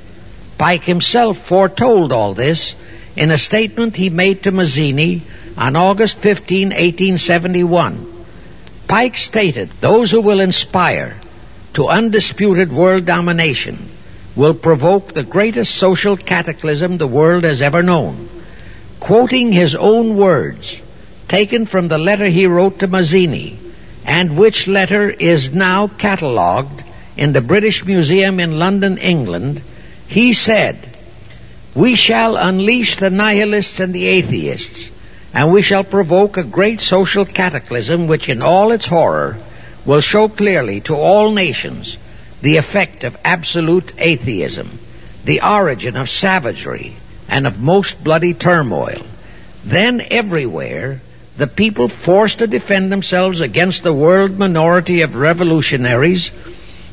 Pike 0.58 0.84
himself 0.84 1.38
foretold 1.38 2.12
all 2.12 2.34
this 2.34 2.74
in 3.16 3.30
a 3.30 3.38
statement 3.38 3.96
he 3.96 4.10
made 4.10 4.42
to 4.42 4.52
Mazzini 4.52 5.22
on 5.56 5.76
August 5.76 6.18
15, 6.18 6.68
1871. 6.68 8.26
Pike 8.86 9.16
stated, 9.16 9.70
Those 9.80 10.10
who 10.10 10.20
will 10.20 10.40
inspire 10.40 11.16
to 11.74 11.88
undisputed 11.88 12.72
world 12.72 13.04
domination 13.04 13.90
will 14.36 14.54
provoke 14.54 15.12
the 15.12 15.22
greatest 15.22 15.74
social 15.76 16.16
cataclysm 16.16 16.98
the 16.98 17.06
world 17.06 17.44
has 17.44 17.62
ever 17.62 17.82
known. 17.82 18.28
Quoting 19.00 19.52
his 19.52 19.74
own 19.74 20.16
words, 20.16 20.80
taken 21.28 21.66
from 21.66 21.88
the 21.88 21.98
letter 21.98 22.26
he 22.26 22.46
wrote 22.46 22.78
to 22.80 22.88
Mazzini, 22.88 23.58
and 24.04 24.36
which 24.36 24.66
letter 24.66 25.10
is 25.10 25.52
now 25.52 25.88
catalogued 25.88 26.82
in 27.16 27.32
the 27.32 27.40
British 27.40 27.84
Museum 27.84 28.40
in 28.40 28.58
London, 28.58 28.98
England, 28.98 29.62
he 30.06 30.32
said, 30.32 30.96
We 31.74 31.94
shall 31.94 32.36
unleash 32.36 32.96
the 32.96 33.10
nihilists 33.10 33.80
and 33.80 33.94
the 33.94 34.06
atheists, 34.06 34.90
and 35.32 35.52
we 35.52 35.62
shall 35.62 35.84
provoke 35.84 36.36
a 36.36 36.44
great 36.44 36.80
social 36.80 37.24
cataclysm 37.24 38.06
which 38.06 38.28
in 38.28 38.42
all 38.42 38.72
its 38.72 38.86
horror 38.86 39.38
will 39.84 40.00
show 40.00 40.28
clearly 40.28 40.80
to 40.82 40.94
all 40.94 41.32
nations 41.32 41.96
the 42.42 42.56
effect 42.56 43.04
of 43.04 43.16
absolute 43.24 43.92
atheism, 43.96 44.78
the 45.24 45.40
origin 45.40 45.96
of 45.96 46.10
savagery 46.10 46.96
and 47.28 47.46
of 47.46 47.58
most 47.58 48.02
bloody 48.04 48.34
turmoil. 48.34 49.02
Then 49.64 50.06
everywhere 50.10 51.00
the 51.36 51.46
people 51.46 51.88
forced 51.88 52.38
to 52.38 52.46
defend 52.46 52.92
themselves 52.92 53.40
against 53.40 53.82
the 53.82 53.92
world 53.92 54.38
minority 54.38 55.00
of 55.02 55.16
revolutionaries 55.16 56.30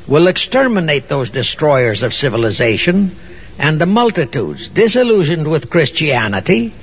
will 0.08 0.28
exterminate 0.28 1.08
those 1.08 1.30
destroyers 1.30 2.02
of 2.02 2.14
civilization 2.14 3.16
and 3.60 3.80
the 3.80 3.86
multitudes 3.86 4.68
disillusioned 4.70 5.48
with 5.48 5.70
Christianity 5.70 6.74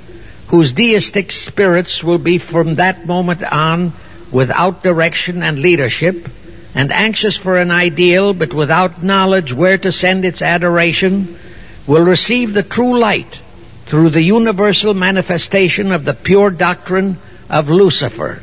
whose 0.49 0.71
deistic 0.71 1.31
spirits 1.31 2.03
will 2.03 2.17
be 2.17 2.37
from 2.37 2.75
that 2.75 3.05
moment 3.05 3.43
on 3.43 3.93
without 4.31 4.83
direction 4.83 5.43
and 5.43 5.59
leadership, 5.59 6.27
and 6.73 6.91
anxious 6.91 7.35
for 7.35 7.57
an 7.57 7.71
ideal 7.71 8.33
but 8.33 8.53
without 8.53 9.03
knowledge 9.03 9.53
where 9.53 9.77
to 9.77 9.91
send 9.91 10.25
its 10.25 10.41
adoration, 10.41 11.37
will 11.85 12.03
receive 12.03 12.53
the 12.53 12.63
true 12.63 12.97
light 12.97 13.39
through 13.85 14.09
the 14.09 14.21
universal 14.21 14.93
manifestation 14.93 15.91
of 15.91 16.05
the 16.05 16.13
pure 16.13 16.49
doctrine 16.49 17.17
of 17.49 17.69
Lucifer, 17.69 18.41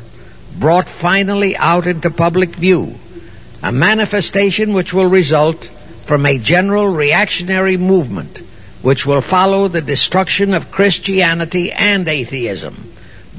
brought 0.57 0.89
finally 0.89 1.55
out 1.57 1.87
into 1.87 2.09
public 2.09 2.55
view, 2.55 2.95
a 3.63 3.71
manifestation 3.71 4.73
which 4.73 4.93
will 4.93 5.07
result 5.07 5.65
from 6.03 6.25
a 6.25 6.37
general 6.37 6.87
reactionary 6.87 7.77
movement 7.77 8.39
which 8.81 9.05
will 9.05 9.21
follow 9.21 9.67
the 9.67 9.81
destruction 9.81 10.53
of 10.53 10.71
Christianity 10.71 11.71
and 11.71 12.07
atheism, 12.07 12.93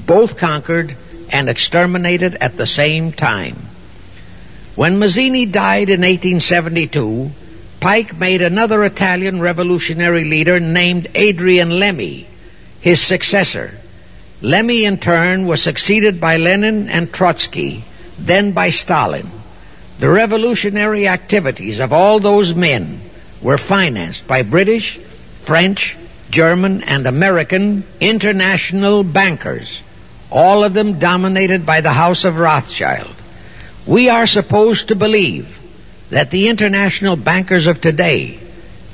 both 0.06 0.36
conquered 0.36 0.96
and 1.30 1.48
exterminated 1.48 2.34
at 2.36 2.56
the 2.56 2.66
same 2.66 3.12
time. 3.12 3.56
When 4.74 4.98
Mazzini 4.98 5.50
died 5.50 5.88
in 5.88 6.00
1872, 6.00 7.30
Pike 7.80 8.18
made 8.18 8.42
another 8.42 8.82
Italian 8.84 9.40
revolutionary 9.40 10.24
leader 10.24 10.58
named 10.58 11.08
Adrian 11.14 11.70
Lemmi 11.70 12.26
his 12.80 13.00
successor. 13.00 13.77
Lemmi, 14.41 14.82
in 14.82 14.99
turn, 14.99 15.47
was 15.47 15.62
succeeded 15.62 16.20
by 16.20 16.36
Lenin 16.36 16.89
and 16.89 17.12
Trotsky, 17.12 17.84
then 18.18 18.53
by 18.53 18.70
Stalin. 18.70 19.30
The 19.99 20.09
revolutionary 20.09 21.09
activities 21.09 21.80
of 21.80 21.93
all 21.93 22.20
those 22.20 22.55
men 22.55 23.01
were 23.43 23.59
financed 23.59 24.28
by 24.28 24.43
British, 24.43 24.99
French, 25.43 25.97
German, 26.30 26.84
and 26.84 27.07
American 27.07 27.82
international 28.01 29.03
bankers, 29.03 29.82
all 30.30 30.62
of 30.62 30.74
them 30.74 31.01
dominated 31.01 31.66
by 31.66 31.80
the 31.80 31.93
House 31.93 32.24
of 32.24 32.39
Rothschild. 32.39 33.14
We 33.86 34.09
are 34.09 34.26
supposed 34.26 34.89
to 34.89 34.95
believe 34.95 35.59
that 36.11 36.30
the 36.30 36.49
international 36.49 37.16
bankers 37.16 37.66
of 37.66 37.80
today, 37.80 38.39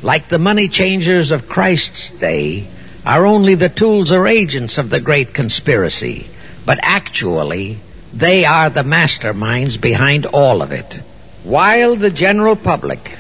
like 0.00 0.28
the 0.28 0.38
money 0.38 0.68
changers 0.68 1.30
of 1.30 1.48
Christ's 1.48 2.10
day, 2.10 2.66
are 3.04 3.26
only 3.26 3.54
the 3.54 3.68
tools 3.68 4.10
or 4.10 4.26
agents 4.26 4.78
of 4.78 4.90
the 4.90 5.00
great 5.00 5.34
conspiracy, 5.34 6.26
but 6.64 6.78
actually, 6.82 7.78
they 8.12 8.44
are 8.44 8.70
the 8.70 8.82
masterminds 8.82 9.80
behind 9.80 10.26
all 10.26 10.62
of 10.62 10.72
it. 10.72 11.00
While 11.42 11.96
the 11.96 12.10
general 12.10 12.56
public 12.56 13.18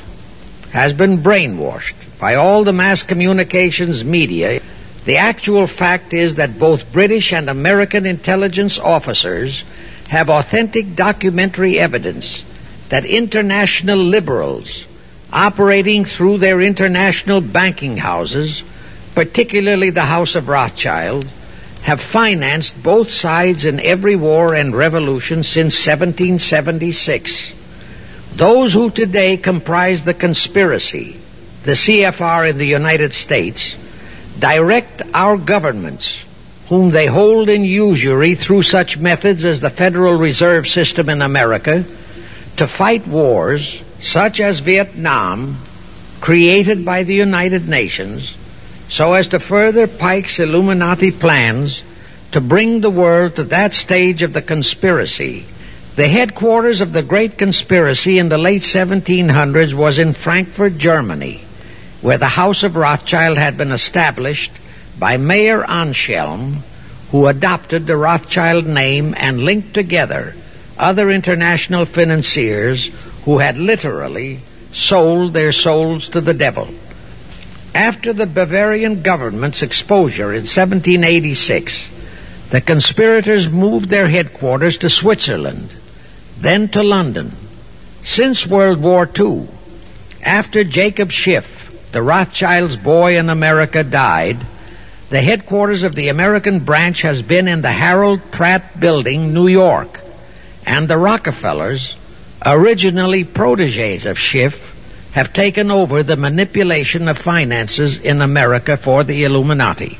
has 0.70 0.94
been 0.94 1.18
brainwashed 1.18 1.94
by 2.18 2.36
all 2.36 2.64
the 2.64 2.72
mass 2.72 3.02
communications 3.02 4.02
media, 4.02 4.62
the 5.04 5.18
actual 5.18 5.66
fact 5.66 6.14
is 6.14 6.36
that 6.36 6.58
both 6.58 6.90
British 6.90 7.32
and 7.32 7.50
American 7.50 8.06
intelligence 8.06 8.78
officers 8.78 9.64
have 10.08 10.30
authentic 10.30 10.96
documentary 10.96 11.78
evidence 11.78 12.42
that 12.88 13.04
international 13.04 13.98
liberals 13.98 14.84
operating 15.32 16.04
through 16.04 16.38
their 16.38 16.60
international 16.60 17.40
banking 17.40 17.96
houses, 17.96 18.62
particularly 19.14 19.90
the 19.90 20.02
House 20.02 20.34
of 20.34 20.48
Rothschild, 20.48 21.26
have 21.82 22.00
financed 22.00 22.82
both 22.82 23.10
sides 23.10 23.64
in 23.64 23.78
every 23.80 24.16
war 24.16 24.54
and 24.54 24.74
revolution 24.74 25.44
since 25.44 25.74
1776. 25.86 27.52
Those 28.34 28.72
who 28.72 28.90
today 28.90 29.36
comprise 29.36 30.02
the 30.02 30.14
conspiracy 30.14 31.20
the 31.64 31.72
CFR 31.72 32.50
in 32.50 32.58
the 32.58 32.66
United 32.66 33.14
States 33.14 33.74
direct 34.38 35.02
our 35.14 35.38
governments, 35.38 36.22
whom 36.68 36.90
they 36.90 37.06
hold 37.06 37.48
in 37.48 37.64
usury 37.64 38.34
through 38.34 38.62
such 38.62 38.98
methods 38.98 39.44
as 39.44 39.60
the 39.60 39.70
Federal 39.70 40.18
Reserve 40.18 40.68
System 40.68 41.08
in 41.08 41.22
America, 41.22 41.84
to 42.58 42.66
fight 42.66 43.06
wars 43.06 43.80
such 44.00 44.40
as 44.40 44.60
Vietnam, 44.60 45.58
created 46.20 46.84
by 46.84 47.02
the 47.02 47.14
United 47.14 47.66
Nations, 47.66 48.36
so 48.88 49.14
as 49.14 49.28
to 49.28 49.40
further 49.40 49.86
Pike's 49.86 50.38
Illuminati 50.38 51.10
plans 51.10 51.82
to 52.32 52.40
bring 52.40 52.80
the 52.80 52.90
world 52.90 53.36
to 53.36 53.44
that 53.44 53.74
stage 53.74 54.22
of 54.22 54.32
the 54.32 54.42
conspiracy. 54.42 55.46
The 55.96 56.08
headquarters 56.08 56.80
of 56.80 56.92
the 56.92 57.02
great 57.02 57.38
conspiracy 57.38 58.18
in 58.18 58.28
the 58.28 58.38
late 58.38 58.62
1700s 58.62 59.74
was 59.74 59.98
in 59.98 60.12
Frankfurt, 60.12 60.76
Germany, 60.76 61.42
where 62.00 62.18
the 62.18 62.26
House 62.26 62.62
of 62.62 62.76
Rothschild 62.76 63.38
had 63.38 63.56
been 63.56 63.70
established 63.70 64.52
by 64.98 65.16
Mayer 65.16 65.62
Amschel, 65.62 66.56
who 67.10 67.26
adopted 67.26 67.86
the 67.86 67.96
Rothschild 67.96 68.66
name 68.66 69.14
and 69.16 69.44
linked 69.44 69.74
together 69.74 70.34
other 70.78 71.10
international 71.10 71.86
financiers 71.86 72.90
who 73.24 73.38
had 73.38 73.58
literally 73.58 74.40
sold 74.72 75.32
their 75.32 75.52
souls 75.52 76.08
to 76.08 76.20
the 76.20 76.34
devil. 76.34 76.68
After 77.74 78.12
the 78.12 78.26
Bavarian 78.26 79.02
government's 79.02 79.60
exposure 79.60 80.32
in 80.32 80.42
1786, 80.42 81.88
the 82.50 82.60
conspirators 82.60 83.48
moved 83.48 83.90
their 83.90 84.06
headquarters 84.06 84.78
to 84.78 84.88
Switzerland, 84.88 85.70
then 86.38 86.68
to 86.68 86.84
London. 86.84 87.32
Since 88.04 88.46
World 88.46 88.80
War 88.80 89.10
II, 89.18 89.48
after 90.22 90.62
Jacob 90.62 91.10
Schiff, 91.10 91.90
the 91.90 92.02
Rothschild's 92.02 92.76
boy 92.76 93.18
in 93.18 93.28
America, 93.28 93.82
died, 93.82 94.38
the 95.10 95.20
headquarters 95.20 95.82
of 95.82 95.96
the 95.96 96.08
American 96.08 96.60
branch 96.60 97.02
has 97.02 97.22
been 97.22 97.48
in 97.48 97.62
the 97.62 97.72
Harold 97.72 98.20
Pratt 98.30 98.78
Building, 98.78 99.34
New 99.34 99.48
York, 99.48 100.00
and 100.64 100.86
the 100.86 100.98
Rockefellers, 100.98 101.96
originally 102.46 103.24
proteges 103.24 104.06
of 104.06 104.18
Schiff, 104.18 104.73
have 105.14 105.32
taken 105.32 105.70
over 105.70 106.02
the 106.02 106.16
manipulation 106.16 107.06
of 107.06 107.16
finances 107.16 108.00
in 108.00 108.20
America 108.20 108.76
for 108.76 109.04
the 109.04 109.22
Illuminati. 109.22 109.96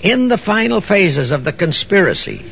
In 0.00 0.28
the 0.28 0.38
final 0.38 0.80
phases 0.80 1.30
of 1.30 1.44
the 1.44 1.52
conspiracy, 1.52 2.46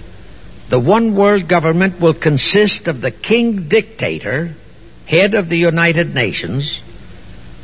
the 0.68 0.78
one 0.78 1.16
world 1.16 1.48
government 1.48 1.98
will 1.98 2.12
consist 2.12 2.86
of 2.86 3.00
the 3.00 3.10
king 3.10 3.66
dictator, 3.66 4.54
head 5.06 5.32
of 5.32 5.48
the 5.48 5.56
United 5.56 6.14
Nations, 6.14 6.82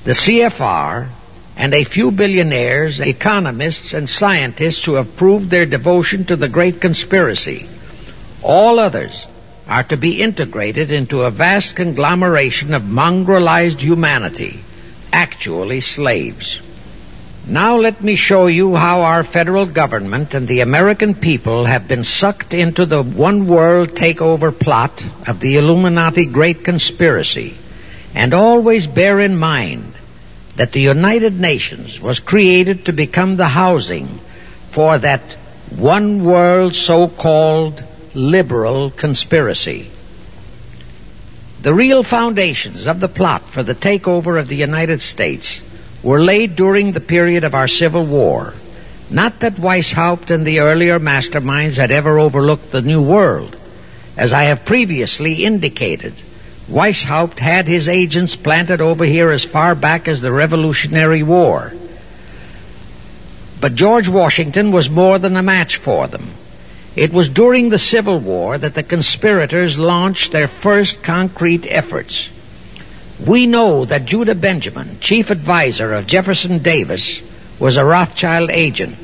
the 0.05 0.12
CFR, 0.12 1.09
and 1.55 1.74
a 1.74 1.84
few 1.84 2.11
billionaires, 2.11 3.00
economists, 3.00 3.92
and 3.92 4.09
scientists 4.09 4.82
who 4.82 4.94
have 4.94 5.14
proved 5.16 5.50
their 5.50 5.66
devotion 5.66 6.24
to 6.24 6.36
the 6.36 6.48
great 6.48 6.80
conspiracy. 6.80 7.68
All 8.42 8.78
others 8.78 9.26
are 9.67 9.85
to 9.85 9.97
be 9.97 10.23
integrated 10.23 10.91
into 10.91 11.23
a 11.23 11.31
vast 11.31 11.77
conglomeration 11.77 12.75
of 12.75 12.83
mongrelized 12.83 13.81
humanity, 13.81 14.63
actually 15.13 15.81
slaves. 15.81 16.61
Now 17.47 17.77
let 17.77 18.03
me 18.03 18.15
show 18.15 18.47
you 18.47 18.77
how 18.77 19.01
our 19.01 19.25
federal 19.25 19.67
government 19.67 20.33
and 20.33 20.47
the 20.47 20.61
American 20.61 21.15
people 21.15 21.65
have 21.65 21.89
been 21.89 22.05
sucked 22.05 22.55
into 22.55 22.87
the 22.87 23.03
one 23.03 23.49
world 23.49 23.91
takeover 23.91 24.57
plot 24.57 25.05
of 25.27 25.41
the 25.41 25.57
Illuminati 25.57 26.25
Great 26.25 26.65
Conspiracy. 26.65 27.57
And 28.15 28.33
always 28.33 28.87
bear 28.87 29.19
in 29.19 29.37
mind 29.37 29.95
that 30.57 30.73
the 30.73 30.81
United 30.81 31.41
Nations 31.41 32.01
was 32.01 32.21
created 32.21 32.85
to 32.85 32.93
become 32.93 33.37
the 33.37 33.49
housing 33.49 34.21
for 34.71 34.99
that 34.99 35.33
one 35.71 36.25
world 36.25 36.75
so-called 36.75 37.83
liberal 38.15 38.91
conspiracy. 38.91 39.91
The 41.63 41.73
real 41.73 42.03
foundations 42.03 42.87
of 42.87 43.01
the 43.01 43.09
plot 43.09 43.49
for 43.49 43.63
the 43.63 43.75
takeover 43.75 44.39
of 44.39 44.49
the 44.49 44.57
United 44.57 45.01
States 45.01 45.61
were 46.03 46.21
laid 46.21 46.57
during 46.57 46.93
the 46.93 47.01
period 47.01 47.45
of 47.45 47.55
our 47.55 47.69
Civil 47.69 48.05
War. 48.05 48.55
Not 49.09 49.41
that 49.41 49.57
Weishaupt 49.57 50.31
and 50.31 50.45
the 50.45 50.61
earlier 50.61 50.99
masterminds 50.99 51.77
had 51.77 51.91
ever 51.91 52.19
overlooked 52.19 52.73
the 52.73 52.83
New 52.83 53.03
World. 53.03 53.57
As 54.17 54.33
I 54.33 54.45
have 54.45 54.65
previously 54.65 55.45
indicated, 55.45 56.15
Weishaupt 56.69 57.39
had 57.39 57.69
his 57.69 57.89
agents 57.89 58.37
planted 58.37 58.81
over 58.81 59.05
here 59.05 59.31
as 59.31 59.45
far 59.45 59.75
back 59.75 60.09
as 60.09 60.21
the 60.21 60.33
Revolutionary 60.33 61.23
War. 61.23 61.73
But 63.61 63.75
George 63.75 64.09
Washington 64.09 64.73
was 64.73 64.91
more 64.91 65.19
than 65.19 65.37
a 65.37 65.43
match 65.43 65.77
for 65.77 66.09
them. 66.09 66.33
It 66.95 67.12
was 67.12 67.28
during 67.28 67.70
the 67.70 67.78
Civil 67.78 68.20
War 68.20 68.59
that 68.59 68.74
the 68.74 68.82
conspirators 68.82 69.78
launched 69.78 70.32
their 70.32 70.49
first 70.49 71.03
concrete 71.03 71.66
efforts. 71.66 72.28
We 73.24 73.47
know 73.47 73.84
that 73.86 74.05
Judah 74.05 74.34
Benjamin, 74.34 74.99
chief 75.01 75.30
advisor 75.30 75.95
of 75.95 76.07
Jefferson 76.07 76.59
Davis, 76.59 77.20
was 77.59 77.76
a 77.76 77.84
Rothschild 77.84 78.51
agent. 78.51 78.99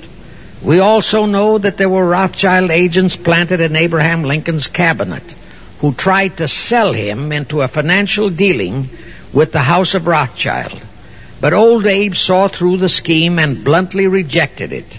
We 0.61 0.81
also 0.81 1.25
know 1.25 1.57
that 1.59 1.77
there 1.77 1.89
were 1.89 2.07
Rothschild 2.07 2.71
agents 2.71 3.17
planted 3.17 3.61
in 3.61 3.77
Abraham 3.77 4.25
Lincoln's 4.25 4.67
cabinet 4.67 5.35
who 5.81 5.93
tried 5.95 6.37
to 6.37 6.49
sell 6.49 6.93
him 6.93 7.31
into 7.31 7.63
a 7.63 7.69
financial 7.69 8.31
dealing 8.31 8.91
with 9.33 9.53
the 9.53 9.61
House 9.61 9.95
of 9.95 10.07
Rothschild. 10.07 10.83
But 11.41 11.53
old 11.53 11.87
Abe 11.87 12.17
saw 12.17 12.49
through 12.49 12.79
the 12.79 12.89
scheme 12.89 13.39
and 13.39 13.65
bluntly 13.65 14.09
rejected 14.09 14.73
it, 14.73 14.99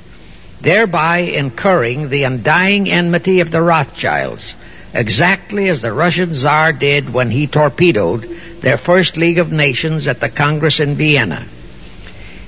thereby 0.62 1.20
incurring 1.20 2.10
the 2.10 2.24
undying 2.24 2.90
enmity 2.90 3.40
of 3.40 3.52
the 3.52 3.62
Rothschilds, 3.62 4.56
exactly 4.94 5.70
as 5.70 5.82
the 5.82 5.94
Russian 5.94 6.34
Tsar 6.34 6.74
did 6.74 7.14
when 7.14 7.32
he 7.32 7.48
torpedoed 7.48 8.24
their 8.62 8.78
first 8.78 9.16
League 9.16 9.40
of 9.40 9.52
Nations 9.52 10.08
at 10.08 10.20
the 10.20 10.30
Congress 10.30 10.80
in 10.80 10.96
Vienna. 10.96 11.46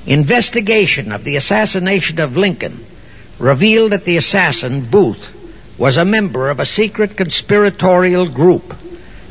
Investigation 0.06 1.12
of 1.12 1.24
the 1.24 1.36
assassination 1.36 2.20
of 2.20 2.36
Lincoln 2.36 2.86
revealed 3.40 3.92
that 3.92 4.06
the 4.06 4.18
assassin, 4.18 4.84
Booth, 4.84 5.30
was 5.78 5.98
a 5.98 6.06
member 6.06 6.50
of 6.50 6.60
a 6.60 6.66
secret 6.66 7.16
conspiratorial 7.16 8.30
group. 8.30 8.76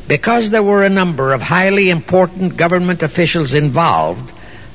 Because 0.07 0.49
there 0.49 0.63
were 0.63 0.83
a 0.83 0.89
number 0.89 1.31
of 1.31 1.41
highly 1.41 1.89
important 1.89 2.57
government 2.57 3.03
officials 3.03 3.53
involved, 3.53 4.31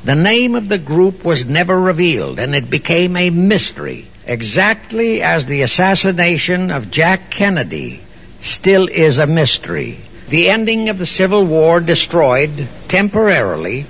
the 0.06 0.14
name 0.14 0.54
of 0.54 0.68
the 0.68 0.78
group 0.78 1.24
was 1.24 1.46
never 1.46 1.80
revealed 1.80 2.38
and 2.38 2.54
it 2.54 2.70
became 2.70 3.16
a 3.16 3.28
mystery, 3.28 4.06
exactly 4.24 5.20
as 5.20 5.46
the 5.46 5.62
assassination 5.62 6.70
of 6.70 6.92
Jack 6.92 7.28
Kennedy 7.28 8.00
still 8.40 8.86
is 8.86 9.18
a 9.18 9.26
mystery. 9.26 9.98
The 10.28 10.48
ending 10.48 10.88
of 10.90 10.98
the 10.98 11.06
Civil 11.06 11.44
War 11.44 11.80
destroyed, 11.80 12.68
temporarily, 12.86 13.86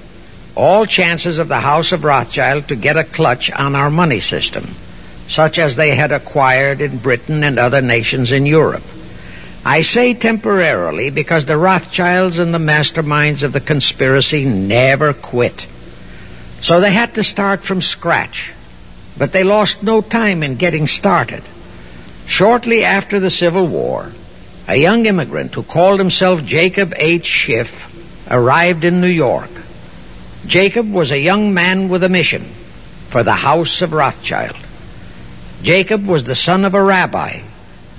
all 0.54 0.86
chances 0.86 1.36
of 1.36 1.48
the 1.48 1.60
House 1.60 1.92
of 1.92 2.02
Rothschild 2.02 2.68
to 2.68 2.76
get 2.76 2.96
a 2.96 3.04
clutch 3.04 3.50
on 3.50 3.76
our 3.76 3.90
money 3.90 4.20
system, 4.20 4.74
such 5.28 5.58
as 5.58 5.76
they 5.76 5.96
had 5.96 6.12
acquired 6.12 6.80
in 6.80 6.96
Britain 6.96 7.44
and 7.44 7.58
other 7.58 7.82
nations 7.82 8.32
in 8.32 8.46
Europe. 8.46 8.84
I 9.66 9.82
say 9.82 10.14
temporarily 10.14 11.10
because 11.10 11.44
the 11.44 11.58
Rothschilds 11.58 12.38
and 12.38 12.54
the 12.54 12.58
masterminds 12.58 13.42
of 13.42 13.52
the 13.52 13.60
conspiracy 13.60 14.46
never 14.46 15.12
quit. 15.12 15.66
So 16.62 16.80
they 16.80 16.92
had 16.92 17.14
to 17.14 17.22
start 17.22 17.62
from 17.62 17.82
scratch. 17.82 18.52
But 19.18 19.32
they 19.32 19.44
lost 19.44 19.82
no 19.82 20.02
time 20.02 20.42
in 20.42 20.56
getting 20.56 20.86
started. 20.86 21.42
Shortly 22.26 22.84
after 22.84 23.18
the 23.20 23.30
Civil 23.30 23.66
War, 23.66 24.12
a 24.68 24.76
young 24.76 25.06
immigrant 25.06 25.54
who 25.54 25.62
called 25.62 26.00
himself 26.00 26.44
Jacob 26.44 26.92
H. 26.96 27.26
Schiff 27.26 27.72
arrived 28.30 28.84
in 28.84 29.00
New 29.00 29.06
York. 29.06 29.50
Jacob 30.46 30.92
was 30.92 31.10
a 31.10 31.18
young 31.18 31.54
man 31.54 31.88
with 31.88 32.02
a 32.02 32.08
mission 32.08 32.44
for 33.08 33.22
the 33.22 33.32
House 33.32 33.80
of 33.80 33.92
Rothschild. 33.92 34.56
Jacob 35.62 36.06
was 36.06 36.24
the 36.24 36.34
son 36.34 36.64
of 36.64 36.74
a 36.74 36.82
rabbi, 36.82 37.40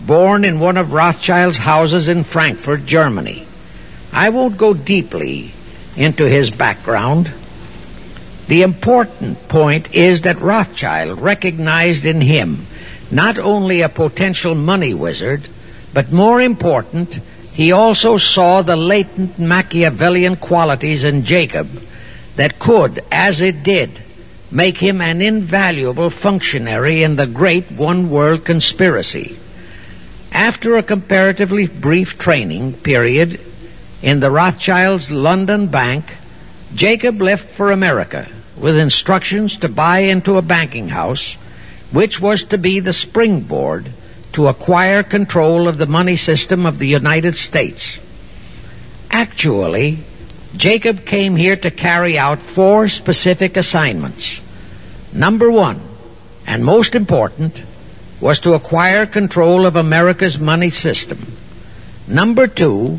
born 0.06 0.46
in 0.46 0.60
one 0.60 0.78
of 0.78 0.94
Rothschild's 0.94 1.58
houses 1.58 2.08
in 2.08 2.24
Frankfurt, 2.24 2.86
Germany. 2.86 3.48
I 4.12 4.30
won't 4.30 4.58
go 4.58 4.74
deeply 4.74 5.54
into 5.96 6.30
his 6.30 6.52
background. 6.52 7.32
The 8.48 8.62
important 8.62 9.50
point 9.50 9.94
is 9.94 10.22
that 10.22 10.40
Rothschild 10.40 11.20
recognized 11.20 12.06
in 12.06 12.22
him 12.22 12.66
not 13.12 13.38
only 13.38 13.82
a 13.82 13.90
potential 13.90 14.56
money 14.56 14.94
wizard, 14.94 15.48
but 15.94 16.12
more 16.12 16.42
important, 16.42 17.20
he 17.52 17.72
also 17.74 18.18
saw 18.18 18.62
the 18.62 18.78
latent 18.78 19.38
Machiavellian 19.38 20.38
qualities 20.38 21.04
in 21.04 21.26
Jacob 21.26 21.68
that 22.38 22.60
could, 22.60 23.04
as 23.12 23.42
it 23.42 23.64
did, 23.64 24.00
make 24.50 24.78
him 24.78 25.02
an 25.02 25.22
invaluable 25.22 26.10
functionary 26.10 27.04
in 27.04 27.18
the 27.18 27.28
great 27.28 27.70
one 27.72 28.10
world 28.10 28.46
conspiracy. 28.46 29.38
After 30.32 30.78
a 30.78 30.84
comparatively 30.84 31.68
brief 31.68 32.18
training 32.18 32.74
period 32.74 33.42
in 34.02 34.22
the 34.22 34.32
Rothschilds' 34.32 35.12
London 35.12 35.68
Bank, 35.68 36.06
Jacob 36.76 37.22
left 37.22 37.50
for 37.50 37.72
America 37.72 38.30
with 38.60 38.78
instructions 38.78 39.58
to 39.58 39.70
buy 39.70 40.00
into 40.00 40.38
a 40.38 40.42
banking 40.42 40.90
house, 40.90 41.34
which 41.92 42.20
was 42.20 42.44
to 42.46 42.58
be 42.58 42.80
the 42.80 42.94
springboard 42.94 43.92
to 44.34 44.48
acquire 44.48 45.04
control 45.04 45.68
of 45.68 45.78
the 45.78 45.86
money 45.86 46.16
system 46.16 46.66
of 46.66 46.80
the 46.80 46.88
United 46.88 47.36
States. 47.36 47.98
Actually, 49.10 50.00
Jacob 50.56 51.06
came 51.06 51.36
here 51.36 51.56
to 51.56 51.72
carry 51.72 52.18
out 52.18 52.42
four 52.42 52.90
specific 52.90 53.58
assignments. 53.58 54.40
Number 55.14 55.52
one, 55.52 55.82
and 56.46 56.64
most 56.64 56.96
important, 56.96 57.62
was 58.20 58.40
to 58.40 58.54
acquire 58.54 59.06
control 59.06 59.66
of 59.66 59.76
America's 59.76 60.40
money 60.40 60.70
system. 60.70 61.34
Number 62.08 62.48
two, 62.48 62.98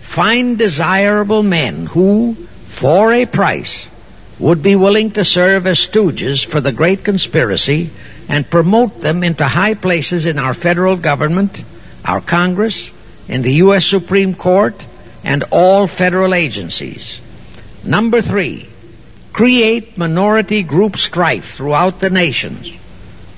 find 0.00 0.58
desirable 0.58 1.42
men 1.42 1.86
who, 1.86 2.34
for 2.76 3.12
a 3.12 3.26
price, 3.26 3.86
would 4.38 4.62
be 4.62 4.76
willing 4.76 5.10
to 5.12 5.24
serve 5.24 5.66
as 5.66 5.78
stooges 5.78 6.44
for 6.44 6.60
the 6.60 6.72
great 6.72 7.04
conspiracy 7.04 7.90
and 8.28 8.50
promote 8.50 9.00
them 9.00 9.24
into 9.24 9.44
high 9.44 9.74
places 9.74 10.26
in 10.26 10.38
our 10.38 10.54
federal 10.54 10.96
government, 10.96 11.62
our 12.04 12.20
Congress, 12.20 12.90
in 13.26 13.42
the 13.42 13.54
U.S. 13.54 13.86
Supreme 13.86 14.34
Court, 14.34 14.86
and 15.24 15.44
all 15.50 15.86
federal 15.86 16.34
agencies. 16.34 17.20
Number 17.84 18.22
three, 18.22 18.68
create 19.32 19.98
minority 19.98 20.62
group 20.62 20.96
strife 20.96 21.56
throughout 21.56 22.00
the 22.00 22.10
nations, 22.10 22.72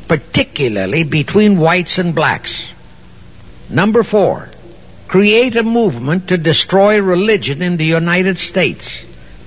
particularly 0.08 1.04
between 1.04 1.58
whites 1.58 1.98
and 1.98 2.14
blacks. 2.14 2.66
Number 3.68 4.02
four, 4.02 4.50
create 5.08 5.56
a 5.56 5.62
movement 5.62 6.28
to 6.28 6.38
destroy 6.38 7.00
religion 7.00 7.62
in 7.62 7.76
the 7.76 7.84
United 7.84 8.38
States, 8.38 8.88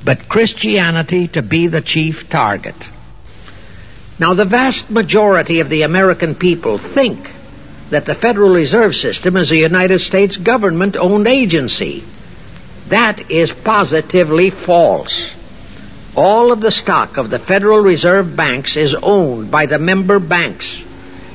but 0.03 0.27
Christianity 0.27 1.27
to 1.29 1.41
be 1.41 1.67
the 1.67 1.81
chief 1.81 2.29
target. 2.29 2.75
Now, 4.19 4.33
the 4.33 4.45
vast 4.45 4.89
majority 4.89 5.59
of 5.59 5.69
the 5.69 5.81
American 5.81 6.35
people 6.35 6.77
think 6.77 7.29
that 7.89 8.05
the 8.05 8.15
Federal 8.15 8.53
Reserve 8.53 8.95
System 8.95 9.37
is 9.37 9.51
a 9.51 9.57
United 9.57 9.99
States 9.99 10.37
government 10.37 10.95
owned 10.95 11.27
agency. 11.27 12.03
That 12.87 13.31
is 13.31 13.51
positively 13.51 14.49
false. 14.49 15.29
All 16.15 16.51
of 16.51 16.59
the 16.59 16.71
stock 16.71 17.17
of 17.17 17.29
the 17.29 17.39
Federal 17.39 17.79
Reserve 17.79 18.35
banks 18.35 18.75
is 18.75 18.93
owned 18.93 19.49
by 19.49 19.65
the 19.65 19.79
member 19.79 20.19
banks, 20.19 20.81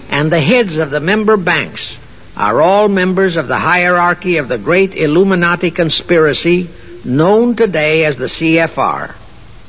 and 0.09 0.31
the 0.31 0.41
heads 0.41 0.77
of 0.77 0.91
the 0.91 1.01
member 1.01 1.37
banks 1.37 1.97
are 2.37 2.63
all 2.63 2.89
members 2.89 3.37
of 3.37 3.49
the 3.49 3.59
hierarchy 3.59 4.37
of 4.37 4.47
the 4.47 4.59
great 4.59 4.95
Illuminati 4.95 5.73
conspiracy 5.73 6.71
known 7.05 7.57
today 7.57 8.05
as 8.05 8.17
the 8.17 8.27
CFR. 8.27 9.15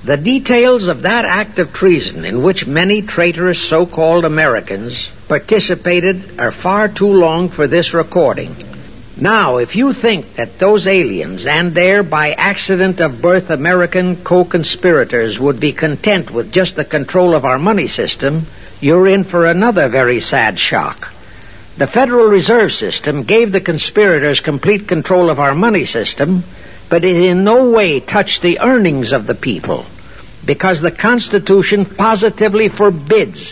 The 0.04 0.18
details 0.18 0.88
of 0.88 1.02
that 1.02 1.26
act 1.26 1.60
of 1.60 1.74
treason 1.74 2.24
in 2.24 2.42
which 2.42 2.66
many 2.66 3.02
traitorous 3.02 3.62
so-called 3.62 4.24
Americans 4.24 5.10
participated 5.28 6.40
are 6.40 6.52
far 6.52 6.88
too 6.88 7.12
long 7.12 7.50
for 7.50 7.68
this 7.68 7.94
recording. 7.94 8.56
Now, 9.18 9.58
if 9.58 9.76
you 9.76 9.92
think 9.92 10.36
that 10.36 10.60
those 10.60 10.88
aliens 10.88 11.46
and 11.46 11.76
their 11.76 12.04
by 12.04 12.32
accident 12.32 13.02
of 13.02 13.22
birth 13.22 13.50
American 13.50 14.16
co-conspirators 14.24 15.38
would 15.38 15.60
be 15.60 15.74
content 15.74 16.32
with 16.32 16.54
just 16.54 16.78
the 16.78 16.86
control 16.86 17.36
of 17.36 17.44
our 17.44 17.60
money 17.60 17.90
system, 17.90 18.48
you're 18.80 19.08
in 19.08 19.26
for 19.26 19.46
another 19.46 19.90
very 19.90 20.22
sad 20.22 20.58
shock. 20.58 21.12
The 21.76 21.88
Federal 21.88 22.28
Reserve 22.28 22.72
System 22.72 23.24
gave 23.24 23.52
the 23.52 23.60
conspirators 23.62 24.40
complete 24.40 24.88
control 24.88 25.30
of 25.30 25.40
our 25.40 25.54
money 25.54 25.84
system, 25.84 26.46
but 26.90 27.06
it 27.06 27.16
in 27.16 27.44
no 27.44 27.70
way 27.70 28.00
touched 28.00 28.42
the 28.42 28.60
earnings 28.60 29.12
of 29.12 29.28
the 29.28 29.36
people 29.36 29.86
because 30.46 30.82
the 30.82 30.92
Constitution 30.92 31.86
positively 31.86 32.70
forbids 32.70 33.52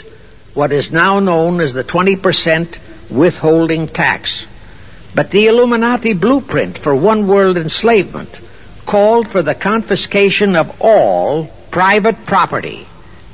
what 0.53 0.71
is 0.71 0.91
now 0.91 1.19
known 1.19 1.61
as 1.61 1.73
the 1.73 1.83
20% 1.83 2.77
withholding 3.09 3.87
tax. 3.87 4.43
But 5.13 5.31
the 5.31 5.47
Illuminati 5.47 6.13
blueprint 6.13 6.77
for 6.79 6.95
one 6.95 7.27
world 7.27 7.57
enslavement 7.57 8.39
called 8.85 9.27
for 9.27 9.43
the 9.43 9.55
confiscation 9.55 10.55
of 10.55 10.81
all 10.81 11.45
private 11.71 12.25
property 12.25 12.87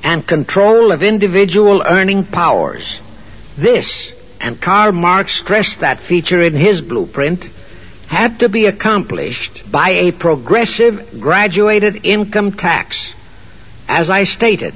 and 0.03 0.27
control 0.27 0.91
of 0.91 1.01
individual 1.01 1.81
earning 1.85 2.25
powers. 2.25 2.97
This, 3.57 4.11
and 4.41 4.59
Karl 4.59 4.91
Marx 4.91 5.33
stressed 5.35 5.79
that 5.79 6.01
feature 6.01 6.43
in 6.43 6.55
his 6.55 6.81
blueprint, 6.81 7.47
had 8.13 8.39
to 8.39 8.47
be 8.47 8.67
accomplished 8.67 9.63
by 9.71 9.89
a 9.89 10.11
progressive 10.11 11.19
graduated 11.19 12.05
income 12.05 12.51
tax. 12.51 13.11
As 13.87 14.11
I 14.11 14.23
stated, 14.23 14.75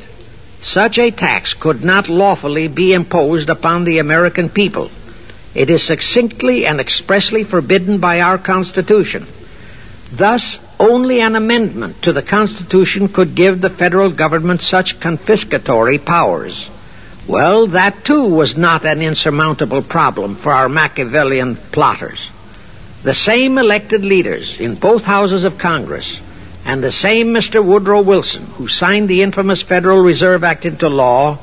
such 0.63 0.97
a 0.97 1.11
tax 1.11 1.53
could 1.53 1.83
not 1.83 2.09
lawfully 2.09 2.67
be 2.67 2.93
imposed 2.93 3.49
upon 3.49 3.83
the 3.83 3.99
American 3.99 4.49
people. 4.49 4.89
It 5.53 5.69
is 5.69 5.83
succinctly 5.83 6.65
and 6.65 6.81
expressly 6.81 7.43
forbidden 7.43 7.99
by 7.99 8.21
our 8.21 8.39
Constitution. 8.39 9.27
Thus, 10.11 10.57
only 10.79 11.21
an 11.21 11.35
amendment 11.35 12.01
to 12.01 12.13
the 12.13 12.23
Constitution 12.23 13.07
could 13.07 13.35
give 13.35 13.61
the 13.61 13.69
federal 13.69 14.09
government 14.09 14.63
such 14.63 14.99
confiscatory 14.99 16.03
powers. 16.03 16.69
Well, 17.27 17.67
that 17.67 18.03
too 18.03 18.23
was 18.23 18.57
not 18.57 18.83
an 18.83 19.03
insurmountable 19.03 19.83
problem 19.83 20.38
for 20.38 20.51
our 20.53 20.69
Machiavellian 20.69 21.55
plotters. 21.71 22.29
The 23.03 23.13
same 23.13 23.57
elected 23.57 24.03
leaders 24.03 24.59
in 24.59 24.75
both 24.75 25.03
houses 25.03 25.43
of 25.43 25.57
Congress 25.57 26.17
and 26.65 26.83
the 26.83 26.91
same 26.91 27.27
Mr. 27.27 27.63
Woodrow 27.63 28.01
Wilson, 28.01 28.45
who 28.45 28.67
signed 28.67 29.07
the 29.07 29.21
infamous 29.21 29.61
Federal 29.61 30.01
Reserve 30.03 30.43
Act 30.43 30.65
into 30.65 30.89
law, 30.89 31.39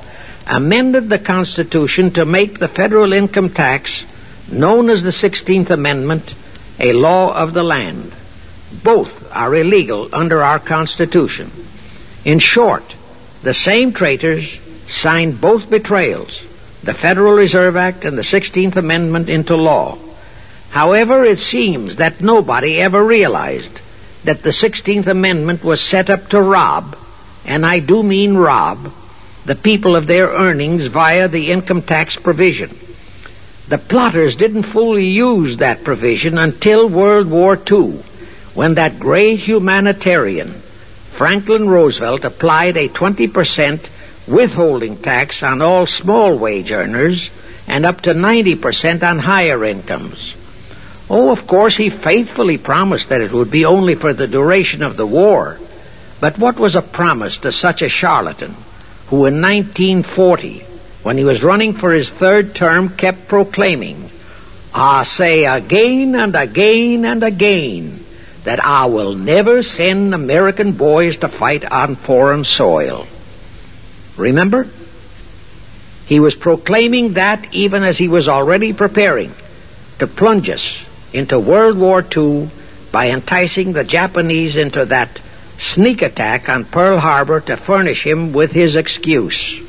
amended 0.46 1.09
the 1.09 1.18
Constitution 1.18 2.11
to 2.11 2.24
make 2.24 2.59
the 2.59 2.68
federal 2.68 3.12
income 3.12 3.48
tax, 3.48 4.05
known 4.50 4.90
as 4.90 5.02
the 5.02 5.11
16th 5.11 5.70
Amendment, 5.70 6.34
a 6.78 6.92
law 6.92 7.34
of 7.34 7.55
the 7.55 7.62
land. 7.62 8.12
Both 8.82 9.34
are 9.34 9.55
illegal 9.55 10.11
under 10.12 10.42
our 10.42 10.59
Constitution. 10.59 11.50
In 12.24 12.38
short, 12.38 12.84
the 13.42 13.55
same 13.55 13.92
traitors 13.92 14.59
signed 14.88 15.40
both 15.40 15.70
betrayals, 15.70 16.42
the 16.82 16.94
Federal 16.94 17.32
Reserve 17.32 17.76
Act 17.76 18.05
and 18.05 18.18
the 18.18 18.22
16th 18.22 18.76
Amendment 18.76 19.28
into 19.30 19.57
law. 19.57 19.98
However, 20.75 21.25
it 21.25 21.39
seems 21.39 21.95
that 21.97 22.20
nobody 22.20 22.81
ever 22.81 23.05
realized 23.05 23.79
that 24.25 24.43
the 24.43 24.51
16th 24.51 25.07
Amendment 25.07 25.62
was 25.62 25.81
set 25.81 26.11
up 26.11 26.31
to 26.31 26.43
rob, 26.43 26.97
and 27.45 27.64
I 27.64 27.79
do 27.79 28.03
mean 28.03 28.37
rob, 28.37 28.93
the 29.45 29.55
people 29.55 29.95
of 29.95 30.09
their 30.09 30.27
earnings 30.27 30.87
via 30.87 31.29
the 31.29 31.53
income 31.53 31.81
tax 31.83 32.16
provision. 32.16 32.77
The 33.68 33.79
plotters 33.79 34.35
didn't 34.35 34.64
fully 34.64 35.07
use 35.07 35.59
that 35.59 35.85
provision 35.85 36.39
until 36.39 36.89
World 36.89 37.31
War 37.31 37.57
II, 37.57 38.03
when 38.55 38.75
that 38.75 38.99
great 38.99 39.39
humanitarian, 39.39 40.61
Franklin 41.12 41.68
Roosevelt, 41.68 42.25
applied 42.25 42.77
a 42.77 42.89
20% 42.89 43.87
withholding 44.27 44.97
tax 44.97 45.41
on 45.45 45.62
all 45.62 45.87
small 45.87 46.37
wage 46.37 46.72
earners 46.72 47.31
and 47.68 47.87
up 47.87 48.01
to 48.01 48.12
90% 48.12 49.05
on 49.09 49.20
higher 49.20 49.64
incomes. 49.64 50.35
Oh, 51.11 51.30
of 51.30 51.46
course, 51.46 51.76
he 51.76 51.90
faithfully 51.90 52.57
promised 52.57 53.11
that 53.11 53.20
it 53.20 53.32
would 53.32 53.50
be 53.50 53.64
only 53.64 53.94
for 53.94 54.12
the 54.14 54.26
duration 54.26 54.82
of 54.82 54.96
the 54.96 55.07
war. 55.07 55.59
But 56.20 56.38
what 56.38 56.59
was 56.59 56.74
a 56.74 56.82
promise 56.82 57.38
to 57.38 57.52
such 57.52 57.82
a 57.82 57.88
charlatan 57.88 58.57
who 59.09 59.26
in 59.26 59.42
1940, 59.42 60.61
when 61.02 61.18
he 61.18 61.24
was 61.24 61.42
running 61.42 61.74
for 61.74 61.92
his 61.92 62.09
third 62.09 62.55
term, 62.55 62.88
kept 62.88 63.28
proclaiming, 63.28 64.11
I 64.72 65.05
say 65.05 65.44
again 65.44 66.14
and 66.14 66.34
again 66.34 67.05
and 67.05 67.22
again 67.22 68.05
that 68.44 68.64
I 68.64 68.86
will 68.86 69.14
never 69.14 69.62
send 69.62 70.14
American 70.14 70.72
boys 70.72 71.18
to 71.18 71.28
fight 71.28 71.64
on 71.64 71.96
foreign 71.96 72.44
soil. 72.44 73.07
Remember? 74.16 74.68
He 76.07 76.20
was 76.20 76.34
proclaiming 76.34 77.12
that 77.12 77.55
even 77.55 77.82
as 77.82 77.98
he 77.98 78.09
was 78.09 78.26
already 78.26 78.72
preparing 78.72 79.34
to 79.98 80.07
plunge 80.07 80.48
us 80.48 80.78
into 81.15 81.39
World 81.39 81.79
War 81.79 82.05
II 82.15 82.51
by 82.91 83.09
enticing 83.09 83.73
the 83.73 83.85
Japanese 83.85 84.57
into 84.57 84.85
that 84.87 85.21
sneak 85.59 86.03
attack 86.03 86.49
on 86.49 86.65
Pearl 86.65 86.99
Harbor 86.99 87.41
to 87.41 87.57
furnish 87.57 88.05
him 88.05 88.33
with 88.33 88.51
his 88.51 88.75
excuse. 88.75 89.61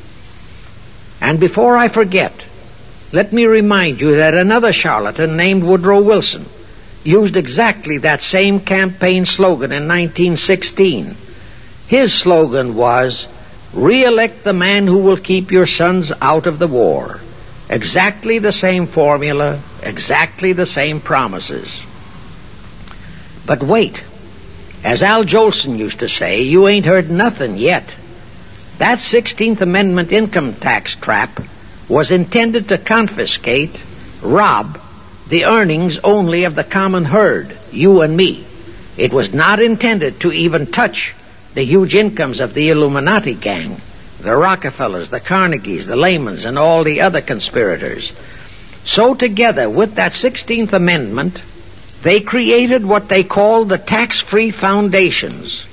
And 1.22 1.40
before 1.40 1.78
I 1.78 1.88
forget, 1.88 2.34
let 3.12 3.32
me 3.32 3.46
remind 3.46 4.02
you 4.02 4.16
that 4.16 4.34
another 4.34 4.74
charlatan 4.74 5.38
named 5.38 5.64
Woodrow 5.64 6.02
Wilson 6.02 6.48
used 7.04 7.38
exactly 7.38 8.00
that 8.00 8.22
same 8.22 8.60
campaign 8.60 9.26
slogan 9.26 9.72
in 9.72 9.88
1916. 9.88 11.16
His 11.88 12.12
slogan 12.12 12.76
was, 12.76 13.28
re-elect 13.74 14.44
the 14.44 14.54
man 14.54 14.88
who 14.88 14.98
will 14.98 15.18
keep 15.18 15.52
your 15.52 15.68
sons 15.68 16.12
out 16.20 16.48
of 16.48 16.58
the 16.58 16.68
war. 16.68 17.22
Exactly 17.70 18.40
the 18.40 18.52
same 18.52 18.88
formula, 18.88 19.62
exactly 19.82 20.54
the 20.54 20.66
same 20.66 21.02
promises. 21.02 21.68
But 23.46 23.64
wait. 23.64 24.02
As 24.84 25.02
Al 25.02 25.24
Jolson 25.24 25.78
used 25.78 26.00
to 26.00 26.10
say, 26.10 26.44
you 26.44 26.68
ain't 26.68 26.86
heard 26.86 27.10
nothing 27.10 27.58
yet. 27.58 27.90
That 28.78 29.00
16th 29.00 29.62
Amendment 29.62 30.12
income 30.12 30.54
tax 30.54 30.96
trap 30.96 31.42
was 31.88 32.12
intended 32.12 32.68
to 32.70 32.78
confiscate, 32.78 33.82
rob, 34.22 34.80
the 35.28 35.46
earnings 35.46 35.98
only 36.04 36.44
of 36.44 36.54
the 36.54 36.64
common 36.64 37.06
herd, 37.06 37.58
you 37.72 38.02
and 38.02 38.16
me. 38.16 38.46
It 38.96 39.12
was 39.12 39.34
not 39.34 39.60
intended 39.60 40.20
to 40.22 40.32
even 40.32 40.72
touch 40.72 41.16
the 41.56 41.64
huge 41.64 41.96
incomes 41.96 42.40
of 42.40 42.54
the 42.54 42.70
Illuminati 42.70 43.34
gang. 43.34 43.82
The 44.26 44.36
Rockefellers, 44.36 45.10
the 45.10 45.22
Carnegies, 45.22 45.86
the 45.86 45.96
Lehmans, 45.96 46.46
and 46.46 46.58
all 46.58 46.84
the 46.84 47.02
other 47.02 47.22
conspirators. 47.22 48.12
So 48.84 49.14
together 49.14 49.70
with 49.70 49.96
that 49.96 50.12
16th 50.12 50.74
Amendment, 50.74 51.40
they 52.02 52.20
created 52.20 52.86
what 52.86 53.08
they 53.08 53.24
called 53.24 53.70
the 53.70 53.78
tax-free 53.78 54.52
foundations. 54.52 55.64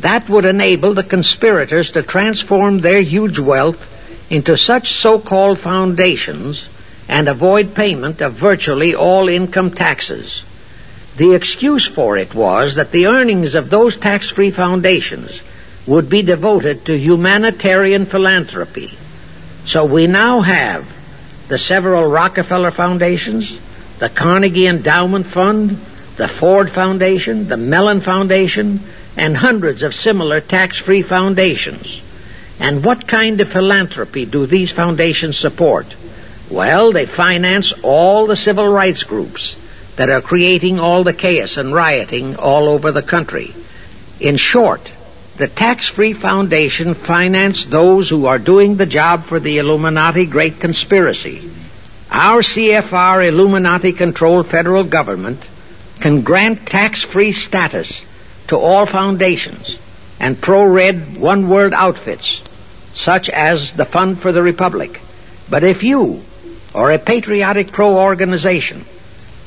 That 0.00 0.28
would 0.28 0.44
enable 0.44 0.94
the 0.94 1.04
conspirators 1.04 1.92
to 1.92 2.02
transform 2.02 2.80
their 2.80 3.00
huge 3.00 3.38
wealth 3.38 3.80
into 4.30 4.56
such 4.56 4.92
so-called 4.92 5.60
foundations 5.60 6.68
and 7.08 7.28
avoid 7.28 7.74
payment 7.74 8.20
of 8.20 8.34
virtually 8.34 8.94
all 8.94 9.28
income 9.28 9.70
taxes. 9.72 10.42
The 11.16 11.34
excuse 11.34 11.86
for 11.86 12.16
it 12.16 12.34
was 12.34 12.74
that 12.76 12.90
the 12.90 13.06
earnings 13.06 13.54
of 13.54 13.70
those 13.70 13.96
tax-free 13.96 14.50
foundations 14.50 15.40
would 15.86 16.08
be 16.08 16.22
devoted 16.22 16.84
to 16.84 16.98
humanitarian 16.98 18.06
philanthropy. 18.06 18.96
So 19.66 19.84
we 19.84 20.06
now 20.06 20.40
have 20.40 20.86
the 21.48 21.58
several 21.58 22.10
Rockefeller 22.10 22.70
foundations, 22.70 23.58
the 23.98 24.08
Carnegie 24.08 24.66
Endowment 24.66 25.26
Fund, 25.26 25.78
the 26.16 26.28
Ford 26.28 26.70
Foundation, 26.70 27.48
the 27.48 27.56
Mellon 27.56 28.00
Foundation, 28.00 28.80
and 29.16 29.36
hundreds 29.36 29.82
of 29.82 29.94
similar 29.94 30.40
tax-free 30.40 31.02
foundations. 31.02 32.00
And 32.58 32.84
what 32.84 33.08
kind 33.08 33.40
of 33.40 33.50
philanthropy 33.50 34.24
do 34.24 34.46
these 34.46 34.70
foundations 34.70 35.36
support? 35.36 35.94
Well, 36.50 36.92
they 36.92 37.06
finance 37.06 37.72
all 37.82 38.26
the 38.26 38.36
civil 38.36 38.68
rights 38.68 39.02
groups 39.02 39.56
that 39.96 40.10
are 40.10 40.20
creating 40.20 40.78
all 40.78 41.04
the 41.04 41.12
chaos 41.12 41.56
and 41.56 41.74
rioting 41.74 42.36
all 42.36 42.68
over 42.68 42.92
the 42.92 43.02
country. 43.02 43.54
In 44.20 44.36
short, 44.36 44.90
the 45.42 45.48
tax-free 45.48 46.12
foundation 46.12 46.94
finance 46.94 47.64
those 47.64 48.08
who 48.08 48.26
are 48.26 48.38
doing 48.38 48.76
the 48.76 48.86
job 48.86 49.24
for 49.24 49.40
the 49.40 49.58
Illuminati 49.58 50.24
Great 50.24 50.60
Conspiracy. 50.60 51.50
Our 52.12 52.42
CFR 52.42 53.26
Illuminati-controlled 53.26 54.46
federal 54.46 54.84
government 54.84 55.42
can 55.98 56.22
grant 56.22 56.64
tax-free 56.64 57.32
status 57.32 58.02
to 58.46 58.56
all 58.56 58.86
foundations 58.86 59.78
and 60.20 60.40
pro-red 60.40 61.18
one-world 61.18 61.72
outfits, 61.72 62.40
such 62.94 63.28
as 63.28 63.72
the 63.72 63.84
Fund 63.84 64.20
for 64.20 64.30
the 64.30 64.44
Republic. 64.44 65.00
But 65.50 65.64
if 65.64 65.82
you, 65.82 66.22
or 66.72 66.92
a 66.92 67.00
patriotic 67.00 67.72
pro-organization, 67.72 68.84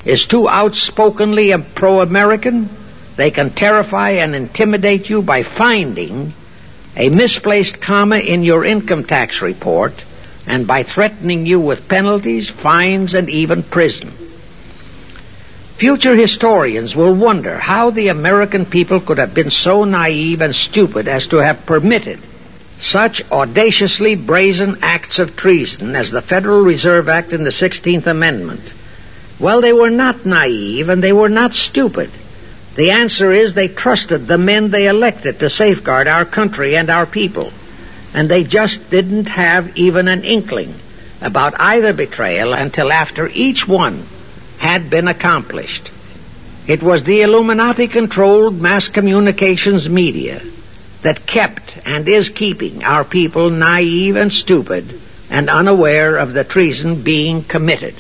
is 0.04 0.26
too 0.26 0.50
outspokenly 0.50 1.56
pro-American, 1.74 2.68
they 3.16 3.32
can 3.32 3.50
terrify 3.50 4.12
and 4.12 4.36
intimidate 4.36 5.10
you 5.10 5.22
by 5.22 5.44
finding 5.44 6.34
a 6.98 7.10
misplaced 7.10 7.82
comma 7.82 8.18
in 8.18 8.44
your 8.44 8.66
income 8.66 9.04
tax 9.04 9.42
report 9.42 10.04
and 10.48 10.68
by 10.68 10.84
threatening 10.84 11.46
you 11.46 11.60
with 11.60 11.88
penalties, 11.88 12.50
fines, 12.50 13.14
and 13.14 13.30
even 13.30 13.64
prison. 13.64 14.12
Future 15.78 16.16
historians 16.16 16.96
will 16.96 17.14
wonder 17.14 17.60
how 17.60 17.90
the 17.90 18.08
American 18.08 18.66
people 18.66 19.00
could 19.00 19.18
have 19.18 19.34
been 19.34 19.50
so 19.50 19.84
naive 19.84 20.42
and 20.42 20.56
stupid 20.56 21.08
as 21.08 21.28
to 21.28 21.38
have 21.38 21.66
permitted 21.66 22.20
such 22.80 23.30
audaciously 23.32 24.16
brazen 24.16 24.78
acts 24.82 25.20
of 25.20 25.36
treason 25.36 25.96
as 25.96 26.12
the 26.12 26.22
Federal 26.22 26.62
Reserve 26.62 27.10
Act 27.10 27.34
and 27.34 27.46
the 27.46 27.50
16th 27.50 28.06
Amendment. 28.06 28.74
Well, 29.40 29.62
they 29.62 29.74
were 29.74 29.90
not 29.90 30.26
naive 30.26 30.88
and 30.88 31.04
they 31.04 31.14
were 31.14 31.30
not 31.30 31.54
stupid. 31.54 32.10
The 32.76 32.92
answer 32.92 33.32
is 33.32 33.54
they 33.54 33.70
trusted 33.70 34.26
the 34.26 34.38
men 34.38 34.70
they 34.70 34.88
elected 34.88 35.40
to 35.40 35.50
safeguard 35.50 36.08
our 36.08 36.26
country 36.26 36.76
and 36.76 36.90
our 36.90 37.06
people. 37.06 37.52
And 38.14 38.28
they 38.28 38.44
just 38.44 38.90
didn't 38.90 39.28
have 39.28 39.78
even 39.78 40.08
an 40.08 40.24
inkling 40.24 40.76
about 41.22 41.60
either 41.60 41.94
betrayal 41.94 42.54
until 42.54 42.92
after 42.92 43.28
each 43.30 43.68
one 43.68 44.06
had 44.58 44.90
been 44.90 45.08
accomplished. 45.08 45.90
It 46.68 46.82
was 46.82 47.04
the 47.04 47.22
Illuminati 47.22 47.88
controlled 47.88 48.60
mass 48.60 48.88
communications 48.88 49.88
media 49.88 50.42
that 51.04 51.28
kept 51.28 51.78
and 51.86 52.08
is 52.10 52.30
keeping 52.30 52.84
our 52.84 53.04
people 53.04 53.50
naive 53.50 54.16
and 54.16 54.34
stupid 54.34 55.00
and 55.30 55.50
unaware 55.50 56.18
of 56.18 56.34
the 56.34 56.44
treason 56.44 57.04
being 57.04 57.44
committed. 57.44 57.96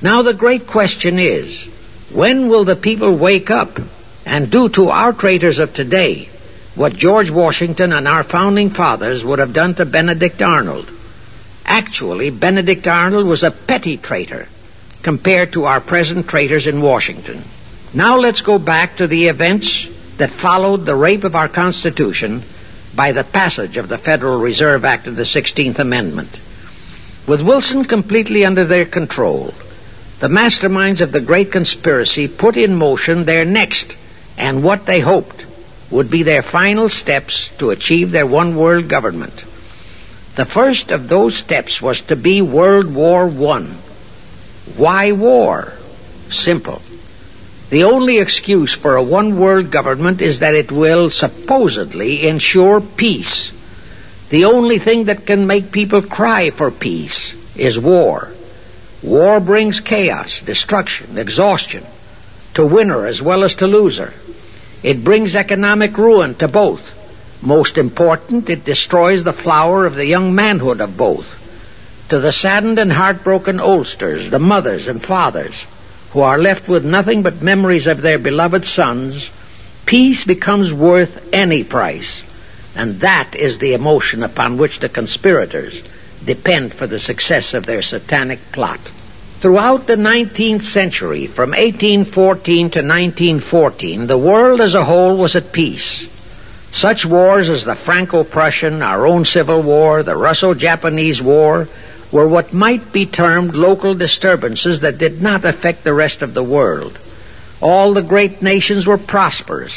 Now 0.00 0.22
the 0.22 0.34
great 0.34 0.66
question 0.66 1.18
is, 1.18 1.62
when 2.12 2.48
will 2.48 2.64
the 2.64 2.76
people 2.76 3.16
wake 3.16 3.50
up 3.50 3.78
and 4.26 4.50
do 4.50 4.68
to 4.70 4.90
our 4.90 5.12
traitors 5.12 5.58
of 5.58 5.72
today 5.72 6.28
what 6.74 6.96
George 6.96 7.30
Washington 7.30 7.92
and 7.92 8.06
our 8.06 8.22
founding 8.22 8.70
fathers 8.70 9.24
would 9.24 9.38
have 9.38 9.52
done 9.52 9.74
to 9.76 9.84
Benedict 9.84 10.42
Arnold? 10.42 10.90
Actually, 11.64 12.30
Benedict 12.30 12.86
Arnold 12.86 13.26
was 13.26 13.42
a 13.42 13.50
petty 13.50 13.96
traitor 13.96 14.48
compared 15.02 15.52
to 15.52 15.64
our 15.64 15.80
present 15.80 16.28
traitors 16.28 16.66
in 16.66 16.82
Washington. 16.82 17.44
Now 17.94 18.16
let's 18.16 18.40
go 18.40 18.58
back 18.58 18.96
to 18.96 19.06
the 19.06 19.26
events 19.28 19.86
that 20.16 20.30
followed 20.30 20.84
the 20.84 20.94
rape 20.94 21.24
of 21.24 21.34
our 21.34 21.48
Constitution 21.48 22.42
by 22.94 23.12
the 23.12 23.24
passage 23.24 23.76
of 23.76 23.88
the 23.88 23.98
Federal 23.98 24.40
Reserve 24.40 24.84
Act 24.84 25.06
of 25.06 25.16
the 25.16 25.22
16th 25.22 25.78
Amendment. 25.78 26.36
With 27.26 27.40
Wilson 27.40 27.84
completely 27.84 28.44
under 28.44 28.64
their 28.64 28.84
control, 28.84 29.54
the 30.20 30.28
masterminds 30.28 31.00
of 31.00 31.12
the 31.12 31.20
great 31.20 31.50
conspiracy 31.50 32.28
put 32.28 32.56
in 32.56 32.74
motion 32.76 33.24
their 33.24 33.44
next 33.44 33.96
and 34.36 34.62
what 34.62 34.84
they 34.86 35.00
hoped 35.00 35.46
would 35.90 36.10
be 36.10 36.22
their 36.22 36.42
final 36.42 36.88
steps 36.88 37.48
to 37.58 37.70
achieve 37.70 38.10
their 38.10 38.26
one 38.26 38.54
world 38.54 38.86
government. 38.86 39.44
The 40.36 40.44
first 40.44 40.90
of 40.90 41.08
those 41.08 41.36
steps 41.36 41.82
was 41.82 42.02
to 42.02 42.16
be 42.16 42.40
World 42.40 42.94
War 42.94 43.26
One. 43.26 43.78
Why 44.76 45.12
war? 45.12 45.72
Simple. 46.30 46.80
The 47.70 47.84
only 47.84 48.18
excuse 48.18 48.72
for 48.72 48.96
a 48.96 49.02
one 49.02 49.38
world 49.38 49.70
government 49.70 50.20
is 50.20 50.40
that 50.40 50.54
it 50.54 50.70
will 50.70 51.10
supposedly 51.10 52.26
ensure 52.28 52.80
peace. 52.80 53.50
The 54.28 54.44
only 54.44 54.78
thing 54.78 55.04
that 55.04 55.26
can 55.26 55.46
make 55.46 55.72
people 55.72 56.02
cry 56.02 56.50
for 56.50 56.70
peace 56.70 57.32
is 57.56 57.78
war. 57.78 58.32
War 59.02 59.40
brings 59.40 59.80
chaos, 59.80 60.42
destruction, 60.42 61.16
exhaustion 61.16 61.84
to 62.54 62.66
winner 62.66 63.06
as 63.06 63.22
well 63.22 63.44
as 63.44 63.54
to 63.56 63.66
loser. 63.66 64.12
It 64.82 65.04
brings 65.04 65.34
economic 65.34 65.96
ruin 65.96 66.34
to 66.36 66.48
both. 66.48 66.82
Most 67.42 67.78
important, 67.78 68.50
it 68.50 68.64
destroys 68.64 69.24
the 69.24 69.32
flower 69.32 69.86
of 69.86 69.94
the 69.94 70.06
young 70.06 70.34
manhood 70.34 70.80
of 70.80 70.96
both. 70.96 71.26
To 72.10 72.18
the 72.18 72.32
saddened 72.32 72.78
and 72.78 72.92
heartbroken 72.92 73.60
oldsters, 73.60 74.30
the 74.30 74.38
mothers 74.38 74.86
and 74.86 75.02
fathers, 75.02 75.54
who 76.10 76.20
are 76.20 76.38
left 76.38 76.68
with 76.68 76.84
nothing 76.84 77.22
but 77.22 77.40
memories 77.40 77.86
of 77.86 78.02
their 78.02 78.18
beloved 78.18 78.64
sons, 78.64 79.30
peace 79.86 80.24
becomes 80.24 80.72
worth 80.72 81.22
any 81.32 81.62
price. 81.64 82.22
And 82.74 83.00
that 83.00 83.34
is 83.34 83.58
the 83.58 83.74
emotion 83.74 84.22
upon 84.22 84.58
which 84.58 84.80
the 84.80 84.88
conspirators 84.88 85.82
depend 86.24 86.74
for 86.74 86.86
the 86.86 86.98
success 86.98 87.54
of 87.54 87.66
their 87.66 87.82
satanic 87.82 88.40
plot. 88.52 88.80
Throughout 89.40 89.86
the 89.86 89.96
19th 89.96 90.64
century, 90.64 91.26
from 91.26 91.50
1814 91.50 92.70
to 92.70 92.78
1914, 92.80 94.06
the 94.06 94.18
world 94.18 94.60
as 94.60 94.74
a 94.74 94.84
whole 94.84 95.16
was 95.16 95.34
at 95.34 95.52
peace. 95.52 96.06
Such 96.72 97.06
wars 97.06 97.48
as 97.48 97.64
the 97.64 97.74
Franco-Prussian, 97.74 98.82
our 98.82 99.06
own 99.06 99.24
Civil 99.24 99.62
War, 99.62 100.02
the 100.02 100.16
Russo-Japanese 100.16 101.22
War, 101.22 101.68
were 102.12 102.28
what 102.28 102.52
might 102.52 102.92
be 102.92 103.06
termed 103.06 103.54
local 103.54 103.94
disturbances 103.94 104.80
that 104.80 104.98
did 104.98 105.22
not 105.22 105.44
affect 105.44 105.84
the 105.84 105.94
rest 105.94 106.22
of 106.22 106.34
the 106.34 106.44
world. 106.44 106.98
All 107.60 107.94
the 107.94 108.02
great 108.02 108.42
nations 108.42 108.86
were 108.86 108.98
prosperous, 108.98 109.74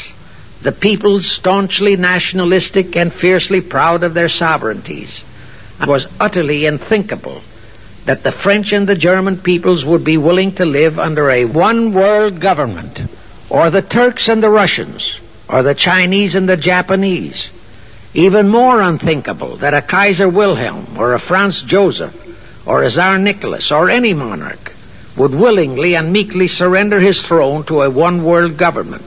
the 0.62 0.72
peoples 0.72 1.26
staunchly 1.26 1.96
nationalistic 1.96 2.96
and 2.96 3.12
fiercely 3.12 3.60
proud 3.60 4.02
of 4.02 4.14
their 4.14 4.28
sovereignties. 4.28 5.22
It 5.80 5.86
was 5.86 6.06
utterly 6.20 6.66
unthinkable 6.66 7.42
that 8.04 8.22
the 8.22 8.32
French 8.32 8.72
and 8.72 8.86
the 8.86 8.94
German 8.94 9.38
peoples 9.38 9.84
would 9.84 10.04
be 10.04 10.16
willing 10.16 10.52
to 10.56 10.64
live 10.64 10.98
under 10.98 11.30
a 11.30 11.44
one 11.44 11.92
world 11.92 12.40
government, 12.40 13.00
or 13.48 13.70
the 13.70 13.82
Turks 13.82 14.28
and 14.28 14.42
the 14.42 14.50
Russians, 14.50 15.18
or 15.48 15.62
the 15.62 15.74
Chinese 15.74 16.34
and 16.34 16.48
the 16.48 16.56
Japanese. 16.56 17.48
Even 18.12 18.48
more 18.48 18.80
unthinkable 18.80 19.56
that 19.56 19.74
a 19.74 19.82
Kaiser 19.82 20.28
Wilhelm 20.28 20.96
or 20.96 21.14
a 21.14 21.18
Franz 21.18 21.62
Joseph 21.62 22.14
or 22.66 22.82
a 22.82 22.90
Tsar 22.90 23.18
Nicholas 23.18 23.72
or 23.72 23.90
any 23.90 24.14
monarch 24.14 24.72
would 25.16 25.34
willingly 25.34 25.94
and 25.96 26.12
meekly 26.12 26.48
surrender 26.48 27.00
his 27.00 27.22
throne 27.22 27.64
to 27.64 27.82
a 27.82 27.90
one 27.90 28.24
world 28.24 28.56
government. 28.56 29.04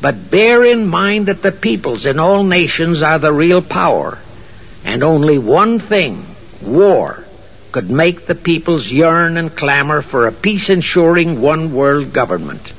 But 0.00 0.30
bear 0.30 0.64
in 0.64 0.86
mind 0.86 1.26
that 1.26 1.42
the 1.42 1.52
peoples 1.52 2.06
in 2.06 2.18
all 2.18 2.44
nations 2.44 3.02
are 3.02 3.18
the 3.18 3.32
real 3.32 3.62
power, 3.62 4.18
and 4.84 5.02
only 5.02 5.38
one 5.38 5.80
thing, 5.80 6.24
war, 6.62 7.24
could 7.72 7.90
make 7.90 8.26
the 8.26 8.34
peoples 8.34 8.88
yearn 8.88 9.36
and 9.36 9.54
clamor 9.54 10.02
for 10.02 10.26
a 10.26 10.32
peace 10.32 10.70
ensuring 10.70 11.40
one 11.40 11.72
world 11.72 12.12
government. 12.12 12.72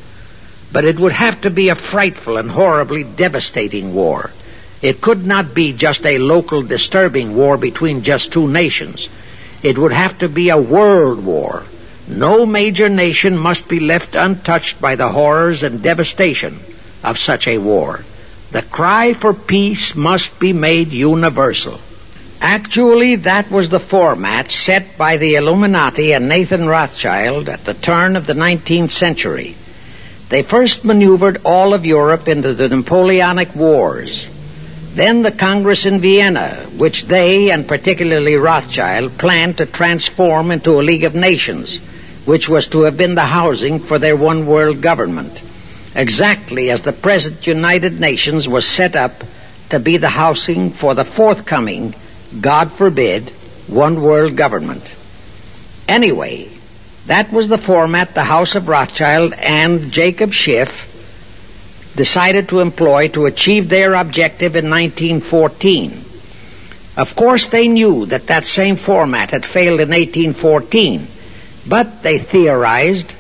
But 0.72 0.86
it 0.86 1.00
would 1.00 1.14
have 1.14 1.42
to 1.42 1.50
be 1.50 1.70
a 1.70 1.76
frightful 1.76 2.38
and 2.38 2.52
horribly 2.52 3.04
devastating 3.04 3.94
war. 3.94 4.32
It 4.82 5.02
could 5.02 5.28
not 5.28 5.54
be 5.54 5.74
just 5.74 6.06
a 6.06 6.18
local 6.20 6.64
disturbing 6.64 7.36
war 7.36 7.58
between 7.58 8.04
just 8.04 8.32
two 8.32 8.48
nations. 8.48 9.10
It 9.62 9.78
would 9.78 9.92
have 9.92 10.18
to 10.20 10.30
be 10.30 10.50
a 10.50 10.58
world 10.58 11.24
war. 11.24 11.64
No 12.08 12.46
major 12.46 12.90
nation 12.90 13.38
must 13.38 13.68
be 13.68 13.80
left 13.80 14.16
untouched 14.16 14.82
by 14.82 14.96
the 14.96 15.10
horrors 15.10 15.64
and 15.64 15.84
devastation 15.84 16.60
of 17.04 17.20
such 17.20 17.48
a 17.48 17.58
war. 17.58 18.06
The 18.52 18.64
cry 18.64 19.14
for 19.14 19.34
peace 19.34 19.94
must 19.96 20.40
be 20.40 20.54
made 20.54 20.92
universal. 20.92 21.80
Actually, 22.42 23.16
that 23.16 23.52
was 23.52 23.68
the 23.68 23.80
format 23.80 24.50
set 24.50 24.98
by 24.98 25.18
the 25.18 25.36
Illuminati 25.36 26.14
and 26.14 26.30
Nathan 26.30 26.68
Rothschild 26.68 27.50
at 27.50 27.66
the 27.66 27.74
turn 27.74 28.16
of 28.16 28.28
the 28.28 28.34
19th 28.34 28.92
century. 28.92 29.58
They 30.30 30.44
first 30.44 30.86
maneuvered 30.86 31.42
all 31.44 31.74
of 31.74 31.86
Europe 31.86 32.30
into 32.30 32.54
the 32.54 32.70
Napoleonic 32.70 33.54
Wars. 33.56 34.26
Then 34.94 35.22
the 35.22 35.32
Congress 35.32 35.86
in 35.86 36.00
Vienna, 36.00 36.66
which 36.78 37.06
they, 37.06 37.52
and 37.52 37.68
particularly 37.68 38.36
Rothschild, 38.36 39.18
planned 39.18 39.58
to 39.58 39.66
transform 39.66 40.52
into 40.52 40.80
a 40.80 40.84
League 40.84 41.04
of 41.04 41.16
Nations, 41.16 41.78
which 42.26 42.48
was 42.48 42.68
to 42.68 42.82
have 42.82 42.96
been 42.96 43.16
the 43.16 43.22
housing 43.22 43.80
for 43.80 44.00
their 44.00 44.16
one 44.16 44.46
world 44.46 44.82
government, 44.82 45.42
exactly 45.94 46.70
as 46.70 46.84
the 46.84 46.94
present 46.94 47.46
United 47.46 48.00
Nations 48.00 48.48
was 48.48 48.66
set 48.66 48.96
up 48.96 49.24
to 49.70 49.80
be 49.80 49.98
the 49.98 50.10
housing 50.10 50.72
for 50.72 50.96
the 50.96 51.06
forthcoming, 51.06 51.94
God 52.40 52.72
forbid, 52.72 53.30
one 53.68 54.02
world 54.02 54.36
government. 54.36 54.84
Anyway, 55.88 56.50
that 57.08 57.32
was 57.32 57.48
the 57.48 57.58
format 57.58 58.14
the 58.14 58.24
House 58.24 58.56
of 58.56 58.68
Rothschild 58.68 59.34
and 59.34 59.92
Jacob 59.92 60.34
Schiff 60.34 60.86
decided 61.96 62.50
to 62.50 62.60
employ 62.60 63.08
to 63.10 63.26
achieve 63.26 63.70
their 63.70 63.96
objective 63.96 64.56
in 64.56 64.70
1914. 64.70 66.06
Of 66.96 67.16
course, 67.16 67.48
they 67.48 67.68
knew 67.68 68.06
that 68.08 68.28
that 68.28 68.46
same 68.46 68.76
format 68.76 69.32
had 69.32 69.46
failed 69.46 69.80
in 69.80 69.90
1814, 69.90 71.08
but 71.68 72.04
they 72.04 72.20
theorized 72.20 73.14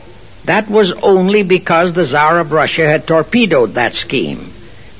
that 0.46 0.70
was 0.70 0.92
only 0.92 1.44
because 1.44 1.94
the 1.94 2.06
Tsar 2.06 2.40
of 2.40 2.52
Russia 2.52 2.88
had 2.88 3.06
torpedoed 3.06 3.74
that 3.76 3.94
scheme. 3.94 4.52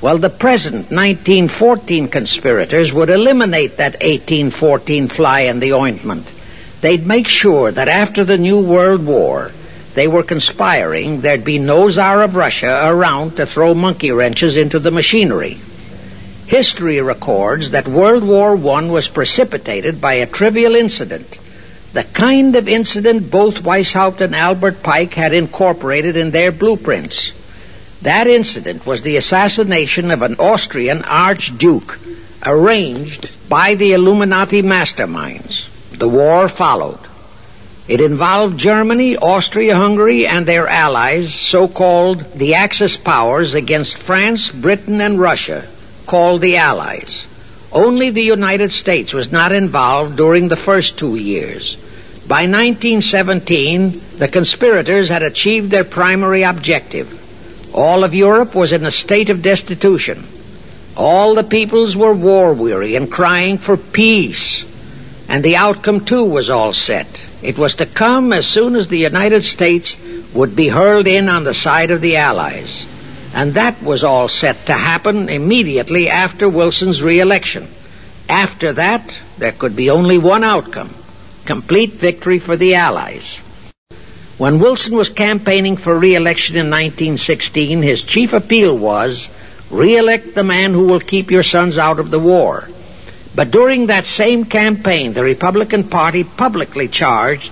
Well, 0.02 0.18
the 0.18 0.30
present 0.30 0.92
1914 0.92 2.08
conspirators 2.08 2.94
would 2.94 3.10
eliminate 3.10 3.78
that 3.78 4.02
1814 4.02 5.10
fly 5.10 5.42
in 5.42 5.60
the 5.60 5.74
ointment. 5.74 6.26
They'd 6.80 7.06
make 7.06 7.28
sure 7.28 7.70
that 7.70 7.90
after 7.90 8.24
the 8.24 8.38
New 8.38 8.62
World 8.62 9.06
War, 9.06 9.52
they 9.96 10.08
were 10.08 10.24
conspiring, 10.24 11.20
there'd 11.20 11.44
be 11.44 11.60
no 11.60 11.90
Tsar 11.90 12.24
of 12.24 12.38
Russia 12.38 12.88
around 12.90 13.36
to 13.36 13.46
throw 13.46 13.74
monkey 13.74 14.12
wrenches 14.12 14.56
into 14.56 14.80
the 14.80 14.92
machinery. 14.92 15.60
History 16.48 17.02
records 17.02 17.72
that 17.72 17.86
World 17.86 18.24
War 18.24 18.56
I 18.56 18.86
was 18.86 19.10
precipitated 19.10 20.00
by 20.00 20.14
a 20.14 20.26
trivial 20.26 20.76
incident, 20.76 21.38
the 21.92 22.06
kind 22.06 22.56
of 22.56 22.70
incident 22.70 23.30
both 23.30 23.56
Weishaupt 23.56 24.22
and 24.22 24.34
Albert 24.34 24.82
Pike 24.82 25.14
had 25.16 25.34
incorporated 25.34 26.16
in 26.16 26.32
their 26.32 26.54
blueprints. 26.54 27.34
That 28.02 28.28
incident 28.28 28.86
was 28.86 29.02
the 29.02 29.18
assassination 29.18 30.10
of 30.12 30.22
an 30.22 30.36
Austrian 30.40 31.04
archduke, 31.04 32.00
arranged 32.46 33.30
by 33.50 33.76
the 33.76 33.92
Illuminati 33.92 34.62
masterminds. 34.62 35.68
The 35.98 36.08
war 36.08 36.48
followed. 36.48 37.00
It 37.90 38.00
involved 38.00 38.58
Germany, 38.58 39.18
Austria-Hungary, 39.18 40.28
and 40.28 40.46
their 40.46 40.68
allies, 40.68 41.34
so-called 41.34 42.34
the 42.34 42.54
Axis 42.54 42.96
powers, 42.96 43.54
against 43.54 43.98
France, 43.98 44.50
Britain, 44.50 45.02
and 45.02 45.20
Russia, 45.20 45.68
called 46.06 46.42
the 46.42 46.56
Allies. 46.56 47.26
Only 47.72 48.12
the 48.12 48.22
United 48.22 48.72
States 48.72 49.12
was 49.12 49.32
not 49.32 49.52
involved 49.52 50.16
during 50.16 50.48
the 50.48 50.56
first 50.56 50.98
two 50.98 51.16
years. 51.16 51.76
By 52.28 52.44
1917, 52.44 54.02
the 54.18 54.28
conspirators 54.28 55.10
had 55.10 55.24
achieved 55.24 55.72
their 55.72 55.84
primary 55.84 56.44
objective. 56.44 57.19
All 57.74 58.04
of 58.04 58.14
Europe 58.14 58.56
was 58.56 58.72
in 58.72 58.86
a 58.86 58.92
state 58.92 59.30
of 59.30 59.42
destitution. 59.42 60.28
All 60.96 61.36
the 61.36 61.44
peoples 61.44 61.96
were 61.96 62.14
war 62.14 62.54
weary 62.54 62.96
and 62.96 63.12
crying 63.12 63.58
for 63.58 63.78
peace. 63.78 64.66
And 65.28 65.44
the 65.44 65.56
outcome, 65.56 66.06
too, 66.06 66.24
was 66.24 66.50
all 66.50 66.74
set. 66.74 67.22
It 67.42 67.58
was 67.58 67.76
to 67.76 67.86
come 67.86 68.34
as 68.34 68.48
soon 68.48 68.76
as 68.76 68.88
the 68.88 68.98
United 68.98 69.44
States 69.44 69.96
would 70.34 70.56
be 70.56 70.68
hurled 70.68 71.08
in 71.08 71.30
on 71.30 71.44
the 71.44 71.54
side 71.54 71.92
of 71.92 72.02
the 72.02 72.18
Allies. 72.18 72.86
And 73.34 73.54
that 73.54 73.82
was 73.84 74.04
all 74.04 74.28
set 74.28 74.66
to 74.66 74.74
happen 74.74 75.30
immediately 75.30 76.10
after 76.10 76.50
Wilson's 76.50 77.02
reelection. 77.02 77.68
After 78.28 78.74
that, 78.74 79.14
there 79.38 79.52
could 79.52 79.76
be 79.76 79.90
only 79.90 80.18
one 80.18 80.44
outcome 80.44 80.94
complete 81.46 81.94
victory 81.94 82.38
for 82.38 82.56
the 82.56 82.76
Allies. 82.76 83.40
When 84.40 84.60
Wilson 84.60 84.96
was 84.96 85.10
campaigning 85.10 85.76
for 85.76 86.00
re-election 86.00 86.56
in 86.56 86.68
1916, 86.70 87.82
his 87.82 88.04
chief 88.04 88.32
appeal 88.32 88.78
was, 88.78 89.28
re-elect 89.70 90.34
the 90.34 90.46
man 90.46 90.72
who 90.72 90.88
will 90.88 91.02
keep 91.02 91.30
your 91.30 91.44
sons 91.44 91.78
out 91.78 92.00
of 92.00 92.10
the 92.10 92.22
war. 92.22 92.70
But 93.36 93.52
during 93.52 93.88
that 93.88 94.06
same 94.06 94.46
campaign, 94.46 95.12
the 95.12 95.26
Republican 95.26 95.84
Party 95.84 96.24
publicly 96.24 96.88
charged 96.88 97.52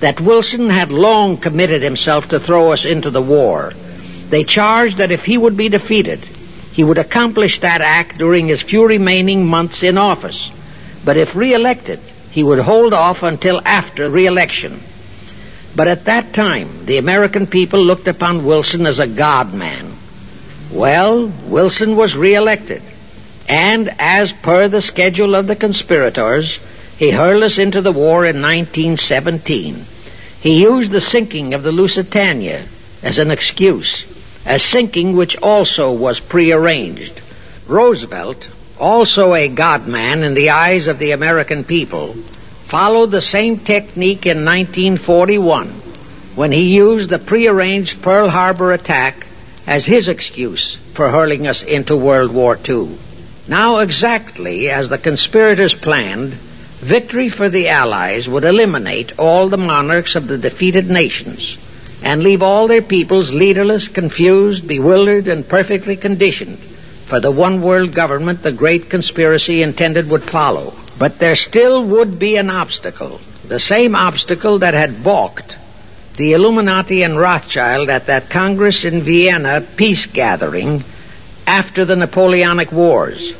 that 0.00 0.22
Wilson 0.22 0.70
had 0.70 0.90
long 0.90 1.36
committed 1.36 1.82
himself 1.82 2.30
to 2.30 2.40
throw 2.40 2.72
us 2.72 2.86
into 2.86 3.10
the 3.10 3.20
war. 3.20 3.74
They 4.30 4.42
charged 4.42 4.96
that 4.96 5.12
if 5.12 5.26
he 5.26 5.36
would 5.36 5.58
be 5.58 5.68
defeated, 5.68 6.20
he 6.72 6.82
would 6.82 6.96
accomplish 6.96 7.60
that 7.60 7.82
act 7.82 8.16
during 8.16 8.48
his 8.48 8.62
few 8.62 8.86
remaining 8.86 9.46
months 9.46 9.82
in 9.82 9.98
office. 9.98 10.50
But 11.04 11.18
if 11.18 11.36
re-elected, 11.36 12.00
he 12.30 12.42
would 12.42 12.60
hold 12.60 12.94
off 12.94 13.22
until 13.22 13.60
after 13.66 14.08
re-election. 14.08 14.82
But 15.74 15.88
at 15.88 16.04
that 16.04 16.34
time, 16.34 16.86
the 16.86 16.98
American 16.98 17.46
people 17.46 17.82
looked 17.82 18.08
upon 18.08 18.44
Wilson 18.44 18.86
as 18.86 18.98
a 18.98 19.06
God 19.06 19.54
man. 19.54 19.96
Well, 20.70 21.26
Wilson 21.46 21.96
was 21.96 22.16
re-elected. 22.16 22.82
And 23.48 23.94
as 23.98 24.32
per 24.32 24.68
the 24.68 24.80
schedule 24.80 25.34
of 25.34 25.46
the 25.46 25.56
conspirators, 25.56 26.58
he 26.96 27.10
hurled 27.10 27.42
us 27.42 27.58
into 27.58 27.80
the 27.80 27.92
war 27.92 28.24
in 28.24 28.40
1917. 28.40 29.84
He 30.40 30.62
used 30.62 30.90
the 30.90 31.00
sinking 31.00 31.54
of 31.54 31.62
the 31.62 31.72
Lusitania 31.72 32.66
as 33.02 33.18
an 33.18 33.30
excuse, 33.30 34.04
a 34.46 34.58
sinking 34.58 35.16
which 35.16 35.36
also 35.38 35.92
was 35.92 36.20
prearranged. 36.20 37.20
Roosevelt, 37.66 38.46
also 38.78 39.34
a 39.34 39.48
God 39.48 39.86
man 39.86 40.22
in 40.22 40.34
the 40.34 40.50
eyes 40.50 40.86
of 40.86 40.98
the 40.98 41.12
American 41.12 41.64
people, 41.64 42.16
followed 42.72 43.10
the 43.10 43.20
same 43.20 43.58
technique 43.58 44.24
in 44.24 44.46
1941 44.46 45.68
when 46.34 46.50
he 46.50 46.74
used 46.74 47.10
the 47.10 47.18
prearranged 47.18 48.00
Pearl 48.00 48.30
Harbor 48.30 48.72
attack 48.72 49.26
as 49.66 49.84
his 49.84 50.08
excuse 50.08 50.78
for 50.94 51.10
hurling 51.10 51.46
us 51.46 51.62
into 51.62 51.94
World 51.94 52.32
War 52.32 52.58
II. 52.66 52.96
Now, 53.46 53.80
exactly 53.80 54.70
as 54.70 54.88
the 54.88 54.96
conspirators 54.96 55.74
planned, 55.74 56.32
victory 56.80 57.28
for 57.28 57.50
the 57.50 57.68
Allies 57.68 58.26
would 58.26 58.44
eliminate 58.44 59.18
all 59.18 59.50
the 59.50 59.58
monarchs 59.58 60.16
of 60.16 60.26
the 60.26 60.38
defeated 60.38 60.88
nations 60.88 61.58
and 62.00 62.22
leave 62.22 62.40
all 62.40 62.68
their 62.68 62.80
peoples 62.80 63.34
leaderless, 63.34 63.86
confused, 63.86 64.66
bewildered, 64.66 65.28
and 65.28 65.46
perfectly 65.46 65.94
conditioned 65.94 66.56
for 67.04 67.20
the 67.20 67.30
one 67.30 67.60
world 67.60 67.92
government 67.92 68.42
the 68.42 68.50
great 68.50 68.88
conspiracy 68.88 69.60
intended 69.62 70.08
would 70.08 70.22
follow. 70.22 70.72
But 70.98 71.18
there 71.18 71.36
still 71.36 71.84
would 71.84 72.18
be 72.18 72.36
an 72.36 72.50
obstacle, 72.50 73.20
the 73.46 73.58
same 73.58 73.96
obstacle 73.96 74.58
that 74.60 74.74
had 74.74 75.02
balked 75.02 75.56
the 76.16 76.34
Illuminati 76.34 77.02
and 77.02 77.18
Rothschild 77.18 77.88
at 77.88 78.06
that 78.06 78.28
Congress 78.28 78.84
in 78.84 79.00
Vienna 79.00 79.66
peace 79.76 80.06
gathering 80.06 80.84
after 81.46 81.84
the 81.84 81.96
Napoleonic 81.96 82.70
Wars. 82.70 83.32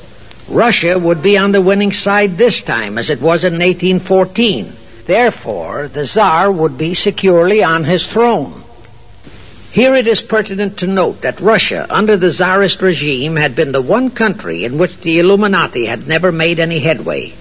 Russia 0.48 0.98
would 0.98 1.22
be 1.22 1.36
on 1.36 1.52
the 1.52 1.60
winning 1.60 1.92
side 1.92 2.38
this 2.38 2.62
time 2.62 2.98
as 2.98 3.10
it 3.10 3.20
was 3.20 3.44
in 3.44 3.54
1814. 3.54 4.72
Therefore, 5.06 5.88
the 5.88 6.06
Tsar 6.06 6.50
would 6.50 6.78
be 6.78 6.94
securely 6.94 7.62
on 7.62 7.84
his 7.84 8.06
throne. 8.06 8.64
Here 9.70 9.94
it 9.94 10.06
is 10.06 10.20
pertinent 10.20 10.78
to 10.78 10.86
note 10.86 11.22
that 11.22 11.40
Russia, 11.40 11.86
under 11.88 12.16
the 12.16 12.30
Tsarist 12.30 12.82
regime, 12.82 13.36
had 13.36 13.56
been 13.56 13.72
the 13.72 13.80
one 13.80 14.10
country 14.10 14.64
in 14.64 14.78
which 14.78 14.98
the 15.00 15.18
Illuminati 15.18 15.86
had 15.86 16.06
never 16.06 16.30
made 16.30 16.60
any 16.60 16.78
headway, 16.78 17.32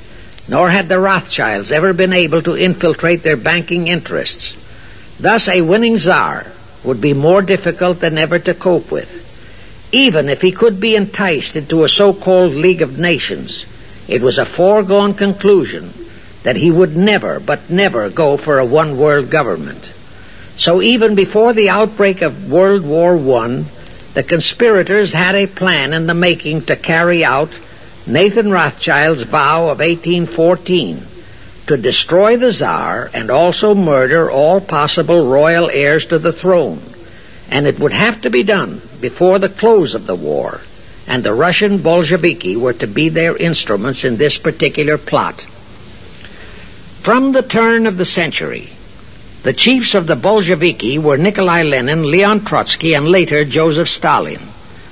nor 0.47 0.69
had 0.69 0.89
the 0.89 0.99
Rothschilds 0.99 1.71
ever 1.71 1.93
been 1.93 2.13
able 2.13 2.41
to 2.41 2.55
infiltrate 2.55 3.23
their 3.23 3.37
banking 3.37 3.87
interests. 3.87 4.55
Thus, 5.19 5.47
a 5.47 5.61
winning 5.61 5.97
czar 5.97 6.47
would 6.83 6.99
be 6.99 7.13
more 7.13 7.41
difficult 7.41 7.99
than 7.99 8.17
ever 8.17 8.39
to 8.39 8.53
cope 8.53 8.91
with. 8.91 9.19
Even 9.91 10.29
if 10.29 10.41
he 10.41 10.51
could 10.51 10.79
be 10.79 10.95
enticed 10.95 11.55
into 11.55 11.83
a 11.83 11.89
so-called 11.89 12.53
League 12.53 12.81
of 12.81 12.97
Nations, 12.97 13.65
it 14.07 14.21
was 14.21 14.37
a 14.37 14.45
foregone 14.45 15.13
conclusion 15.13 15.93
that 16.43 16.55
he 16.55 16.71
would 16.71 16.97
never, 16.97 17.39
but 17.39 17.69
never 17.69 18.09
go 18.09 18.35
for 18.37 18.57
a 18.57 18.65
one-world 18.65 19.29
government. 19.29 19.91
So 20.57 20.81
even 20.81 21.15
before 21.15 21.53
the 21.53 21.69
outbreak 21.69 22.21
of 22.21 22.51
World 22.51 22.83
War 22.83 23.15
I, 23.37 23.65
the 24.13 24.23
conspirators 24.23 25.13
had 25.13 25.35
a 25.35 25.47
plan 25.47 25.93
in 25.93 26.07
the 26.07 26.13
making 26.13 26.63
to 26.63 26.75
carry 26.75 27.23
out 27.23 27.51
Nathan 28.07 28.49
Rothschild's 28.49 29.23
vow 29.23 29.69
of 29.69 29.77
1814 29.77 31.05
to 31.67 31.77
destroy 31.77 32.35
the 32.35 32.51
Tsar 32.51 33.11
and 33.13 33.29
also 33.29 33.75
murder 33.75 34.29
all 34.29 34.59
possible 34.59 35.27
royal 35.27 35.69
heirs 35.69 36.07
to 36.07 36.17
the 36.17 36.33
throne. 36.33 36.81
And 37.49 37.67
it 37.67 37.79
would 37.79 37.93
have 37.93 38.21
to 38.21 38.31
be 38.31 38.41
done 38.41 38.81
before 38.99 39.37
the 39.37 39.49
close 39.49 39.93
of 39.93 40.07
the 40.07 40.15
war, 40.15 40.61
and 41.05 41.23
the 41.23 41.33
Russian 41.33 41.77
Bolsheviki 41.77 42.55
were 42.55 42.73
to 42.73 42.87
be 42.87 43.09
their 43.09 43.37
instruments 43.37 44.03
in 44.03 44.17
this 44.17 44.37
particular 44.37 44.97
plot. 44.97 45.45
From 47.01 47.33
the 47.33 47.43
turn 47.43 47.85
of 47.85 47.97
the 47.97 48.05
century, 48.05 48.71
the 49.43 49.53
chiefs 49.53 49.93
of 49.93 50.07
the 50.07 50.15
Bolsheviki 50.15 50.97
were 50.97 51.17
Nikolai 51.17 51.63
Lenin, 51.63 52.09
Leon 52.09 52.45
Trotsky, 52.45 52.95
and 52.95 53.07
later 53.07 53.45
Joseph 53.45 53.89
Stalin. 53.89 54.41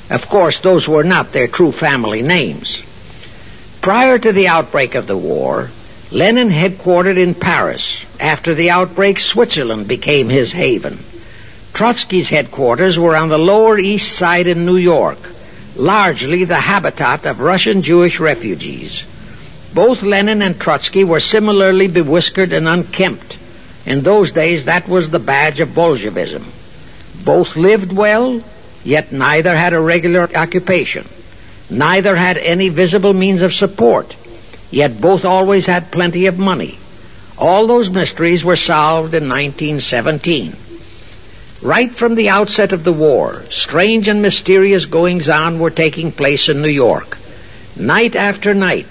Of 0.09 0.27
course, 0.27 0.59
those 0.59 0.87
were 0.87 1.03
not 1.03 1.31
their 1.31 1.47
true 1.47 1.71
family 1.71 2.21
names. 2.21 2.83
Prior 3.81 4.19
to 4.19 4.33
the 4.33 4.49
outbreak 4.49 4.93
of 4.93 5.07
the 5.07 5.17
war, 5.17 5.71
Lenin 6.11 6.49
headquartered 6.49 7.17
in 7.17 7.33
Paris. 7.33 8.03
After 8.19 8.53
the 8.53 8.69
outbreak, 8.69 9.19
Switzerland 9.19 9.87
became 9.87 10.27
his 10.27 10.51
haven. 10.51 10.99
Trotsky's 11.73 12.27
headquarters 12.27 12.99
were 12.99 13.15
on 13.15 13.29
the 13.29 13.39
Lower 13.39 13.79
East 13.79 14.17
Side 14.17 14.47
in 14.47 14.65
New 14.65 14.75
York, 14.75 15.19
largely 15.77 16.43
the 16.43 16.59
habitat 16.59 17.25
of 17.25 17.39
Russian 17.39 17.81
Jewish 17.81 18.19
refugees. 18.19 19.03
Both 19.73 20.01
Lenin 20.01 20.41
and 20.41 20.59
Trotsky 20.59 21.05
were 21.05 21.21
similarly 21.21 21.87
bewhiskered 21.87 22.51
and 22.51 22.67
unkempt. 22.67 23.37
In 23.85 24.01
those 24.03 24.33
days, 24.33 24.65
that 24.65 24.89
was 24.89 25.09
the 25.09 25.19
badge 25.19 25.61
of 25.61 25.73
Bolshevism. 25.73 26.51
Both 27.23 27.55
lived 27.55 27.93
well, 27.93 28.43
yet 28.83 29.13
neither 29.13 29.55
had 29.55 29.71
a 29.71 29.79
regular 29.79 30.29
occupation. 30.35 31.07
Neither 31.69 32.15
had 32.15 32.37
any 32.37 32.69
visible 32.69 33.13
means 33.13 33.41
of 33.41 33.53
support, 33.53 34.15
yet 34.71 34.99
both 34.99 35.23
always 35.23 35.65
had 35.65 35.91
plenty 35.91 36.25
of 36.25 36.39
money. 36.39 36.79
All 37.37 37.67
those 37.67 37.89
mysteries 37.89 38.43
were 38.43 38.55
solved 38.55 39.13
in 39.13 39.29
1917. 39.29 40.55
Right 41.61 41.93
from 41.93 42.15
the 42.15 42.29
outset 42.29 42.73
of 42.73 42.83
the 42.83 42.93
war, 42.93 43.43
strange 43.49 44.07
and 44.07 44.21
mysterious 44.21 44.85
goings 44.85 45.29
on 45.29 45.59
were 45.59 45.69
taking 45.69 46.11
place 46.11 46.49
in 46.49 46.61
New 46.61 46.69
York. 46.69 47.17
Night 47.75 48.15
after 48.15 48.53
night, 48.53 48.87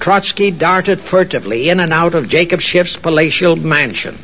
Trotsky 0.00 0.50
darted 0.50 1.00
furtively 1.00 1.68
in 1.68 1.80
and 1.80 1.92
out 1.92 2.14
of 2.14 2.28
Jacob 2.28 2.60
Schiff's 2.60 2.96
palatial 2.96 3.56
mansion. 3.56 4.18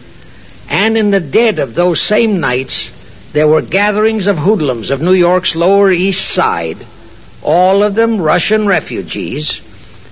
And 0.69 0.97
in 0.97 1.11
the 1.11 1.21
dead 1.21 1.59
of 1.59 1.75
those 1.75 2.01
same 2.01 2.39
nights, 2.39 2.91
there 3.33 3.49
were 3.49 3.63
gatherings 3.63 4.27
of 4.27 4.39
hoodlums 4.39 4.91
of 4.91 5.01
New 5.01 5.13
York's 5.13 5.55
Lower 5.55 5.91
East 5.91 6.29
Side, 6.29 6.87
all 7.43 7.83
of 7.83 7.95
them 7.95 8.21
Russian 8.21 8.67
refugees, 8.67 9.61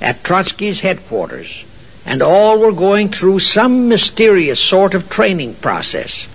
at 0.00 0.22
Trotsky's 0.22 0.80
headquarters, 0.80 1.64
and 2.06 2.22
all 2.22 2.58
were 2.58 2.72
going 2.72 3.10
through 3.10 3.40
some 3.40 3.88
mysterious 3.88 4.60
sort 4.60 4.94
of 4.94 5.10
training 5.10 5.54
process. 5.56 6.26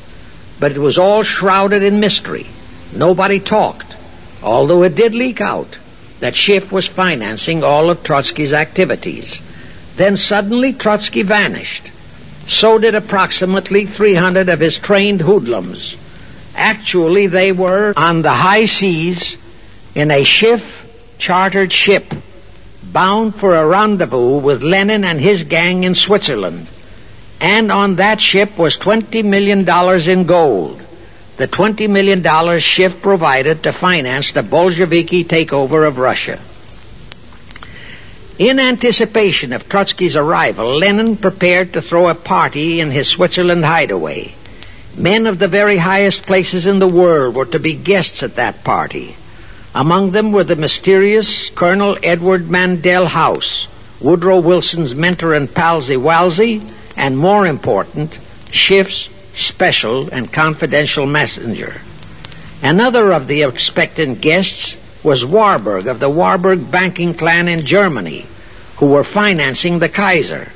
But 0.59 0.73
it 0.73 0.79
was 0.79 0.97
all 0.97 1.23
shrouded 1.23 1.81
in 1.81 1.99
mystery. 1.99 2.47
Nobody 2.93 3.39
talked, 3.39 3.95
although 4.41 4.83
it 4.83 4.95
did 4.95 5.15
leak 5.15 5.41
out 5.41 5.77
that 6.19 6.35
Schiff 6.35 6.71
was 6.71 6.87
financing 6.87 7.63
all 7.63 7.89
of 7.89 8.03
Trotsky's 8.03 8.53
activities. 8.53 9.39
Then 9.95 10.15
suddenly 10.15 10.73
Trotsky 10.73 11.23
vanished. 11.23 11.89
So 12.47 12.77
did 12.77 12.95
approximately 12.95 13.85
300 13.85 14.49
of 14.49 14.59
his 14.59 14.77
trained 14.77 15.21
hoodlums. 15.21 15.95
Actually, 16.55 17.27
they 17.27 17.51
were 17.51 17.93
on 17.95 18.21
the 18.21 18.31
high 18.31 18.65
seas 18.65 19.37
in 19.95 20.11
a 20.11 20.23
Schiff 20.23 20.82
chartered 21.23 21.71
ship 21.71 22.13
bound 22.83 23.33
for 23.35 23.55
a 23.55 23.65
rendezvous 23.65 24.37
with 24.39 24.61
Lenin 24.61 25.03
and 25.03 25.19
his 25.19 25.43
gang 25.43 25.83
in 25.83 25.95
Switzerland. 25.95 26.67
And 27.39 27.71
on 27.71 27.95
that 27.95 28.19
ship 28.19 28.57
was 28.57 28.77
$20 28.77 29.23
million 29.23 29.59
in 30.09 30.27
gold 30.27 30.83
the 31.37 31.47
$20 31.47 31.89
million 31.89 32.59
Schiff 32.59 33.01
provided 33.01 33.63
to 33.63 33.73
finance 33.73 34.31
the 34.31 34.43
Bolsheviki 34.43 35.23
takeover 35.23 35.87
of 35.87 35.97
Russia. 35.97 36.39
In 38.37 38.59
anticipation 38.59 39.53
of 39.53 39.67
Trotsky's 39.67 40.15
arrival, 40.15 40.77
Lenin 40.77 41.17
prepared 41.17 41.73
to 41.73 41.81
throw 41.81 42.07
a 42.07 42.15
party 42.15 42.79
in 42.79 42.91
his 42.91 43.07
Switzerland 43.07 43.65
hideaway. 43.65 44.35
Men 44.95 45.25
of 45.25 45.39
the 45.39 45.47
very 45.47 45.77
highest 45.77 46.23
places 46.23 46.65
in 46.65 46.79
the 46.79 46.87
world 46.87 47.35
were 47.35 47.45
to 47.45 47.59
be 47.59 47.75
guests 47.75 48.21
at 48.21 48.35
that 48.35 48.63
party. 48.63 49.15
Among 49.75 50.11
them 50.11 50.31
were 50.31 50.43
the 50.43 50.55
mysterious 50.55 51.49
Colonel 51.55 51.97
Edward 52.03 52.47
Mandell 52.47 53.07
House, 53.07 53.67
Woodrow 53.99 54.39
Wilson's 54.39 54.93
mentor 54.93 55.33
and 55.33 55.51
palsy 55.51 55.95
walsy, 55.95 56.61
and 56.95 57.17
more 57.17 57.47
important, 57.47 58.19
Schiff's 58.51 59.09
special 59.35 60.09
and 60.11 60.31
confidential 60.31 61.07
messenger. 61.07 61.81
Another 62.61 63.11
of 63.11 63.27
the 63.27 63.41
expectant 63.41 64.21
guests 64.21 64.75
was 65.01 65.25
Warburg 65.25 65.87
of 65.87 65.99
the 65.99 66.09
Warburg 66.09 66.69
banking 66.69 67.15
clan 67.15 67.47
in 67.47 67.65
Germany, 67.65 68.27
who 68.77 68.85
were 68.85 69.03
financing 69.03 69.79
the 69.79 69.89
Kaiser, 69.89 70.49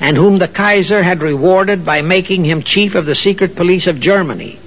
and 0.00 0.16
whom 0.16 0.38
the 0.38 0.48
Kaiser 0.48 1.04
had 1.04 1.22
rewarded 1.22 1.84
by 1.84 2.02
making 2.02 2.44
him 2.44 2.64
chief 2.64 2.96
of 2.96 3.06
the 3.06 3.14
secret 3.14 3.54
police 3.54 3.86
of 3.86 4.00
Germany. 4.00 4.58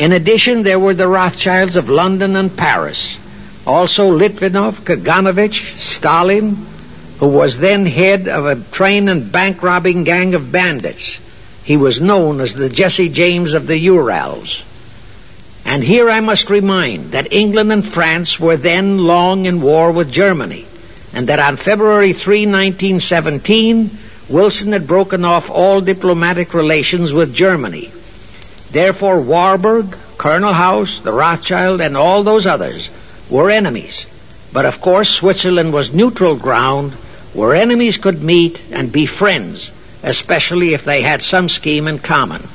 In 0.00 0.12
addition, 0.12 0.62
there 0.62 0.78
were 0.78 0.94
the 0.94 1.06
Rothschilds 1.06 1.76
of 1.76 1.90
London 1.90 2.34
and 2.34 2.56
Paris, 2.56 3.18
also 3.66 4.10
Litvinov, 4.10 4.76
Kaganovich, 4.76 5.78
Stalin, 5.78 6.56
who 7.18 7.28
was 7.28 7.58
then 7.58 7.84
head 7.84 8.26
of 8.26 8.46
a 8.46 8.56
train 8.72 9.10
and 9.10 9.30
bank 9.30 9.62
robbing 9.62 10.04
gang 10.04 10.32
of 10.32 10.50
bandits, 10.50 11.18
he 11.64 11.76
was 11.76 12.00
known 12.00 12.40
as 12.40 12.54
the 12.54 12.70
Jesse 12.70 13.10
James 13.10 13.52
of 13.52 13.66
the 13.66 13.76
Urals. 13.76 14.62
And 15.66 15.84
here 15.84 16.08
I 16.08 16.20
must 16.20 16.48
remind 16.48 17.12
that 17.12 17.30
England 17.30 17.70
and 17.70 17.86
France 17.86 18.40
were 18.40 18.56
then 18.56 18.96
long 18.96 19.44
in 19.44 19.60
war 19.60 19.92
with 19.92 20.10
Germany, 20.10 20.66
and 21.12 21.28
that 21.28 21.40
on 21.40 21.58
February 21.58 22.14
3, 22.14 22.46
1917, 22.46 23.98
Wilson 24.30 24.72
had 24.72 24.86
broken 24.86 25.26
off 25.26 25.50
all 25.50 25.82
diplomatic 25.82 26.54
relations 26.54 27.12
with 27.12 27.34
Germany. 27.34 27.92
Therefore, 28.72 29.20
Warburg, 29.20 29.96
Colonel 30.18 30.52
House, 30.52 31.00
the 31.00 31.12
Rothschild, 31.12 31.80
and 31.80 31.96
all 31.96 32.22
those 32.22 32.46
others 32.46 32.88
were 33.28 33.50
enemies. 33.50 34.06
But 34.52 34.66
of 34.66 34.80
course, 34.80 35.08
Switzerland 35.08 35.72
was 35.72 35.92
neutral 35.92 36.36
ground 36.36 36.92
where 37.32 37.54
enemies 37.54 37.96
could 37.96 38.22
meet 38.22 38.60
and 38.70 38.90
be 38.92 39.06
friends 39.06 39.70
especially 40.02 40.74
if 40.74 40.84
they 40.84 41.02
had 41.02 41.22
some 41.22 41.48
scheme 41.48 41.86
in 41.86 41.98
common. 41.98 42.48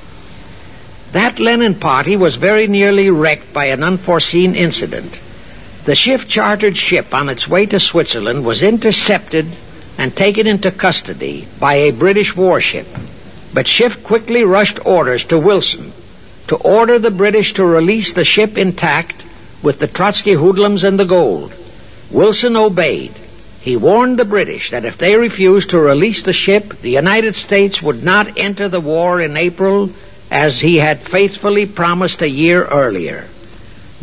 That 1.11 1.39
Lenin 1.39 1.75
party 1.75 2.17
was 2.17 2.35
very 2.35 2.67
nearly 2.67 3.09
wrecked 3.09 3.53
by 3.53 3.65
an 3.65 3.83
unforeseen 3.83 4.55
incident. 4.55 5.19
The 5.85 5.95
Schiff 5.95 6.27
chartered 6.27 6.77
ship 6.77 7.13
on 7.13 7.29
its 7.29 7.47
way 7.47 7.65
to 7.67 7.79
Switzerland 7.79 8.43
was 8.43 8.63
intercepted 8.63 9.45
and 9.97 10.15
taken 10.15 10.47
into 10.47 10.71
custody 10.71 11.47
by 11.59 11.75
a 11.75 11.91
British 11.91 12.35
warship. 12.35 12.87
But 13.53 13.67
Schiff 13.67 14.03
quickly 14.03 14.43
rushed 14.43 14.83
orders 14.85 15.23
to 15.25 15.37
Wilson 15.37 15.93
to 16.47 16.55
order 16.57 16.99
the 16.99 17.11
British 17.11 17.53
to 17.53 17.65
release 17.65 18.13
the 18.13 18.25
ship 18.25 18.57
intact 18.57 19.23
with 19.61 19.79
the 19.79 19.87
Trotsky 19.87 20.33
hoodlums 20.33 20.83
and 20.83 20.99
the 20.99 21.05
gold. 21.05 21.53
Wilson 22.11 22.55
obeyed 22.55 23.15
he 23.65 23.75
warned 23.75 24.19
the 24.19 24.25
British 24.25 24.69
that 24.69 24.85
if 24.85 24.99
they 24.99 25.17
refused 25.17 25.71
to 25.71 25.79
release 25.79 26.21
the 26.21 26.33
ship, 26.33 26.79
the 26.81 26.91
United 26.91 27.33
States 27.33 27.81
would 27.81 28.03
not 28.03 28.37
enter 28.37 28.69
the 28.69 28.79
war 28.79 29.19
in 29.19 29.35
April 29.35 29.89
as 30.29 30.61
he 30.61 30.75
had 30.75 30.99
faithfully 30.99 31.65
promised 31.65 32.21
a 32.21 32.29
year 32.29 32.65
earlier. 32.65 33.25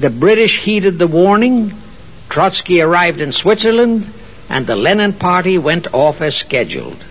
The 0.00 0.10
British 0.10 0.58
heeded 0.58 0.98
the 0.98 1.06
warning. 1.06 1.74
Trotsky 2.28 2.80
arrived 2.80 3.20
in 3.20 3.30
Switzerland, 3.30 4.12
and 4.48 4.66
the 4.66 4.74
Lenin 4.74 5.12
party 5.12 5.58
went 5.58 5.94
off 5.94 6.20
as 6.20 6.34
scheduled. 6.34 7.04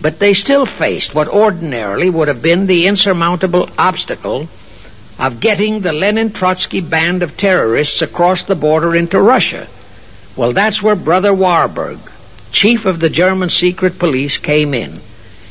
But 0.00 0.20
they 0.20 0.32
still 0.32 0.66
faced 0.66 1.12
what 1.12 1.26
ordinarily 1.26 2.08
would 2.08 2.28
have 2.28 2.40
been 2.40 2.68
the 2.68 2.86
insurmountable 2.86 3.68
obstacle 3.76 4.48
of 5.20 5.38
getting 5.38 5.80
the 5.80 5.92
Lenin 5.92 6.32
Trotsky 6.32 6.80
band 6.80 7.22
of 7.22 7.36
terrorists 7.36 8.02
across 8.02 8.42
the 8.42 8.56
border 8.56 8.96
into 8.96 9.20
Russia 9.20 9.68
well, 10.36 10.52
that's 10.52 10.82
where 10.82 10.96
Brother 10.96 11.34
Warburg, 11.34 11.98
chief 12.52 12.86
of 12.86 13.00
the 13.00 13.10
German 13.10 13.50
secret 13.50 13.98
police, 13.98 14.38
came 14.38 14.72
in. 14.72 14.94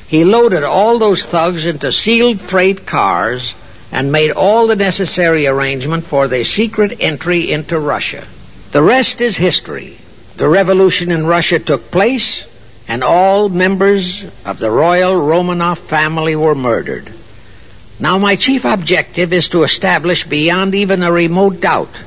He 0.08 0.24
loaded 0.24 0.64
all 0.64 0.98
those 0.98 1.24
thugs 1.26 1.66
into 1.66 1.92
sealed 1.92 2.42
freight 2.42 2.88
cars 2.88 3.54
and 3.92 4.12
made 4.12 4.32
all 4.32 4.68
the 4.68 4.76
necessary 4.76 5.46
arrangement 5.46 6.06
for 6.06 6.28
their 6.28 6.44
secret 6.44 6.98
entry 7.00 7.52
into 7.52 7.80
Russia. 7.80 8.26
The 8.72 8.82
rest 8.82 9.22
is 9.22 9.38
history. 9.38 10.00
The 10.38 10.48
revolution 10.48 11.12
in 11.12 11.28
Russia 11.28 11.60
took 11.60 11.92
place, 11.92 12.44
and 12.88 13.04
all 13.04 13.50
members 13.50 14.24
of 14.46 14.60
the 14.60 14.72
royal 14.72 15.16
Romanov 15.16 15.78
family 15.78 16.36
were 16.36 16.56
murdered. 16.56 17.14
Now, 18.00 18.18
my 18.18 18.38
chief 18.38 18.64
objective 18.64 19.34
is 19.34 19.50
to 19.50 19.64
establish 19.64 20.26
beyond 20.26 20.74
even 20.74 21.04
a 21.04 21.12
remote 21.12 21.60
doubt 21.60 22.00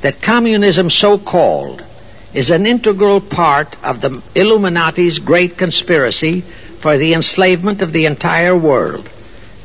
that 0.00 0.22
communism, 0.22 0.88
so 0.88 1.18
called, 1.18 1.84
is 2.32 2.50
an 2.50 2.66
integral 2.66 3.20
part 3.20 3.76
of 3.84 4.00
the 4.00 4.22
Illuminati's 4.34 5.18
great 5.18 5.58
conspiracy 5.58 6.40
for 6.80 6.96
the 6.96 7.12
enslavement 7.12 7.82
of 7.82 7.92
the 7.92 8.06
entire 8.06 8.56
world. 8.56 9.08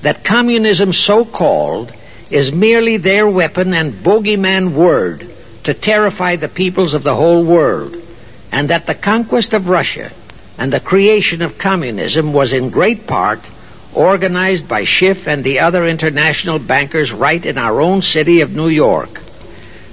That 0.02 0.24
communism, 0.24 0.92
so 0.92 1.24
called, 1.24 1.94
is 2.30 2.52
merely 2.52 2.98
their 2.98 3.28
weapon 3.28 3.74
and 3.74 3.94
bogeyman 3.94 4.74
word 4.74 5.30
to 5.64 5.74
terrify 5.74 6.36
the 6.36 6.48
peoples 6.50 6.94
of 6.94 7.04
the 7.04 7.16
whole 7.16 7.44
world, 7.44 7.96
and 8.52 8.70
that 8.70 8.86
the 8.86 8.96
conquest 8.96 9.54
of 9.54 9.68
Russia 9.70 10.12
and 10.58 10.74
the 10.74 10.80
creation 10.80 11.42
of 11.42 11.58
communism 11.58 12.34
was 12.34 12.52
in 12.52 12.70
great 12.70 13.08
part 13.08 13.50
organized 13.94 14.68
by 14.68 14.84
Schiff 14.84 15.28
and 15.28 15.44
the 15.44 15.60
other 15.60 15.86
international 15.86 16.60
bankers 16.60 17.11
right 17.11 17.45
in 17.45 17.57
our 17.57 17.82
own 17.82 18.02
city 18.02 18.41
of 18.41 18.56
New 18.56 18.68
York. 18.68 19.22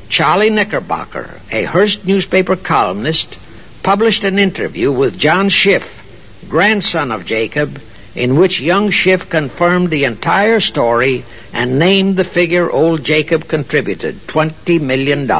Charlie 0.09 0.51
Knickerbocker, 0.51 1.41
a 1.51 1.65
Hearst 1.65 2.05
newspaper 2.05 2.57
columnist, 2.57 3.37
published 3.83 4.25
an 4.25 4.39
interview 4.39 4.93
with 4.93 5.19
John 5.19 5.49
Schiff, 5.49 6.03
grandson 6.49 7.11
of 7.11 7.25
Jacob, 7.25 7.81
in 8.15 8.37
which 8.37 8.61
young 8.61 8.91
Schiff 8.91 9.29
confirmed 9.29 9.91
the 9.91 10.05
entire 10.05 10.61
story 10.61 11.25
and 11.53 11.79
named 11.79 12.17
the 12.17 12.25
figure 12.25 12.71
old 12.71 13.05
Jacob 13.05 13.49
contributed, 13.49 14.17
$20 14.27 14.81
million. 14.81 15.31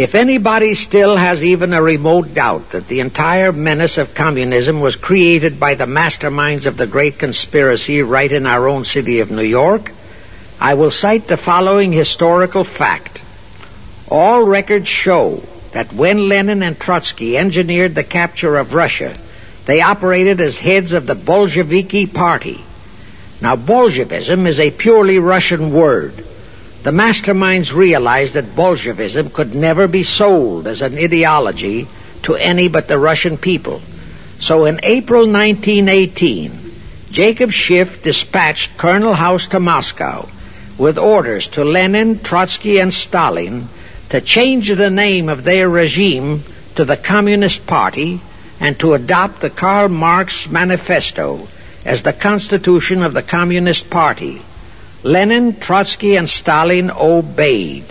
If 0.00 0.14
anybody 0.14 0.74
still 0.76 1.18
has 1.18 1.42
even 1.42 1.74
a 1.74 1.82
remote 1.82 2.32
doubt 2.32 2.70
that 2.70 2.86
the 2.86 3.00
entire 3.00 3.52
menace 3.52 3.98
of 3.98 4.14
communism 4.14 4.80
was 4.80 4.96
created 4.96 5.60
by 5.60 5.74
the 5.74 5.84
masterminds 5.84 6.64
of 6.64 6.78
the 6.78 6.86
great 6.86 7.18
conspiracy 7.18 8.00
right 8.00 8.32
in 8.32 8.46
our 8.46 8.66
own 8.66 8.86
city 8.86 9.20
of 9.20 9.30
New 9.30 9.42
York, 9.42 9.92
I 10.58 10.72
will 10.72 10.90
cite 10.90 11.26
the 11.26 11.36
following 11.36 11.92
historical 11.92 12.64
fact. 12.64 13.20
All 14.08 14.42
records 14.46 14.88
show 14.88 15.42
that 15.72 15.92
when 15.92 16.30
Lenin 16.30 16.62
and 16.62 16.80
Trotsky 16.80 17.36
engineered 17.36 17.94
the 17.94 18.02
capture 18.02 18.56
of 18.56 18.72
Russia, 18.72 19.14
they 19.66 19.82
operated 19.82 20.40
as 20.40 20.56
heads 20.56 20.92
of 20.92 21.04
the 21.04 21.14
Bolsheviki 21.14 22.06
Party. 22.06 22.64
Now, 23.42 23.54
Bolshevism 23.54 24.46
is 24.46 24.58
a 24.58 24.70
purely 24.70 25.18
Russian 25.18 25.70
word. 25.70 26.24
The 26.82 26.92
masterminds 26.92 27.74
realized 27.74 28.32
that 28.34 28.56
Bolshevism 28.56 29.30
could 29.30 29.54
never 29.54 29.86
be 29.86 30.02
sold 30.02 30.66
as 30.66 30.80
an 30.80 30.96
ideology 30.96 31.86
to 32.22 32.36
any 32.36 32.68
but 32.68 32.88
the 32.88 32.98
Russian 32.98 33.36
people. 33.36 33.82
So 34.38 34.64
in 34.64 34.80
April 34.82 35.26
1918, 35.26 36.72
Jacob 37.10 37.52
Schiff 37.52 38.02
dispatched 38.02 38.78
Colonel 38.78 39.12
House 39.12 39.46
to 39.48 39.60
Moscow 39.60 40.26
with 40.78 40.96
orders 40.96 41.48
to 41.48 41.64
Lenin, 41.64 42.20
Trotsky, 42.20 42.78
and 42.78 42.94
Stalin 42.94 43.68
to 44.08 44.22
change 44.22 44.68
the 44.68 44.88
name 44.88 45.28
of 45.28 45.44
their 45.44 45.68
regime 45.68 46.42
to 46.76 46.86
the 46.86 46.96
Communist 46.96 47.66
Party 47.66 48.22
and 48.58 48.78
to 48.80 48.94
adopt 48.94 49.42
the 49.42 49.50
Karl 49.50 49.90
Marx 49.90 50.48
Manifesto 50.48 51.46
as 51.84 52.02
the 52.02 52.14
constitution 52.14 53.02
of 53.02 53.12
the 53.12 53.22
Communist 53.22 53.90
Party. 53.90 54.40
Lenin, 55.02 55.58
Trotsky, 55.58 56.16
and 56.16 56.28
Stalin 56.28 56.90
obeyed. 56.90 57.84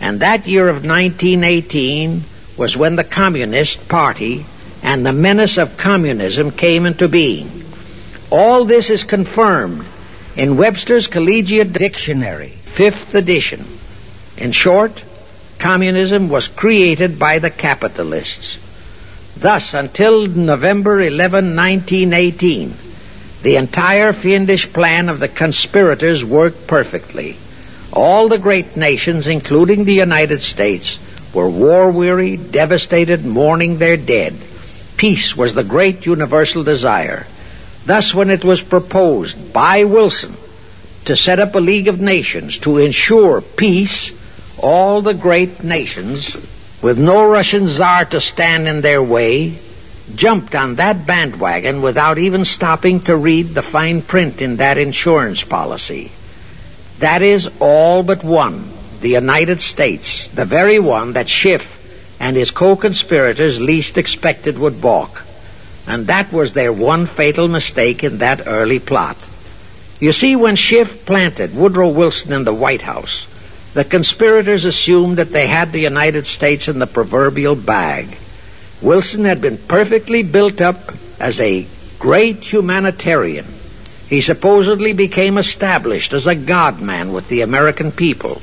And 0.00 0.20
that 0.20 0.46
year 0.46 0.68
of 0.68 0.84
1918 0.84 2.24
was 2.56 2.76
when 2.76 2.96
the 2.96 3.04
Communist 3.04 3.88
Party 3.88 4.46
and 4.82 5.04
the 5.04 5.12
menace 5.12 5.56
of 5.56 5.76
communism 5.76 6.50
came 6.50 6.86
into 6.86 7.08
being. 7.08 7.64
All 8.30 8.64
this 8.64 8.90
is 8.90 9.02
confirmed 9.02 9.84
in 10.36 10.56
Webster's 10.56 11.06
Collegiate 11.06 11.72
Dictionary, 11.72 12.50
fifth 12.50 13.14
edition. 13.14 13.66
In 14.36 14.52
short, 14.52 15.02
communism 15.58 16.28
was 16.28 16.48
created 16.48 17.18
by 17.18 17.38
the 17.38 17.50
capitalists. 17.50 18.58
Thus, 19.36 19.74
until 19.74 20.26
November 20.26 21.00
11, 21.00 21.56
1918, 21.56 22.74
the 23.44 23.56
entire 23.56 24.14
fiendish 24.14 24.72
plan 24.72 25.10
of 25.10 25.20
the 25.20 25.28
conspirators 25.28 26.24
worked 26.24 26.66
perfectly. 26.66 27.36
All 27.92 28.30
the 28.30 28.38
great 28.38 28.74
nations, 28.74 29.26
including 29.26 29.84
the 29.84 29.92
United 29.92 30.40
States, 30.40 30.98
were 31.34 31.50
war 31.50 31.90
weary, 31.90 32.38
devastated, 32.38 33.22
mourning 33.26 33.76
their 33.76 33.98
dead. 33.98 34.34
Peace 34.96 35.36
was 35.36 35.52
the 35.52 35.62
great 35.62 36.06
universal 36.06 36.64
desire. 36.64 37.26
Thus, 37.84 38.14
when 38.14 38.30
it 38.30 38.44
was 38.44 38.62
proposed 38.62 39.52
by 39.52 39.84
Wilson 39.84 40.36
to 41.04 41.14
set 41.14 41.38
up 41.38 41.54
a 41.54 41.60
League 41.60 41.88
of 41.88 42.00
Nations 42.00 42.56
to 42.60 42.78
ensure 42.78 43.42
peace, 43.42 44.10
all 44.56 45.02
the 45.02 45.12
great 45.12 45.62
nations, 45.62 46.34
with 46.80 46.98
no 46.98 47.28
Russian 47.28 47.66
czar 47.66 48.06
to 48.06 48.22
stand 48.22 48.66
in 48.68 48.80
their 48.80 49.02
way, 49.02 49.58
jumped 50.14 50.54
on 50.54 50.74
that 50.76 51.06
bandwagon 51.06 51.80
without 51.80 52.18
even 52.18 52.44
stopping 52.44 53.00
to 53.00 53.16
read 53.16 53.48
the 53.48 53.62
fine 53.62 54.02
print 54.02 54.40
in 54.40 54.56
that 54.56 54.78
insurance 54.78 55.42
policy. 55.42 56.12
That 56.98 57.22
is 57.22 57.48
all 57.60 58.02
but 58.02 58.22
one, 58.22 58.68
the 59.00 59.10
United 59.10 59.60
States, 59.60 60.28
the 60.34 60.44
very 60.44 60.78
one 60.78 61.12
that 61.14 61.28
Schiff 61.28 61.66
and 62.20 62.36
his 62.36 62.50
co-conspirators 62.50 63.60
least 63.60 63.98
expected 63.98 64.58
would 64.58 64.80
balk. 64.80 65.22
And 65.86 66.06
that 66.06 66.32
was 66.32 66.52
their 66.52 66.72
one 66.72 67.06
fatal 67.06 67.48
mistake 67.48 68.04
in 68.04 68.18
that 68.18 68.46
early 68.46 68.78
plot. 68.78 69.16
You 70.00 70.12
see, 70.12 70.36
when 70.36 70.56
Schiff 70.56 71.04
planted 71.04 71.54
Woodrow 71.54 71.88
Wilson 71.88 72.32
in 72.32 72.44
the 72.44 72.54
White 72.54 72.82
House, 72.82 73.26
the 73.74 73.84
conspirators 73.84 74.64
assumed 74.64 75.18
that 75.18 75.32
they 75.32 75.46
had 75.46 75.72
the 75.72 75.80
United 75.80 76.26
States 76.26 76.68
in 76.68 76.78
the 76.78 76.86
proverbial 76.86 77.56
bag. 77.56 78.16
Wilson 78.84 79.24
had 79.24 79.40
been 79.40 79.56
perfectly 79.56 80.22
built 80.22 80.60
up 80.60 80.92
as 81.18 81.40
a 81.40 81.66
great 81.98 82.44
humanitarian. 82.44 83.46
He 84.10 84.20
supposedly 84.20 84.92
became 84.92 85.38
established 85.38 86.12
as 86.12 86.26
a 86.26 86.34
God 86.34 86.82
man 86.82 87.10
with 87.10 87.26
the 87.28 87.40
American 87.40 87.90
people. 87.92 88.42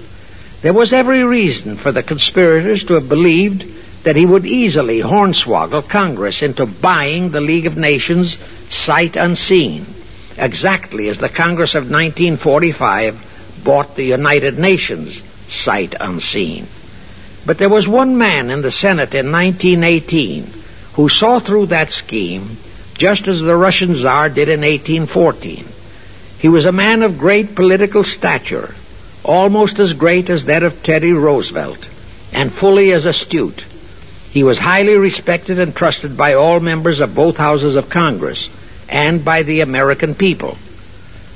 There 0.64 0.74
was 0.74 0.94
every 0.94 1.24
reason 1.24 1.78
for 1.78 1.92
the 1.92 2.02
conspirators 2.02 2.84
to 2.86 2.96
have 2.96 3.08
believed 3.08 3.66
that 4.04 4.16
he 4.16 4.26
would 4.26 4.48
easily 4.48 5.02
hornswoggle 5.02 5.88
Congress 5.88 6.42
into 6.42 6.66
buying 6.66 7.30
the 7.30 7.42
League 7.42 7.68
of 7.68 7.78
Nations 7.78 8.40
sight 8.72 9.16
unseen, 9.16 9.86
exactly 10.40 11.08
as 11.08 11.20
the 11.20 11.30
Congress 11.30 11.76
of 11.76 11.84
1945 11.84 13.62
bought 13.64 13.96
the 13.96 14.06
United 14.06 14.58
Nations 14.58 15.22
sight 15.48 15.94
unseen. 16.00 16.68
But 17.46 17.58
there 17.58 17.70
was 17.70 17.88
one 17.88 18.18
man 18.18 18.50
in 18.50 18.62
the 18.62 18.72
Senate 18.72 19.14
in 19.14 19.32
1918 19.32 20.54
who 20.94 21.10
saw 21.10 21.40
through 21.40 21.68
that 21.68 21.92
scheme 21.92 22.58
just 22.94 23.28
as 23.28 23.42
the 23.42 23.56
Russian 23.56 23.96
Tsar 23.96 24.30
did 24.30 24.48
in 24.48 24.62
1814. 24.62 25.66
He 26.38 26.48
was 26.48 26.66
a 26.66 26.72
man 26.72 27.02
of 27.02 27.18
great 27.18 27.56
political 27.56 28.04
stature, 28.04 28.76
almost 29.24 29.80
as 29.80 29.94
great 29.94 30.30
as 30.30 30.46
that 30.46 30.64
of 30.64 30.84
Teddy 30.84 31.14
Roosevelt, 31.14 31.88
and 32.32 32.54
fully 32.54 32.92
as 32.92 33.06
astute. 33.06 33.64
He 34.32 34.44
was 34.44 34.60
highly 34.60 34.96
respected 34.96 35.60
and 35.60 35.76
trusted 35.76 36.16
by 36.16 36.36
all 36.36 36.60
members 36.60 37.00
of 37.00 37.16
both 37.16 37.38
houses 37.38 37.76
of 37.76 37.90
Congress 37.90 38.50
and 38.88 39.26
by 39.26 39.44
the 39.44 39.62
American 39.62 40.16
people. 40.16 40.58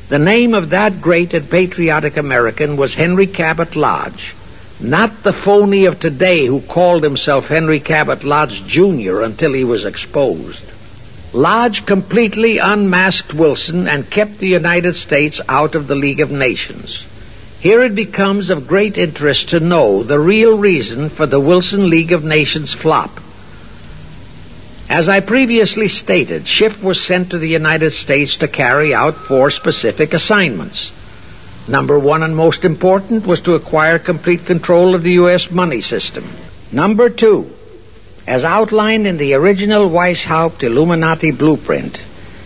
The 0.10 0.19
name 0.19 0.53
of 0.53 0.69
that 0.69 1.02
great 1.02 1.34
and 1.34 1.49
patriotic 1.49 2.15
American 2.15 2.77
was 2.77 2.94
Henry 2.94 3.27
Cabot 3.27 3.76
Lodge, 3.76 4.36
not 4.80 5.24
the 5.24 5.34
phony 5.34 5.86
of 5.86 6.00
today 6.00 6.46
who 6.46 6.62
called 6.62 7.04
himself 7.04 7.48
Henry 7.48 7.80
Cabot 7.80 8.24
Lodge 8.24 8.66
Jr. 8.68 9.22
until 9.22 9.54
he 9.54 9.64
was 9.64 9.86
exposed. 9.86 10.64
Lodge 11.34 11.86
completely 11.86 12.58
unmasked 12.60 13.34
Wilson 13.34 13.88
and 13.88 14.10
kept 14.10 14.38
the 14.38 14.48
United 14.48 14.96
States 14.96 15.42
out 15.50 15.76
of 15.76 15.88
the 15.88 15.96
League 15.96 16.22
of 16.22 16.32
Nations. 16.32 17.04
Here 17.60 17.82
it 17.82 17.96
becomes 17.96 18.50
of 18.50 18.68
great 18.68 18.98
interest 18.98 19.50
to 19.50 19.60
know 19.60 20.04
the 20.04 20.20
real 20.20 20.58
reason 20.58 21.10
for 21.10 21.26
the 21.26 21.40
Wilson 21.40 21.90
League 21.90 22.12
of 22.12 22.24
Nations 22.24 22.74
flop. 22.74 23.20
As 24.88 25.10
I 25.10 25.20
previously 25.20 25.88
stated, 25.88 26.48
Schiff 26.48 26.82
was 26.84 27.02
sent 27.02 27.32
to 27.32 27.40
the 27.40 27.50
United 27.50 27.92
States 27.92 28.36
to 28.38 28.48
carry 28.48 28.94
out 28.94 29.18
four 29.18 29.50
specific 29.50 30.14
assignments. 30.14 30.92
Number 31.68 31.98
one 31.98 32.22
and 32.22 32.36
most 32.36 32.64
important 32.64 33.26
was 33.26 33.42
to 33.42 33.56
acquire 33.56 33.98
complete 33.98 34.46
control 34.46 34.94
of 34.94 35.02
the 35.02 35.14
U.S. 35.14 35.50
money 35.50 35.82
system. 35.82 36.30
Number 36.72 37.10
two, 37.10 37.52
as 38.28 38.44
outlined 38.44 39.08
in 39.08 39.18
the 39.18 39.34
original 39.34 39.90
Weishaupt 39.90 40.62
Illuminati 40.62 41.32
blueprint, 41.32 42.02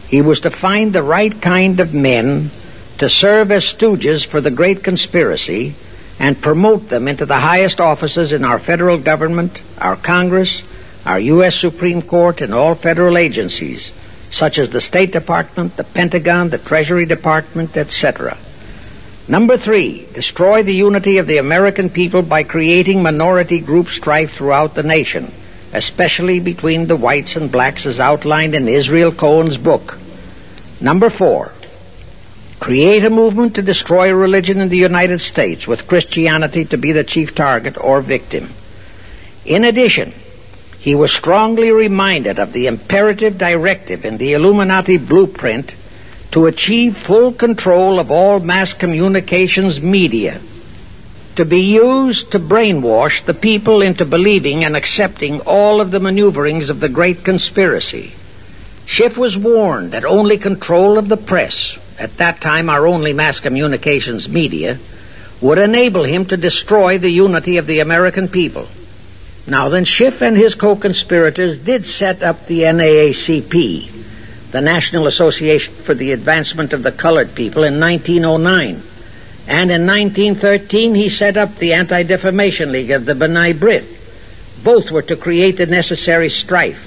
he 0.07 0.21
was 0.21 0.39
to 0.41 0.51
find 0.51 0.93
the 0.93 1.03
right 1.03 1.41
kind 1.41 1.79
of 1.79 1.93
men 1.93 2.51
to 2.97 3.09
serve 3.09 3.51
as 3.51 3.63
stooges 3.63 4.25
for 4.25 4.39
the 4.41 4.51
great 4.51 4.83
conspiracy 4.83 5.75
and 6.17 6.41
promote 6.41 6.89
them 6.89 7.07
into 7.07 7.25
the 7.25 7.39
highest 7.39 7.79
offices 7.79 8.31
in 8.31 8.43
our 8.45 8.59
federal 8.59 8.97
government, 8.97 9.59
our 9.77 9.95
Congress, 9.95 10.61
our 11.05 11.19
U.S. 11.19 11.55
Supreme 11.55 12.01
Court, 12.01 12.41
and 12.41 12.53
all 12.53 12.75
federal 12.75 13.17
agencies, 13.17 13.91
such 14.31 14.57
as 14.57 14.69
the 14.69 14.81
State 14.81 15.11
Department, 15.11 15.77
the 15.77 15.83
Pentagon, 15.83 16.49
the 16.49 16.57
Treasury 16.57 17.05
Department, 17.05 17.77
etc. 17.77 18.37
Number 19.29 19.59
three, 19.59 20.07
destroy 20.11 20.63
the 20.63 20.73
unity 20.73 21.19
of 21.19 21.27
the 21.27 21.37
American 21.37 21.91
people 21.91 22.23
by 22.23 22.41
creating 22.41 23.03
minority 23.03 23.59
group 23.59 23.87
strife 23.89 24.33
throughout 24.33 24.73
the 24.73 24.81
nation, 24.81 25.31
especially 25.71 26.39
between 26.39 26.87
the 26.87 26.95
whites 26.95 27.35
and 27.35 27.51
blacks 27.51 27.85
as 27.85 27.99
outlined 27.99 28.55
in 28.55 28.67
Israel 28.67 29.11
Cohen's 29.11 29.59
book. 29.59 29.99
Number 30.81 31.11
four, 31.11 31.51
create 32.59 33.05
a 33.05 33.11
movement 33.11 33.53
to 33.53 33.61
destroy 33.61 34.11
religion 34.11 34.61
in 34.61 34.69
the 34.69 34.77
United 34.77 35.21
States 35.21 35.67
with 35.67 35.85
Christianity 35.85 36.65
to 36.65 36.77
be 36.79 36.91
the 36.91 37.03
chief 37.03 37.35
target 37.35 37.77
or 37.79 38.01
victim. 38.01 38.49
In 39.45 39.63
addition, 39.63 40.11
he 40.79 40.95
was 40.95 41.13
strongly 41.13 41.71
reminded 41.71 42.39
of 42.39 42.51
the 42.51 42.65
imperative 42.65 43.37
directive 43.37 44.05
in 44.05 44.17
the 44.17 44.33
Illuminati 44.33 44.97
blueprint 44.97 45.75
to 46.31 46.45
achieve 46.45 46.97
full 46.97 47.33
control 47.33 47.99
of 47.99 48.11
all 48.11 48.39
mass 48.39 48.73
communications 48.73 49.81
media, 49.81 50.39
to 51.35 51.45
be 51.45 51.61
used 51.61 52.31
to 52.31 52.39
brainwash 52.39 53.25
the 53.25 53.33
people 53.33 53.81
into 53.81 54.05
believing 54.05 54.63
and 54.63 54.75
accepting 54.75 55.41
all 55.41 55.81
of 55.81 55.91
the 55.91 55.99
maneuverings 55.99 56.69
of 56.69 56.79
the 56.79 56.89
great 56.89 57.23
conspiracy. 57.23 58.13
Schiff 58.85 59.17
was 59.17 59.37
warned 59.37 59.91
that 59.91 60.05
only 60.05 60.37
control 60.37 60.97
of 60.97 61.07
the 61.07 61.17
press, 61.17 61.77
at 61.97 62.17
that 62.17 62.41
time 62.41 62.69
our 62.69 62.85
only 62.85 63.13
mass 63.13 63.39
communications 63.39 64.27
media, 64.27 64.77
would 65.41 65.57
enable 65.57 66.03
him 66.03 66.25
to 66.25 66.37
destroy 66.37 66.97
the 66.97 67.09
unity 67.09 67.57
of 67.57 67.67
the 67.67 67.79
American 67.79 68.27
people. 68.27 68.67
Now 69.47 69.69
then, 69.69 69.85
Schiff 69.85 70.21
and 70.21 70.35
his 70.35 70.53
co-conspirators 70.55 71.57
did 71.57 71.85
set 71.85 72.21
up 72.21 72.47
the 72.47 72.61
NAACP, 72.61 73.98
the 74.51 74.61
National 74.61 75.05
Association 75.05 75.73
for 75.73 75.93
the 75.93 76.11
Advancement 76.11 76.73
of 76.73 76.81
the 76.81 76.91
Colored 76.91 77.35
People, 77.35 77.63
in 77.63 77.79
1909. 77.79 78.81
And 79.47 79.71
in 79.71 79.85
1913, 79.85 80.95
he 80.95 81.09
set 81.09 81.37
up 81.37 81.55
the 81.55 81.73
Anti-Defamation 81.73 82.71
League 82.71 82.91
of 82.91 83.05
the 83.05 83.13
B'nai 83.13 83.53
B'rith. 83.53 83.97
Both 84.63 84.91
were 84.91 85.03
to 85.03 85.15
create 85.15 85.57
the 85.57 85.65
necessary 85.65 86.29
strife. 86.29 86.85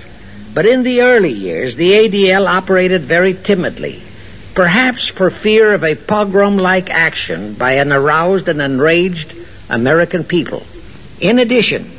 But 0.52 0.66
in 0.66 0.82
the 0.82 1.02
early 1.02 1.32
years, 1.32 1.76
the 1.76 1.93
ADL 1.93 2.47
operated 2.47 3.02
very 3.02 3.32
timidly, 3.32 4.02
perhaps 4.55 5.09
for 5.09 5.30
fear 5.30 5.72
of 5.72 5.84
a 5.84 5.94
pogrom-like 5.94 6.90
action 6.90 7.55
by 7.55 7.72
an 7.72 7.93
aroused 7.93 8.48
and 8.48 8.60
enraged 8.60 9.34
American 9.70 10.24
people. 10.24 10.64
In 11.20 11.39
addition, 11.39 11.90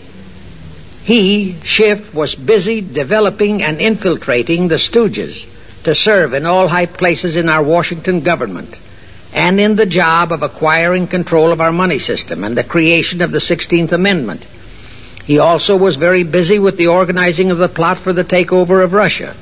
he, 1.04 1.58
Schiff, 1.64 2.14
was 2.14 2.36
busy 2.36 2.82
developing 2.82 3.64
and 3.64 3.82
infiltrating 3.82 4.68
the 4.68 4.76
Stooges 4.76 5.46
to 5.84 5.96
serve 5.96 6.34
in 6.34 6.46
all 6.46 6.68
high 6.68 6.86
places 6.86 7.36
in 7.36 7.50
our 7.50 7.64
Washington 7.64 8.22
government 8.22 8.76
and 9.34 9.60
in 9.60 9.76
the 9.76 9.86
job 9.86 10.32
of 10.32 10.44
acquiring 10.44 11.08
control 11.08 11.52
of 11.52 11.60
our 11.60 11.72
money 11.72 12.00
system 12.00 12.44
and 12.44 12.58
the 12.58 12.64
creation 12.64 13.22
of 13.22 13.32
the 13.32 13.40
16th 13.40 13.92
Amendment. 13.92 14.44
He 15.26 15.40
also 15.40 15.76
was 15.76 15.96
very 15.96 16.24
busy 16.24 16.60
with 16.60 16.78
the 16.78 16.88
organizing 16.88 17.50
of 17.50 17.58
the 17.58 17.70
plot 17.70 18.00
for 18.00 18.14
the 18.14 18.24
takeover 18.24 18.84
of 18.84 18.94
Russia. 18.94 19.36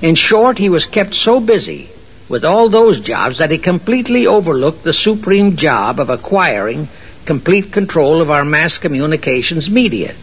In 0.00 0.14
short, 0.14 0.58
he 0.58 0.68
was 0.68 0.84
kept 0.84 1.14
so 1.14 1.40
busy 1.40 1.90
with 2.28 2.44
all 2.44 2.68
those 2.68 3.00
jobs 3.00 3.38
that 3.38 3.50
he 3.50 3.58
completely 3.58 4.26
overlooked 4.26 4.84
the 4.84 4.92
supreme 4.92 5.56
job 5.56 5.98
of 5.98 6.10
acquiring 6.10 6.88
complete 7.24 7.72
control 7.72 8.20
of 8.20 8.30
our 8.30 8.44
mass 8.44 8.78
communications 8.78 9.68
media. 9.70 10.14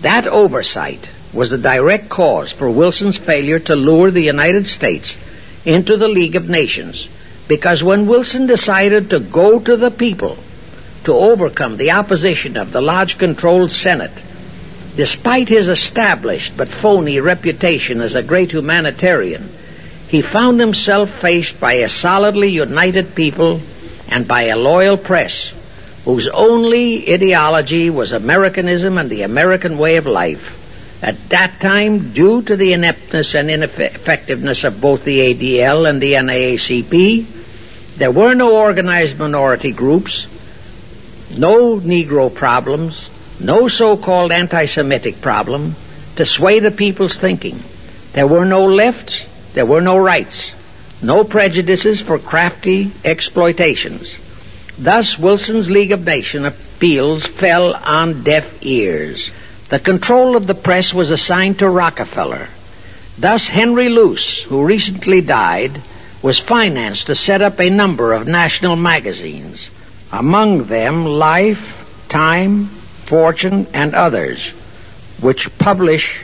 That 0.00 0.26
oversight 0.26 1.08
was 1.32 1.50
the 1.50 1.58
direct 1.58 2.08
cause 2.08 2.52
for 2.52 2.70
Wilson's 2.70 3.18
failure 3.18 3.58
to 3.58 3.76
lure 3.76 4.10
the 4.10 4.22
United 4.22 4.66
States 4.66 5.16
into 5.64 5.96
the 5.96 6.08
League 6.08 6.36
of 6.36 6.48
Nations 6.48 7.08
because 7.50 7.82
when 7.82 8.06
Wilson 8.06 8.46
decided 8.46 9.10
to 9.10 9.18
go 9.18 9.58
to 9.58 9.76
the 9.76 9.90
people 9.90 10.38
to 11.02 11.12
overcome 11.12 11.76
the 11.76 11.90
opposition 11.90 12.56
of 12.56 12.70
the 12.70 12.80
Lodge 12.80 13.18
controlled 13.18 13.72
Senate, 13.72 14.22
despite 14.94 15.48
his 15.48 15.66
established 15.66 16.56
but 16.56 16.68
phony 16.68 17.18
reputation 17.18 18.00
as 18.00 18.14
a 18.14 18.22
great 18.22 18.52
humanitarian, 18.52 19.50
he 20.06 20.22
found 20.22 20.60
himself 20.60 21.10
faced 21.20 21.58
by 21.58 21.72
a 21.72 21.88
solidly 21.88 22.48
united 22.48 23.16
people 23.16 23.60
and 24.08 24.28
by 24.28 24.42
a 24.42 24.56
loyal 24.56 24.96
press 24.96 25.52
whose 26.04 26.28
only 26.28 27.12
ideology 27.12 27.90
was 27.90 28.12
Americanism 28.12 28.96
and 28.96 29.10
the 29.10 29.22
American 29.22 29.76
way 29.76 29.96
of 29.96 30.06
life. 30.06 30.59
At 31.02 31.30
that 31.30 31.60
time, 31.60 32.12
due 32.12 32.42
to 32.42 32.56
the 32.56 32.74
ineptness 32.74 33.34
and 33.34 33.50
ineffectiveness 33.50 34.64
of 34.64 34.80
both 34.80 35.04
the 35.04 35.34
ADL 35.34 35.88
and 35.88 36.00
the 36.00 36.12
NAACP, 36.12 37.26
there 37.96 38.10
were 38.10 38.34
no 38.34 38.56
organized 38.56 39.18
minority 39.18 39.72
groups, 39.72 40.26
no 41.30 41.80
Negro 41.80 42.34
problems, 42.34 43.08
no 43.40 43.66
so-called 43.68 44.30
anti-Semitic 44.30 45.22
problem 45.22 45.74
to 46.16 46.26
sway 46.26 46.60
the 46.60 46.70
people's 46.70 47.16
thinking. 47.16 47.62
There 48.12 48.26
were 48.26 48.44
no 48.44 48.66
lefts, 48.66 49.22
there 49.54 49.66
were 49.66 49.80
no 49.80 49.96
rights, 49.96 50.50
no 51.00 51.24
prejudices 51.24 52.02
for 52.02 52.18
crafty 52.18 52.92
exploitations. 53.04 54.14
Thus, 54.78 55.18
Wilson's 55.18 55.70
League 55.70 55.92
of 55.92 56.04
Nations 56.04 56.46
appeals 56.46 57.26
fell 57.26 57.74
on 57.74 58.22
deaf 58.22 58.46
ears. 58.60 59.30
The 59.70 59.78
control 59.78 60.34
of 60.34 60.48
the 60.48 60.54
press 60.54 60.92
was 60.92 61.10
assigned 61.10 61.60
to 61.60 61.68
Rockefeller. 61.68 62.48
Thus, 63.16 63.46
Henry 63.46 63.88
Luce, 63.88 64.42
who 64.42 64.64
recently 64.64 65.20
died, 65.20 65.80
was 66.22 66.40
financed 66.40 67.06
to 67.06 67.14
set 67.14 67.40
up 67.40 67.60
a 67.60 67.70
number 67.70 68.12
of 68.12 68.26
national 68.26 68.74
magazines, 68.74 69.68
among 70.10 70.64
them 70.64 71.06
Life, 71.06 71.86
Time, 72.08 72.66
Fortune, 73.06 73.68
and 73.72 73.94
others, 73.94 74.48
which 75.20 75.56
publish 75.58 76.16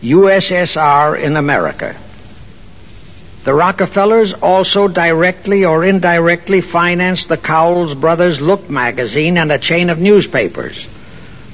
USSR 0.00 1.20
in 1.20 1.36
America. 1.36 1.94
The 3.44 3.52
Rockefellers 3.52 4.32
also 4.32 4.88
directly 4.88 5.66
or 5.66 5.84
indirectly 5.84 6.62
financed 6.62 7.28
the 7.28 7.36
Cowles 7.36 7.92
Brothers 7.94 8.40
Look 8.40 8.70
magazine 8.70 9.36
and 9.36 9.52
a 9.52 9.58
chain 9.58 9.90
of 9.90 9.98
newspapers. 9.98 10.86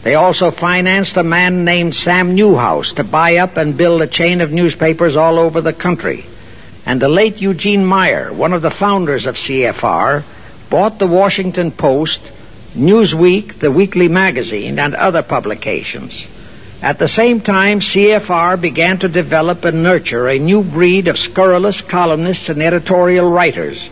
They 0.03 0.15
also 0.15 0.51
financed 0.51 1.17
a 1.19 1.23
man 1.23 1.65
named 1.65 1.95
Sam 1.95 2.35
Newhouse 2.35 2.95
to 2.95 3.05
buy 3.05 3.37
up 3.37 3.59
and 3.59 3.77
build 3.77 4.01
a 4.01 4.07
chain 4.07 4.41
of 4.41 4.51
newspapers 4.51 5.15
all 5.15 5.39
over 5.39 5.61
the 5.61 5.75
country. 5.75 6.25
And 6.87 7.03
the 7.03 7.09
late 7.09 7.37
Eugene 7.37 7.85
Meyer, 7.85 8.33
one 8.33 8.55
of 8.55 8.63
the 8.63 8.71
founders 8.71 9.27
of 9.27 9.37
CFR, 9.37 10.25
bought 10.71 10.99
the 10.99 11.07
Washington 11.07 11.71
Post, 11.71 12.21
Newsweek, 12.75 13.59
the 13.59 13.71
weekly 13.71 14.09
magazine, 14.09 14.79
and 14.79 14.95
other 14.95 15.23
publications. 15.23 16.25
At 16.81 16.99
the 16.99 17.09
same 17.09 17.41
time, 17.41 17.81
CFR 17.81 18.59
began 18.59 18.99
to 19.01 19.09
develop 19.09 19.67
and 19.67 19.83
nurture 19.83 20.29
a 20.29 20.39
new 20.39 20.63
breed 20.63 21.09
of 21.09 21.19
scurrilous 21.19 21.83
columnists 21.83 22.49
and 22.49 22.63
editorial 22.63 23.31
writers, 23.31 23.91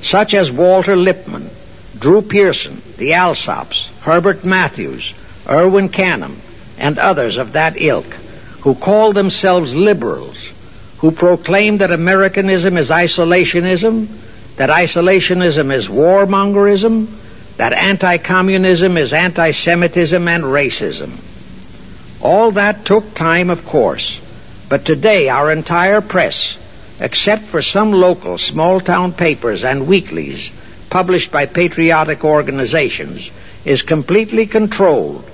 such 0.00 0.32
as 0.32 0.50
Walter 0.50 0.96
Lippmann, 0.96 1.50
Drew 1.98 2.22
Pearson, 2.22 2.80
the 2.96 3.10
Alsops, 3.10 3.88
Herbert 4.00 4.46
Matthews, 4.46 5.12
Erwin 5.48 5.88
Canham, 5.88 6.36
and 6.78 6.98
others 6.98 7.36
of 7.36 7.52
that 7.52 7.80
ilk, 7.80 8.06
who 8.60 8.74
called 8.74 9.14
themselves 9.16 9.74
liberals, 9.74 10.36
who 10.98 11.10
proclaimed 11.10 11.80
that 11.80 11.90
Americanism 11.90 12.76
is 12.76 12.88
isolationism, 12.88 14.06
that 14.56 14.70
isolationism 14.70 15.72
is 15.72 15.88
warmongerism, 15.88 17.08
that 17.56 17.72
anti-communism 17.72 18.96
is 18.96 19.12
anti-Semitism 19.12 20.28
and 20.28 20.44
racism. 20.44 21.18
All 22.20 22.52
that 22.52 22.84
took 22.84 23.14
time, 23.14 23.50
of 23.50 23.64
course, 23.64 24.20
but 24.68 24.84
today 24.84 25.28
our 25.28 25.50
entire 25.50 26.00
press, 26.00 26.56
except 27.00 27.42
for 27.42 27.62
some 27.62 27.92
local 27.92 28.38
small-town 28.38 29.12
papers 29.12 29.64
and 29.64 29.88
weeklies 29.88 30.52
published 30.88 31.32
by 31.32 31.46
patriotic 31.46 32.24
organizations, 32.24 33.28
is 33.64 33.82
completely 33.82 34.46
controlled 34.46 35.28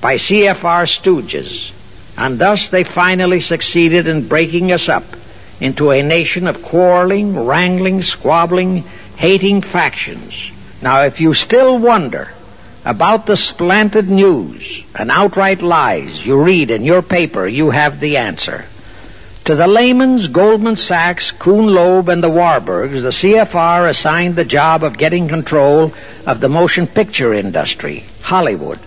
by 0.00 0.16
CFR 0.16 0.86
stooges, 0.86 1.72
and 2.16 2.38
thus 2.38 2.68
they 2.68 2.84
finally 2.84 3.40
succeeded 3.40 4.06
in 4.06 4.28
breaking 4.28 4.72
us 4.72 4.88
up 4.88 5.04
into 5.60 5.90
a 5.90 6.02
nation 6.02 6.46
of 6.46 6.62
quarreling, 6.62 7.44
wrangling, 7.44 8.02
squabbling, 8.02 8.84
hating 9.16 9.62
factions. 9.62 10.50
Now, 10.82 11.02
if 11.02 11.20
you 11.20 11.34
still 11.34 11.78
wonder 11.78 12.32
about 12.84 13.26
the 13.26 13.36
slanted 13.36 14.08
news 14.08 14.84
and 14.94 15.10
outright 15.10 15.62
lies 15.62 16.24
you 16.24 16.40
read 16.40 16.70
in 16.70 16.84
your 16.84 17.02
paper, 17.02 17.46
you 17.46 17.70
have 17.70 17.98
the 17.98 18.18
answer. 18.18 18.66
To 19.46 19.54
the 19.54 19.66
Lehmans, 19.66 20.30
Goldman 20.32 20.76
Sachs, 20.76 21.30
Kuhn 21.30 21.68
Loeb, 21.68 22.08
and 22.08 22.22
the 22.22 22.28
Warburgs, 22.28 23.02
the 23.02 23.10
CFR 23.10 23.88
assigned 23.88 24.34
the 24.34 24.44
job 24.44 24.82
of 24.82 24.98
getting 24.98 25.28
control 25.28 25.94
of 26.26 26.40
the 26.40 26.48
motion 26.48 26.86
picture 26.86 27.32
industry, 27.32 28.04
Hollywood, 28.22 28.80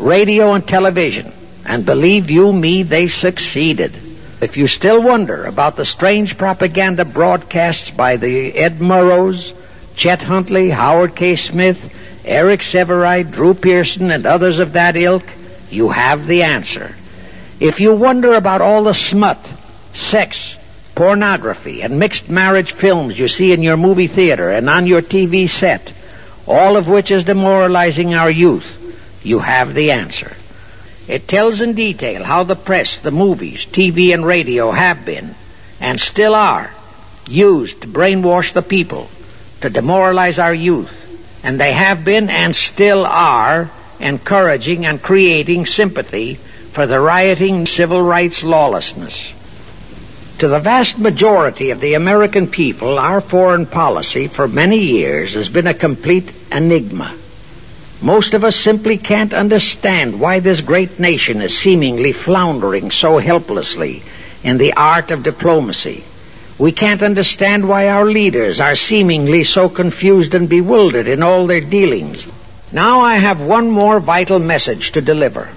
radio 0.00 0.54
and 0.54 0.66
television, 0.66 1.32
and 1.64 1.84
believe 1.84 2.30
you 2.30 2.52
me, 2.52 2.82
they 2.82 3.06
succeeded. 3.06 3.94
If 4.40 4.56
you 4.56 4.66
still 4.66 5.02
wonder 5.02 5.44
about 5.44 5.76
the 5.76 5.84
strange 5.84 6.38
propaganda 6.38 7.04
broadcasts 7.04 7.90
by 7.90 8.16
the 8.16 8.54
Ed 8.54 8.78
Murrows, 8.78 9.54
Chet 9.94 10.22
Huntley, 10.22 10.70
Howard 10.70 11.14
K. 11.14 11.36
Smith, 11.36 11.78
Eric 12.24 12.60
Sevareid, 12.60 13.30
Drew 13.30 13.52
Pearson, 13.52 14.10
and 14.10 14.24
others 14.24 14.58
of 14.58 14.72
that 14.72 14.96
ilk, 14.96 15.24
you 15.70 15.90
have 15.90 16.26
the 16.26 16.42
answer. 16.42 16.94
If 17.60 17.80
you 17.80 17.94
wonder 17.94 18.34
about 18.34 18.62
all 18.62 18.84
the 18.84 18.94
smut, 18.94 19.38
sex, 19.94 20.56
pornography, 20.94 21.82
and 21.82 21.98
mixed 21.98 22.30
marriage 22.30 22.72
films 22.72 23.18
you 23.18 23.28
see 23.28 23.52
in 23.52 23.62
your 23.62 23.76
movie 23.76 24.06
theater 24.06 24.50
and 24.50 24.70
on 24.70 24.86
your 24.86 25.02
TV 25.02 25.46
set, 25.46 25.92
all 26.46 26.76
of 26.76 26.88
which 26.88 27.10
is 27.10 27.24
demoralizing 27.24 28.14
our 28.14 28.30
youth, 28.30 28.79
you 29.22 29.40
have 29.40 29.74
the 29.74 29.90
answer. 29.90 30.36
It 31.08 31.26
tells 31.26 31.60
in 31.60 31.74
detail 31.74 32.22
how 32.22 32.44
the 32.44 32.56
press, 32.56 32.98
the 32.98 33.10
movies, 33.10 33.66
TV, 33.66 34.14
and 34.14 34.24
radio 34.24 34.70
have 34.70 35.04
been, 35.04 35.34
and 35.80 36.00
still 36.00 36.34
are, 36.34 36.70
used 37.26 37.82
to 37.82 37.88
brainwash 37.88 38.52
the 38.52 38.62
people, 38.62 39.10
to 39.60 39.70
demoralize 39.70 40.38
our 40.38 40.54
youth, 40.54 40.92
and 41.42 41.60
they 41.60 41.72
have 41.72 42.04
been 42.04 42.30
and 42.30 42.54
still 42.54 43.04
are 43.06 43.70
encouraging 43.98 44.86
and 44.86 45.02
creating 45.02 45.66
sympathy 45.66 46.34
for 46.72 46.86
the 46.86 47.00
rioting 47.00 47.66
civil 47.66 48.02
rights 48.02 48.42
lawlessness. 48.42 49.32
To 50.38 50.48
the 50.48 50.60
vast 50.60 50.98
majority 50.98 51.70
of 51.70 51.80
the 51.80 51.94
American 51.94 52.46
people, 52.46 52.98
our 52.98 53.20
foreign 53.20 53.66
policy 53.66 54.28
for 54.28 54.48
many 54.48 54.78
years 54.78 55.34
has 55.34 55.48
been 55.48 55.66
a 55.66 55.74
complete 55.74 56.32
enigma. 56.50 57.14
Most 58.02 58.32
of 58.32 58.44
us 58.44 58.56
simply 58.56 58.96
can't 58.96 59.34
understand 59.34 60.18
why 60.18 60.40
this 60.40 60.62
great 60.62 60.98
nation 60.98 61.42
is 61.42 61.58
seemingly 61.58 62.12
floundering 62.12 62.90
so 62.90 63.18
helplessly 63.18 64.02
in 64.42 64.56
the 64.56 64.72
art 64.72 65.10
of 65.10 65.22
diplomacy. 65.22 66.04
We 66.58 66.72
can't 66.72 67.02
understand 67.02 67.68
why 67.68 67.88
our 67.88 68.06
leaders 68.06 68.58
are 68.58 68.76
seemingly 68.76 69.44
so 69.44 69.68
confused 69.68 70.34
and 70.34 70.48
bewildered 70.48 71.08
in 71.08 71.22
all 71.22 71.46
their 71.46 71.60
dealings. 71.60 72.26
Now 72.72 73.00
I 73.00 73.16
have 73.16 73.40
one 73.40 73.70
more 73.70 74.00
vital 74.00 74.38
message 74.38 74.92
to 74.92 75.02
deliver. 75.02 75.50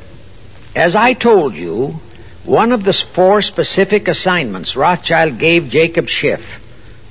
As 0.75 0.95
I 0.95 1.13
told 1.13 1.55
you, 1.55 1.99
one 2.43 2.73
of 2.73 2.83
the 2.83 2.93
four 2.93 3.41
specific 3.41 4.09
assignments 4.09 4.75
Rothschild 4.75 5.37
gave 5.37 5.69
Jacob 5.69 6.09
Schiff 6.09 6.45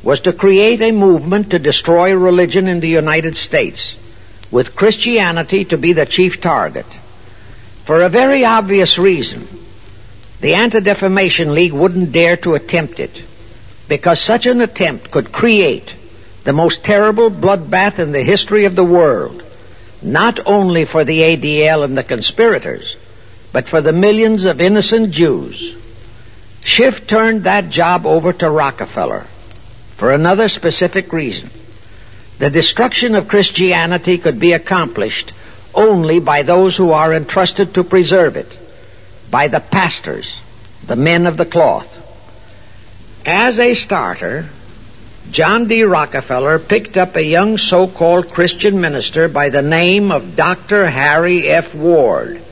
was 0.02 0.20
to 0.22 0.32
create 0.32 0.82
a 0.82 0.92
movement 0.92 1.50
to 1.50 1.58
destroy 1.58 2.14
religion 2.14 2.68
in 2.68 2.80
the 2.80 2.88
United 2.88 3.36
States, 3.36 3.94
with 4.52 4.76
Christianity 4.76 5.64
to 5.64 5.76
be 5.76 5.92
the 5.92 6.06
chief 6.06 6.40
target. 6.40 6.86
For 7.84 8.02
a 8.02 8.08
very 8.08 8.44
obvious 8.44 8.98
reason, 8.98 9.48
the 10.40 10.54
Anti-Defamation 10.54 11.54
League 11.54 11.72
wouldn't 11.72 12.12
dare 12.12 12.36
to 12.38 12.54
attempt 12.54 13.00
it, 13.00 13.22
because 13.88 14.20
such 14.20 14.46
an 14.46 14.60
attempt 14.60 15.10
could 15.10 15.32
create 15.32 15.94
the 16.44 16.52
most 16.52 16.84
terrible 16.84 17.30
bloodbath 17.30 17.98
in 17.98 18.12
the 18.12 18.22
history 18.22 18.64
of 18.64 18.76
the 18.76 18.84
world, 18.84 19.42
not 20.02 20.38
only 20.46 20.84
for 20.84 21.04
the 21.04 21.20
ADL 21.20 21.84
and 21.84 21.96
the 21.96 22.04
conspirators, 22.04 22.96
but 23.52 23.68
for 23.68 23.80
the 23.80 23.92
millions 23.92 24.44
of 24.44 24.60
innocent 24.60 25.10
Jews. 25.12 25.76
Schiff 26.64 27.06
turned 27.06 27.44
that 27.44 27.70
job 27.70 28.06
over 28.06 28.32
to 28.32 28.50
Rockefeller 28.50 29.26
for 29.96 30.12
another 30.12 30.48
specific 30.48 31.12
reason. 31.12 31.50
The 32.42 32.50
destruction 32.50 33.14
of 33.14 33.28
Christianity 33.28 34.18
could 34.18 34.40
be 34.40 34.52
accomplished 34.52 35.32
only 35.76 36.18
by 36.18 36.42
those 36.42 36.76
who 36.76 36.90
are 36.90 37.14
entrusted 37.14 37.72
to 37.74 37.84
preserve 37.84 38.36
it, 38.36 38.58
by 39.30 39.46
the 39.46 39.60
pastors, 39.60 40.40
the 40.84 40.96
men 40.96 41.28
of 41.28 41.36
the 41.36 41.44
cloth. 41.44 41.86
As 43.24 43.60
a 43.60 43.74
starter, 43.74 44.48
John 45.30 45.68
D. 45.68 45.84
Rockefeller 45.84 46.58
picked 46.58 46.96
up 46.96 47.14
a 47.14 47.22
young 47.22 47.58
so-called 47.58 48.32
Christian 48.32 48.80
minister 48.80 49.28
by 49.28 49.48
the 49.48 49.62
name 49.62 50.10
of 50.10 50.34
Dr. 50.34 50.90
Harry 50.90 51.46
F. 51.46 51.72
Ward. 51.76 52.42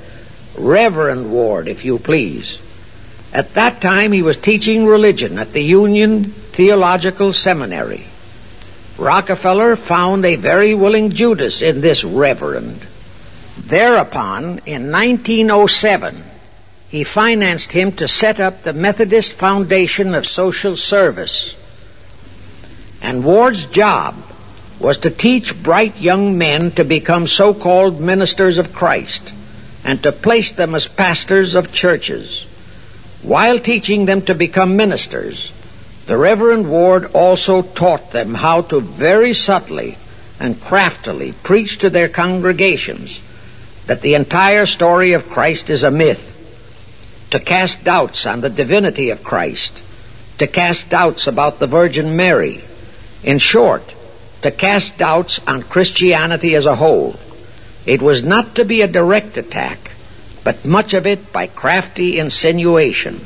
Reverend 0.57 1.33
Ward, 1.33 1.67
if 1.67 1.85
you 1.85 1.99
please. 1.99 2.61
At 3.33 3.55
that 3.55 3.81
time, 3.81 4.13
he 4.13 4.23
was 4.23 4.37
teaching 4.37 4.87
religion 4.87 5.37
at 5.41 5.53
the 5.53 5.65
Union 5.65 6.23
Theological 6.23 7.33
Seminary. 7.33 8.07
Rockefeller 9.01 9.77
found 9.77 10.27
a 10.27 10.37
very 10.37 10.75
willing 10.75 11.11
Judas 11.13 11.63
in 11.63 11.81
this 11.81 12.05
reverend. 12.05 12.87
Thereupon, 13.57 14.61
in 14.67 14.93
1907, 14.93 16.23
he 16.91 17.05
financed 17.05 17.73
him 17.73 17.93
to 17.93 18.07
set 18.07 18.41
up 18.41 18.63
the 18.63 18.75
Methodist 18.75 19.33
Foundation 19.33 20.15
of 20.15 20.27
Social 20.27 20.77
Service. 20.77 21.55
And 23.01 23.25
Ward's 23.25 23.65
job 23.67 24.17
was 24.79 24.99
to 24.99 25.11
teach 25.11 25.63
bright 25.63 25.99
young 25.99 26.37
men 26.37 26.71
to 26.73 26.85
become 26.85 27.27
so-called 27.27 28.01
ministers 28.01 28.59
of 28.59 28.75
Christ 28.75 29.23
and 29.83 30.03
to 30.03 30.13
place 30.13 30.53
them 30.53 30.75
as 30.75 30.87
pastors 30.87 31.55
of 31.55 31.73
churches. 31.73 32.45
While 33.23 33.61
teaching 33.61 34.05
them 34.05 34.21
to 34.23 34.35
become 34.35 34.77
ministers, 34.77 35.53
the 36.11 36.19
Reverend 36.19 36.69
Ward 36.69 37.13
also 37.15 37.63
taught 37.63 38.11
them 38.11 38.35
how 38.35 38.63
to 38.63 38.81
very 38.81 39.33
subtly 39.33 39.97
and 40.41 40.61
craftily 40.61 41.31
preach 41.31 41.79
to 41.79 41.89
their 41.89 42.09
congregations 42.09 43.21
that 43.87 44.03
the 44.03 44.15
entire 44.15 44.67
story 44.67 45.13
of 45.13 45.31
Christ 45.31 45.71
is 45.71 45.85
a 45.85 45.91
myth, 45.93 46.21
to 47.31 47.39
cast 47.39 47.85
doubts 47.85 48.27
on 48.27 48.41
the 48.41 48.51
divinity 48.51 49.11
of 49.11 49.23
Christ, 49.23 49.71
to 50.39 50.49
cast 50.49 50.89
doubts 50.91 51.29
about 51.29 51.61
the 51.61 51.69
Virgin 51.69 52.17
Mary, 52.17 52.65
in 53.23 53.39
short, 53.39 53.95
to 54.43 54.51
cast 54.51 54.99
doubts 54.99 55.39
on 55.47 55.63
Christianity 55.63 56.57
as 56.57 56.67
a 56.67 56.75
whole. 56.75 57.21
It 57.87 58.03
was 58.03 58.25
not 58.25 58.57
to 58.57 58.65
be 58.65 58.83
a 58.83 58.89
direct 58.89 59.37
attack, 59.37 59.93
but 60.43 60.65
much 60.65 60.93
of 60.93 61.07
it 61.07 61.33
by 61.33 61.47
crafty 61.47 62.19
insinuation 62.19 63.25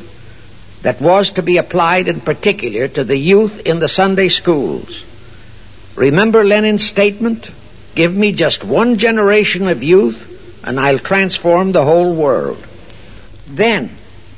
that 0.85 1.01
was 1.01 1.31
to 1.31 1.43
be 1.43 1.56
applied 1.56 2.09
in 2.09 2.20
particular 2.20 2.86
to 2.89 3.05
the 3.05 3.16
youth 3.16 3.61
in 3.61 3.78
the 3.78 3.89
Sunday 3.89 4.28
schools. 4.28 5.02
Remember 5.97 6.44
Lenin's 6.44 6.86
statement? 6.86 7.48
Give 7.94 8.15
me 8.15 8.32
just 8.32 8.62
one 8.62 8.98
generation 8.98 9.66
of 9.66 9.82
youth 9.82 10.31
and 10.62 10.78
I'll 10.78 10.98
transform 10.98 11.73
the 11.73 11.86
whole 11.86 12.15
world. 12.15 12.62
Then, 13.47 13.97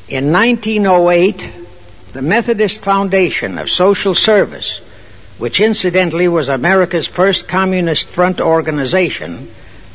in 0.09 0.32
1908, 0.32 1.51
the 2.12 2.23
Methodist 2.23 2.78
Foundation 2.78 3.59
of 3.59 3.68
Social 3.68 4.14
Service, 4.14 4.81
which 5.39 5.60
incidentally 5.60 6.28
was 6.28 6.48
America's 6.48 7.09
first 7.09 7.48
Communist 7.48 8.06
Front 8.06 8.40
organization, 8.40 9.51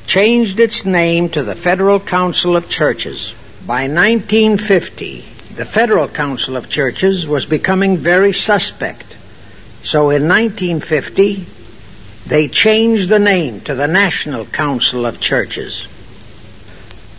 changed 0.06 0.60
its 0.60 0.84
name 0.84 1.30
to 1.30 1.44
the 1.44 1.56
Federal 1.56 2.02
Council 2.02 2.58
of 2.58 2.68
Churches. 2.68 3.34
By 3.66 3.88
1950, 3.88 5.26
the 5.56 5.66
Federal 5.66 6.08
Council 6.08 6.56
of 6.56 6.70
Churches 6.70 7.28
was 7.28 7.46
becoming 7.46 7.98
very 7.98 8.34
suspect. 8.34 9.16
So 9.84 10.10
in 10.10 10.28
1950, 10.28 11.46
they 12.26 12.48
changed 12.48 13.10
the 13.10 13.20
name 13.20 13.62
to 13.62 13.76
the 13.76 13.88
National 13.88 14.46
Council 14.46 15.06
of 15.06 15.20
Churches. 15.20 15.88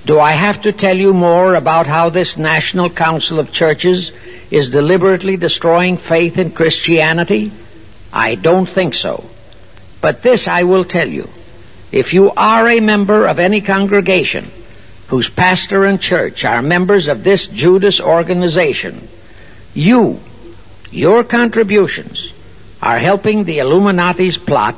Do 0.05 0.19
I 0.19 0.33
have 0.33 0.63
to 0.63 0.73
tell 0.73 0.97
you 0.97 1.13
more 1.13 1.55
about 1.55 1.87
how 1.87 2.11
this 2.11 2.37
National 2.37 2.91
Council 2.91 3.39
of 3.39 3.53
Churches 3.53 4.13
is 4.51 4.71
deliberately 4.71 5.37
destroying 5.37 5.97
faith 5.97 6.39
in 6.39 6.51
Christianity? 6.51 7.53
I 8.13 8.35
don't 8.35 8.69
think 8.69 8.95
so. 8.95 9.29
But 10.01 10.23
this 10.23 10.49
I 10.49 10.65
will 10.65 10.85
tell 10.85 11.09
you. 11.09 11.29
If 11.93 12.13
you 12.15 12.31
are 12.33 12.69
a 12.69 12.81
member 12.81 13.27
of 13.27 13.39
any 13.39 13.61
congregation 13.61 14.51
whose 15.13 15.29
pastor 15.29 15.85
and 15.85 16.01
church 16.01 16.43
are 16.43 16.63
members 16.63 17.07
of 17.07 17.23
this 17.23 17.45
Judas 17.45 18.01
organization, 18.01 19.07
you, 19.75 20.19
your 20.91 21.23
contributions, 21.23 22.33
are 22.81 22.99
helping 22.99 23.45
the 23.45 23.59
Illuminati's 23.59 24.39
plot 24.39 24.75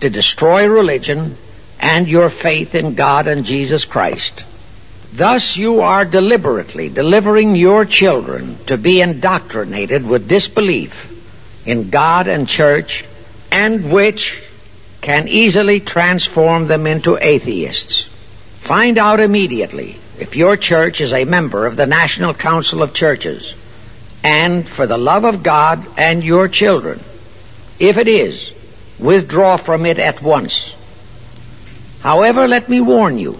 to 0.00 0.08
destroy 0.08 0.66
religion 0.66 1.36
and 1.78 2.08
your 2.08 2.30
faith 2.30 2.74
in 2.74 2.94
God 2.94 3.26
and 3.26 3.44
Jesus 3.44 3.84
Christ. 3.84 4.44
Thus 5.12 5.58
you 5.58 5.82
are 5.82 6.06
deliberately 6.06 6.88
delivering 6.88 7.54
your 7.54 7.84
children 7.84 8.56
to 8.68 8.78
be 8.78 9.02
indoctrinated 9.02 10.06
with 10.06 10.26
disbelief 10.26 10.94
in 11.66 11.90
God 11.90 12.28
and 12.28 12.48
church 12.48 13.04
and 13.52 13.92
which 13.92 14.42
can 15.02 15.28
easily 15.28 15.80
transform 15.80 16.66
them 16.66 16.86
into 16.86 17.18
atheists. 17.20 18.06
Find 18.66 18.98
out 18.98 19.20
immediately 19.20 19.98
if 20.18 20.34
your 20.34 20.56
church 20.56 21.00
is 21.00 21.12
a 21.12 21.24
member 21.24 21.66
of 21.66 21.76
the 21.76 21.86
National 21.86 22.34
Council 22.34 22.82
of 22.82 22.92
Churches 22.92 23.54
and 24.24 24.68
for 24.68 24.86
the 24.86 24.98
love 24.98 25.24
of 25.24 25.44
God 25.44 25.86
and 25.96 26.24
your 26.24 26.48
children. 26.48 27.00
If 27.78 27.96
it 27.96 28.08
is, 28.08 28.50
withdraw 28.98 29.56
from 29.56 29.86
it 29.86 30.00
at 30.00 30.20
once. 30.20 30.72
However, 32.00 32.48
let 32.48 32.68
me 32.68 32.80
warn 32.80 33.18
you, 33.18 33.38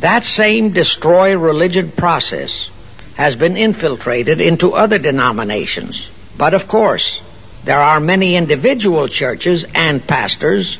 that 0.00 0.24
same 0.24 0.72
destroy 0.72 1.36
religion 1.36 1.90
process 1.90 2.70
has 3.16 3.36
been 3.36 3.56
infiltrated 3.56 4.40
into 4.40 4.72
other 4.72 4.98
denominations. 4.98 6.08
But 6.38 6.54
of 6.54 6.66
course, 6.68 7.20
There 7.64 7.78
are 7.78 8.00
many 8.00 8.36
individual 8.36 9.08
churches 9.08 9.66
and 9.74 10.06
pastors 10.06 10.78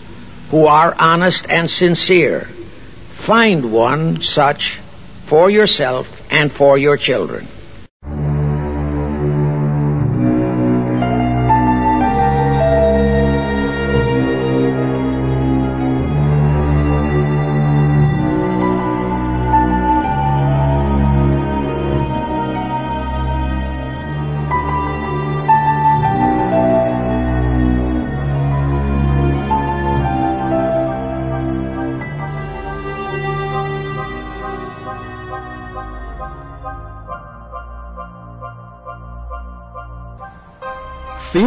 who 0.51 0.67
are 0.67 0.95
honest 0.99 1.45
and 1.49 1.71
sincere. 1.71 2.49
Find 3.19 3.73
one 3.73 4.23
such 4.23 4.79
for 5.27 5.51
yourself 5.51 6.09
and 6.31 6.51
for 6.51 6.79
your 6.79 6.97
children. 6.97 7.47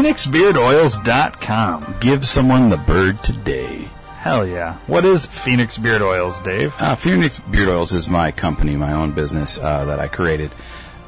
PhoenixBeardOils.com. 0.02 1.98
Give 2.00 2.28
someone 2.28 2.70
the 2.70 2.78
bird 2.78 3.22
today. 3.22 3.88
Hell 4.18 4.48
yeah. 4.48 4.78
What 4.88 5.06
is 5.06 5.28
Phoenix 5.28 5.78
Beard 5.78 6.02
Oils, 6.02 6.40
Dave? 6.40 6.74
Uh, 6.80 6.96
Phoenix 6.96 7.40
Beard 7.40 7.70
Oils 7.70 7.92
is 7.92 8.08
my 8.08 8.32
company, 8.32 8.76
my 8.76 8.94
own 8.94 9.12
business 9.12 9.60
uh, 9.60 9.86
that 9.86 10.00
I 10.00 10.08
created. 10.08 10.50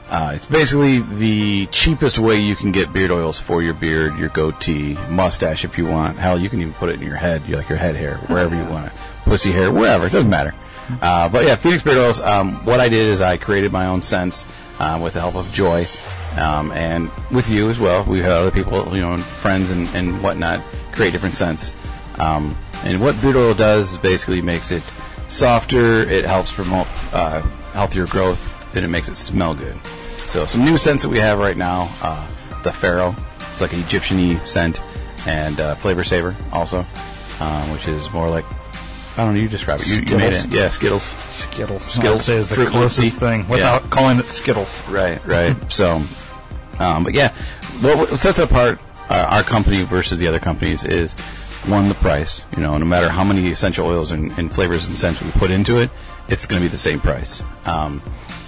Uh, 0.10 0.34
it's 0.36 0.46
basically 0.46 1.00
the 1.00 1.66
cheapest 1.72 2.20
way 2.20 2.38
you 2.40 2.56
can 2.56 2.72
get 2.72 2.94
beard 2.94 3.10
oils 3.10 3.40
for 3.40 3.64
your 3.64 3.74
beard, 3.74 4.16
your 4.20 4.30
goatee, 4.30 4.94
mustache 5.10 5.66
if 5.66 5.76
you 5.76 5.88
want. 5.88 6.20
Hell, 6.20 6.38
you 6.40 6.48
can 6.48 6.62
even 6.62 6.74
put 6.74 6.90
it 6.90 7.02
in 7.02 7.08
your 7.08 7.16
head, 7.16 7.42
you 7.48 7.56
like 7.56 7.70
your 7.70 7.80
head 7.80 7.96
hair, 7.96 8.18
wherever 8.28 8.56
you 8.56 8.64
want 8.66 8.86
it. 8.86 8.94
Pussy 9.24 9.52
hair, 9.52 9.72
wherever, 9.72 10.06
it 10.06 10.12
doesn't 10.12 10.30
matter. 10.30 10.54
Uh, 11.02 11.30
but 11.30 11.46
yeah, 11.46 11.56
Phoenix 11.56 11.82
Beard 11.82 11.98
Oils, 11.98 12.20
um, 12.20 12.64
what 12.64 12.80
I 12.80 12.90
did 12.90 13.08
is 13.08 13.22
I 13.22 13.38
created 13.38 13.72
my 13.72 13.88
own 13.88 14.04
scents 14.04 14.46
um, 14.78 15.02
with 15.02 15.14
the 15.14 15.20
help 15.20 15.34
of 15.34 15.52
Joy. 15.52 15.88
Um, 16.38 16.72
and 16.72 17.12
with 17.32 17.50
you 17.50 17.70
as 17.70 17.80
well, 17.80 18.04
we 18.06 18.20
had 18.20 18.32
other 18.32 18.52
people, 18.52 18.96
you 18.96 19.02
know, 19.02 19.18
friends 19.18 19.70
and, 19.70 19.88
and 19.90 20.22
whatnot, 20.24 20.62
create 20.92 21.12
different 21.12 21.36
scents. 21.36 21.74
Um, 22.20 22.58
and 22.84 23.00
what 23.00 23.20
beard 23.22 23.36
oil 23.36 23.54
does 23.54 23.94
is 23.94 23.98
basically 23.98 24.42
makes 24.42 24.72
it 24.72 24.84
softer. 25.30 26.02
It 26.10 26.26
helps 26.26 26.52
promote 26.52 26.88
uh, 27.14 27.42
healthier 27.74 28.08
growth, 28.08 28.76
and 28.76 28.84
it 28.84 28.90
makes 28.90 29.10
it 29.10 29.16
smell 29.18 29.54
good. 29.56 29.76
So 30.26 30.46
some 30.48 30.66
new 30.66 30.78
scents 30.78 31.04
that 31.04 31.10
we 31.10 31.20
have 31.20 31.40
right 31.40 31.58
now: 31.58 31.90
uh, 32.02 32.28
the 32.64 32.72
Pharaoh. 32.72 33.16
It's 33.52 33.62
like 33.62 33.74
an 33.74 33.80
Egyptian-y 33.82 34.44
scent, 34.46 34.82
and 35.28 35.60
uh, 35.60 35.76
Flavor 35.76 36.04
Saver 36.04 36.36
also, 36.52 36.80
um, 37.40 37.72
which 37.72 37.88
is 37.88 38.12
more 38.12 38.30
like 38.30 38.46
I 39.16 39.26
don't 39.26 39.36
know. 39.36 39.40
You 39.42 39.48
describe 39.48 39.80
it. 39.80 39.88
You, 39.88 39.96
you 40.02 40.18
made 40.18 40.34
Skittles. 40.34 40.46
it. 40.46 40.54
Yeah, 40.58 40.70
Skittles. 40.70 41.04
Skittles. 41.04 41.84
Skittles. 41.84 42.30
Is 42.30 42.48
the 42.50 42.56
Fruit 42.56 42.70
closest 42.70 43.18
thing 43.20 43.48
without 43.48 43.84
Yeah. 43.84 43.90
calling 43.90 44.18
it 44.18 44.26
Skittles. 44.26 44.82
Right, 44.90 45.24
right. 45.26 45.56
so, 45.72 46.02
um, 46.80 47.04
but 47.04 47.14
yeah, 47.14 47.34
what, 47.82 47.98
what 48.12 48.20
sets 48.20 48.40
apart 48.40 48.80
uh, 49.10 49.28
our 49.30 49.44
company 49.44 49.84
versus 49.84 50.18
the 50.18 50.28
other 50.28 50.40
companies 50.40 50.86
is 50.86 51.14
one, 51.68 51.88
the 51.88 51.96
price. 51.96 52.44
You 52.56 52.62
know, 52.64 52.78
no 52.78 52.86
matter 52.86 53.10
how 53.10 53.24
many 53.24 53.50
essential 53.50 53.86
oils 53.88 54.12
and, 54.12 54.32
and 54.38 54.54
flavors 54.54 54.88
and 54.88 54.98
scents 54.98 55.22
we 55.22 55.32
put 55.32 55.52
into 55.52 55.78
it, 55.78 55.90
it's 56.28 56.46
going 56.46 56.62
to 56.62 56.66
be 56.66 56.70
the 56.72 56.78
same 56.78 57.00
price. 57.00 57.42
Um, 57.66 58.02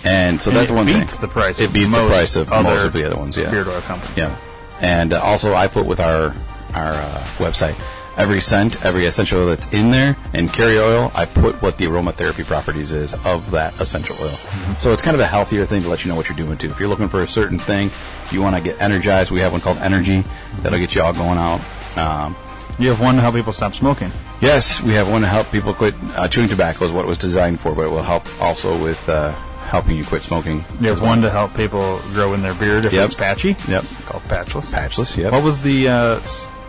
and 0.06 0.40
so 0.42 0.52
And 0.52 0.60
that's 0.60 0.70
it 0.70 0.74
one 0.74 0.86
beats 0.86 1.14
thing. 1.16 1.22
the 1.22 1.28
price 1.28 1.60
It 1.60 1.74
beats 1.74 1.92
the 1.96 2.08
price 2.08 2.36
of 2.36 2.50
most 2.50 2.86
of 2.86 2.94
the 2.94 3.06
other 3.06 3.18
ones. 3.18 3.36
Yeah, 3.38 3.50
beard 3.52 3.68
oil 3.68 3.82
companies. 3.82 4.16
Yeah, 4.18 4.36
and 4.82 5.14
uh, 5.14 5.22
also 5.22 5.54
I 5.54 5.68
put 5.68 5.86
with 5.86 6.00
our 6.00 6.36
our 6.74 6.92
uh, 6.94 7.24
website 7.38 7.76
every 8.18 8.42
scent, 8.42 8.84
every 8.86 9.06
essential 9.06 9.40
oil 9.40 9.48
that's 9.48 9.68
in 9.68 9.92
there, 9.92 10.16
and 10.34 10.52
carry 10.52 10.80
oil. 10.80 11.12
I 11.16 11.26
put 11.26 11.62
what 11.62 11.78
the 11.78 11.86
aromatherapy 11.86 12.46
properties 12.46 12.92
is 12.92 13.14
of 13.26 13.52
that 13.52 13.80
essential 13.82 14.16
oil. 14.22 14.36
So 14.80 14.94
it's 14.94 15.02
kind 15.04 15.16
of 15.16 15.22
a 15.22 15.28
healthier 15.28 15.66
thing 15.66 15.82
to 15.82 15.90
let 15.90 16.04
you 16.06 16.10
know 16.10 16.16
what 16.16 16.30
you're 16.30 16.38
doing 16.38 16.58
too. 16.58 16.70
If 16.70 16.80
you're 16.80 16.90
looking 16.90 17.10
for 17.10 17.24
a 17.24 17.28
certain 17.28 17.60
thing, 17.60 17.88
if 17.88 18.32
you 18.32 18.42
want 18.42 18.56
to 18.56 18.62
get 18.62 18.82
energized, 18.82 19.32
we 19.32 19.40
have 19.42 19.52
one 19.52 19.62
called 19.62 19.78
Energy 19.80 20.24
that'll 20.62 20.80
get 20.80 20.96
you 20.96 21.02
all 21.02 21.14
going 21.14 21.38
out. 21.38 21.62
Um, 21.98 22.36
You 22.80 22.90
have 22.90 23.00
one 23.00 23.16
to 23.16 23.22
help 23.22 23.36
people 23.36 23.54
stop 23.54 23.74
smoking. 23.74 24.12
Yes, 24.42 24.82
we 24.84 24.94
have 24.96 25.10
one 25.10 25.22
to 25.22 25.28
help 25.28 25.50
people 25.52 25.74
quit 25.74 25.96
uh, 26.16 26.28
chewing 26.28 26.50
tobacco 26.50 26.84
is 26.86 26.92
what 26.92 27.06
it 27.06 27.08
was 27.08 27.18
designed 27.18 27.60
for, 27.62 27.74
but 27.74 27.86
it 27.86 27.90
will 27.90 28.04
help 28.04 28.28
also 28.42 28.78
with 28.84 29.08
uh, 29.08 29.32
helping 29.72 29.96
you 29.96 30.04
quit 30.04 30.22
smoking. 30.24 30.64
You 30.82 30.90
have 30.90 31.02
one 31.02 31.22
to 31.22 31.30
help 31.30 31.56
people 31.56 32.00
grow 32.14 32.34
in 32.34 32.42
their 32.42 32.54
beard 32.54 32.86
if 32.86 32.92
Yep. 32.92 33.06
it's 33.06 33.14
patchy. 33.14 33.56
Yep. 33.70 33.84
Called 34.06 34.24
patchless. 34.24 34.74
Patchless, 34.74 35.16
yep. 35.16 35.32
What 35.32 35.44
was 35.44 35.62
the 35.62 35.88
uh, 35.88 36.20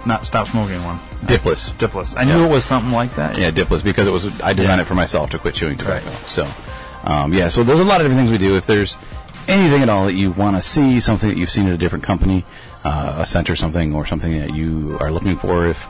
not 0.06 0.26
stop 0.26 0.48
smoking 0.48 0.82
one? 0.84 0.98
Dipless. 1.26 1.70
Dipless. 1.72 2.16
I 2.16 2.24
knew 2.24 2.38
Yeah. 2.40 2.46
it 2.46 2.50
was 2.50 2.64
something 2.64 2.92
like 2.92 3.14
that. 3.16 3.36
Yeah, 3.38 3.50
Dipless 3.50 3.82
because 3.82 4.06
it 4.06 4.12
was 4.12 4.26
I 4.40 4.52
designed 4.52 4.78
Yeah. 4.78 4.82
it 4.82 4.86
for 4.86 4.94
myself 4.94 5.30
to 5.30 5.38
quit 5.38 5.54
chewing 5.54 5.76
tobacco. 5.76 6.10
So, 6.26 6.46
um, 7.04 7.32
yeah, 7.32 7.48
so 7.48 7.62
there's 7.62 7.80
a 7.80 7.84
lot 7.84 8.00
of 8.00 8.06
different 8.06 8.20
things 8.20 8.30
we 8.30 8.38
do. 8.38 8.56
If 8.56 8.66
there's 8.66 8.96
anything 9.48 9.82
at 9.82 9.88
all 9.88 10.06
that 10.06 10.14
you 10.14 10.30
want 10.32 10.56
to 10.56 10.62
see, 10.62 11.00
something 11.00 11.28
that 11.28 11.36
you've 11.36 11.50
seen 11.50 11.66
at 11.66 11.72
a 11.72 11.78
different 11.78 12.04
company, 12.04 12.44
uh, 12.84 13.16
a 13.18 13.26
scent 13.26 13.48
or 13.50 13.56
something, 13.56 13.94
or 13.94 14.06
something 14.06 14.38
that 14.38 14.54
you 14.54 14.96
are 15.00 15.10
looking 15.10 15.36
for, 15.36 15.66
if 15.66 15.86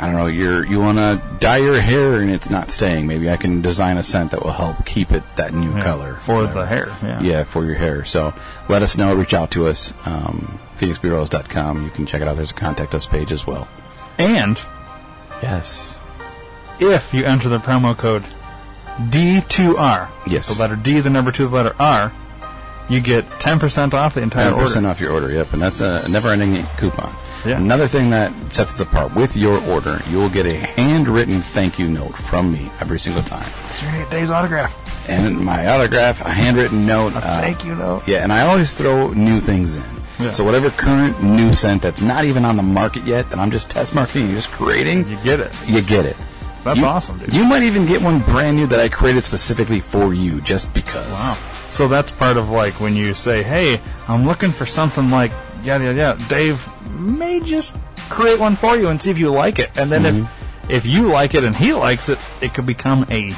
I 0.00 0.06
don't 0.06 0.14
know, 0.16 0.26
you're 0.26 0.64
you 0.64 0.78
want 0.80 0.98
to 0.98 1.20
dye 1.40 1.56
your 1.56 1.80
hair 1.80 2.20
and 2.20 2.30
it's 2.30 2.50
not 2.50 2.70
staying, 2.70 3.06
maybe 3.08 3.28
I 3.30 3.36
can 3.36 3.62
design 3.62 3.96
a 3.98 4.02
scent 4.04 4.30
that 4.30 4.44
will 4.44 4.52
help 4.52 4.84
keep 4.86 5.10
it 5.10 5.22
that 5.36 5.52
new 5.54 5.74
Yeah, 5.76 5.82
color 5.82 6.14
for 6.20 6.36
whatever. 6.36 6.60
the 6.60 6.66
hair, 6.66 6.88
yeah. 7.02 7.20
yeah, 7.20 7.42
for 7.44 7.64
your 7.64 7.74
hair. 7.74 8.04
So 8.04 8.32
let 8.68 8.82
us 8.82 8.96
know. 8.96 9.12
Reach 9.14 9.34
out 9.34 9.50
to 9.52 9.66
us. 9.66 9.92
Um, 10.06 10.60
PhoenixBeardOils.com. 10.78 11.84
You 11.84 11.90
can 11.90 12.06
check 12.06 12.22
it 12.22 12.28
out. 12.28 12.36
There's 12.36 12.50
a 12.50 12.54
contact 12.54 12.94
us 12.94 13.06
page 13.06 13.32
as 13.32 13.46
well. 13.46 13.68
And 14.18 14.58
Yes. 15.42 15.98
if 16.80 17.12
you 17.14 17.24
enter 17.24 17.48
the 17.48 17.58
promo 17.58 17.96
code 17.96 18.24
D2R, 19.10 20.08
Yes. 20.26 20.48
the 20.48 20.58
letter 20.60 20.76
D, 20.76 21.00
the 21.00 21.10
number 21.10 21.30
two, 21.32 21.46
the 21.48 21.54
letter 21.54 21.74
R, 21.78 22.12
you 22.88 23.00
get 23.00 23.24
10% 23.38 23.94
off 23.94 24.14
the 24.14 24.22
entire 24.22 24.50
Ten 24.50 24.58
percent 24.58 24.76
order. 24.86 24.88
off 24.88 25.00
your 25.00 25.12
order. 25.12 25.30
Yep, 25.30 25.52
and 25.52 25.62
that's 25.62 25.80
a 25.80 26.08
never-ending 26.08 26.66
coupon. 26.78 27.14
Yeah. 27.44 27.56
Another 27.58 27.86
thing 27.86 28.10
that 28.10 28.32
sets 28.50 28.74
us 28.74 28.80
apart 28.80 29.14
with 29.14 29.36
your 29.36 29.62
order, 29.68 30.02
you 30.10 30.18
will 30.18 30.28
get 30.30 30.46
a 30.46 30.54
handwritten 30.54 31.40
thank 31.40 31.78
you 31.78 31.86
note 31.88 32.16
from 32.16 32.50
me 32.50 32.70
every 32.80 32.98
single 32.98 33.22
time, 33.22 33.46
So 33.70 33.84
you're 33.84 33.92
gonna 33.92 34.04
get 34.04 34.10
Dave's 34.10 34.30
autograph. 34.30 34.74
and 35.08 35.38
my 35.38 35.68
autograph, 35.68 36.20
a 36.22 36.30
handwritten 36.30 36.84
note. 36.86 37.12
A 37.14 37.18
uh, 37.18 37.40
thank 37.40 37.64
you 37.64 37.76
note. 37.76 38.02
Yeah, 38.06 38.24
and 38.24 38.32
I 38.32 38.40
always 38.42 38.72
throw 38.72 39.08
new 39.12 39.40
things 39.40 39.76
in. 39.76 39.84
Yeah. 40.20 40.30
So 40.32 40.44
whatever 40.44 40.70
current 40.70 41.22
new 41.22 41.52
scent 41.52 41.82
that's 41.82 42.02
not 42.02 42.24
even 42.24 42.44
on 42.44 42.56
the 42.56 42.62
market 42.62 43.04
yet, 43.04 43.30
that 43.30 43.38
I'm 43.38 43.50
just 43.50 43.70
test 43.70 43.94
marketing, 43.94 44.30
just 44.32 44.50
creating, 44.50 45.08
You 45.08 45.16
get 45.22 45.38
it. 45.40 45.52
you 45.66 45.80
get 45.80 46.06
it. 46.06 46.16
That's 46.64 46.80
You- 46.80 46.86
awesome, 46.86 47.18
dude. 47.18 47.32
You 47.32 47.44
might 47.44 47.62
even 47.62 47.86
get 47.86 48.02
one 48.02 48.18
brand 48.20 48.56
new 48.56 48.66
that 48.66 48.80
I 48.80 48.88
created 48.88 49.22
specifically 49.24 49.78
for 49.80 50.12
you, 50.12 50.40
just 50.40 50.74
because. 50.74 51.08
Wow. 51.12 51.38
So 51.70 51.86
that's 51.86 52.10
part 52.10 52.36
of 52.36 52.48
like 52.50 52.80
when 52.80 52.96
you 52.96 53.14
say, 53.14 53.42
"Hey, 53.42 53.80
I'm 54.08 54.26
looking 54.26 54.50
for 54.50 54.66
something 54.66 55.08
like 55.10 55.30
yada 55.62 55.84
yada 55.84 55.98
yada." 55.98 56.24
Dave 56.28 56.66
may 56.98 57.38
just 57.40 57.76
create 58.10 58.40
one 58.40 58.56
for 58.56 58.76
you 58.76 58.88
and 58.88 59.00
see 59.00 59.10
if 59.10 59.18
you 59.18 59.30
like 59.30 59.58
it, 59.60 59.70
and 59.76 59.90
then 59.90 60.02
Mm-hmm. 60.02 60.24
if 60.68 60.84
if 60.84 60.86
you 60.86 61.08
like 61.08 61.34
it 61.34 61.44
and 61.44 61.54
he 61.54 61.72
likes 61.72 62.08
it, 62.08 62.18
it 62.40 62.52
could 62.54 62.66
become 62.66 63.06
a 63.10 63.32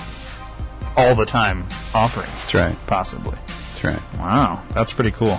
all 0.96 1.14
the 1.14 1.26
time 1.26 1.66
offering, 1.94 2.30
That's 2.40 2.54
right. 2.54 2.76
possibly. 2.86 3.36
That's 3.46 3.84
right. 3.84 4.18
Wow, 4.18 4.62
that's 4.74 4.92
pretty 4.92 5.10
cool. 5.12 5.38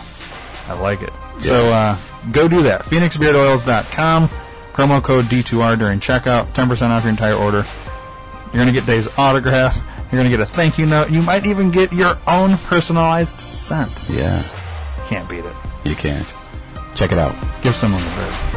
I 0.72 0.80
like 0.80 1.02
it. 1.02 1.12
So 1.40 1.72
uh, 1.72 1.98
go 2.32 2.48
do 2.48 2.64
that. 2.64 2.84
PhoenixBeardOils.com. 2.86 4.30
Promo 4.74 5.04
code 5.04 5.26
D2R 5.26 5.78
during 5.78 6.00
checkout. 6.00 6.54
10% 6.54 6.90
off 6.90 7.04
your 7.04 7.10
entire 7.10 7.34
order. 7.34 7.66
You're 8.46 8.64
going 8.64 8.68
to 8.68 8.74
get 8.74 8.86
Dave's 8.86 9.08
autograph. 9.18 9.76
You're 9.76 10.20
going 10.22 10.30
to 10.32 10.38
get 10.38 10.40
a 10.40 10.46
thank 10.46 10.78
you 10.78 10.86
note. 10.86 11.10
You 11.12 11.22
might 11.22 11.46
even 11.46 11.72
get 11.72 11.92
your 11.94 12.18
own 12.28 12.58
personalized 12.58 13.40
scent. 13.40 13.92
Yeah, 14.10 14.44
Can't 15.08 15.28
beat 15.30 15.46
it. 15.46 15.56
you 15.84 15.96
can't. 15.96 16.28
Check 16.96 17.12
it 17.12 17.18
out. 17.18 17.34
Give 17.62 17.74
someone 17.76 18.02
the 18.04 18.10
bird. 18.10 18.51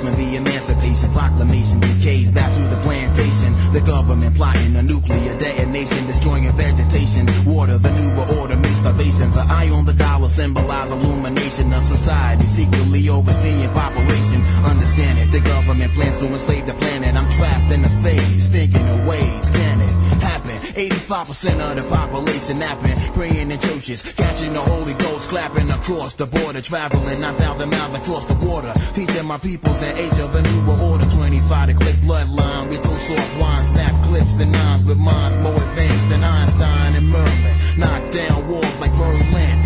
When 0.00 0.14
the 0.16 0.36
Emancipation 0.36 1.10
Proclamation 1.12 1.80
decays 1.80 2.30
back 2.32 2.52
to 2.52 2.60
the 2.60 2.76
plantation. 2.82 3.52
The 3.72 3.80
government 3.80 4.34
plotting 4.36 4.74
a 4.76 4.82
nuclear 4.82 5.36
detonation, 5.38 6.06
destroying 6.06 6.50
vegetation. 6.52 7.26
Water, 7.44 7.78
the 7.78 7.92
new 7.92 8.40
order 8.40 8.56
means 8.56 8.78
starvation. 8.78 9.30
The 9.32 9.44
eye 9.48 9.70
on 9.70 9.84
the 9.84 9.92
dollar 9.92 10.28
symbolize 10.28 10.90
illumination. 10.90 11.72
of 11.72 11.82
society, 11.84 12.46
secretly 12.46 13.08
overseeing 13.08 13.70
population. 13.70 14.42
Understand 14.64 15.18
it, 15.18 15.30
the 15.32 15.40
government 15.40 15.92
plans 15.92 16.18
to 16.20 16.26
enslave 16.26 16.66
the 16.66 16.74
planet. 16.74 17.14
I'm 17.14 17.30
trapped 17.32 17.72
in 17.72 17.84
a 17.84 17.92
phase, 18.02 18.48
thinking 18.48 18.88
of 18.88 19.06
ways, 19.06 19.50
can 19.50 19.80
it 19.80 20.23
happen? 20.44 20.74
85% 20.74 21.70
of 21.70 21.76
the 21.76 21.88
population 21.88 22.58
napping, 22.58 22.96
praying 23.14 23.50
in 23.50 23.58
churches, 23.58 24.02
catching 24.02 24.52
the 24.52 24.60
Holy 24.60 24.94
Ghost, 24.94 25.28
clapping 25.28 25.70
across 25.70 26.14
the 26.14 26.26
border, 26.26 26.60
traveling 26.60 27.20
9,000 27.20 27.70
miles 27.70 27.98
across 27.98 28.26
the 28.26 28.34
water, 28.46 28.72
teaching 28.92 29.26
my 29.26 29.38
peoples 29.38 29.80
the 29.80 29.98
age 29.98 30.18
of 30.20 30.32
the 30.32 30.42
new 30.42 30.90
order. 30.90 31.04
25 31.06 31.68
to 31.68 31.74
click 31.74 31.96
bloodline, 31.96 32.68
we 32.68 32.76
toast 32.76 33.08
soft 33.08 33.38
wine, 33.38 33.64
snap 33.64 34.04
clips 34.04 34.40
and 34.40 34.52
nines 34.52 34.84
with 34.84 34.98
minds 34.98 35.36
more 35.38 35.54
advanced 35.54 36.08
than 36.08 36.22
Einstein 36.22 36.96
and 36.96 37.08
Merlin. 37.08 37.78
Knock 37.78 38.12
down 38.12 38.48
walls 38.48 38.80
like 38.80 38.92
Berlin. 38.92 39.63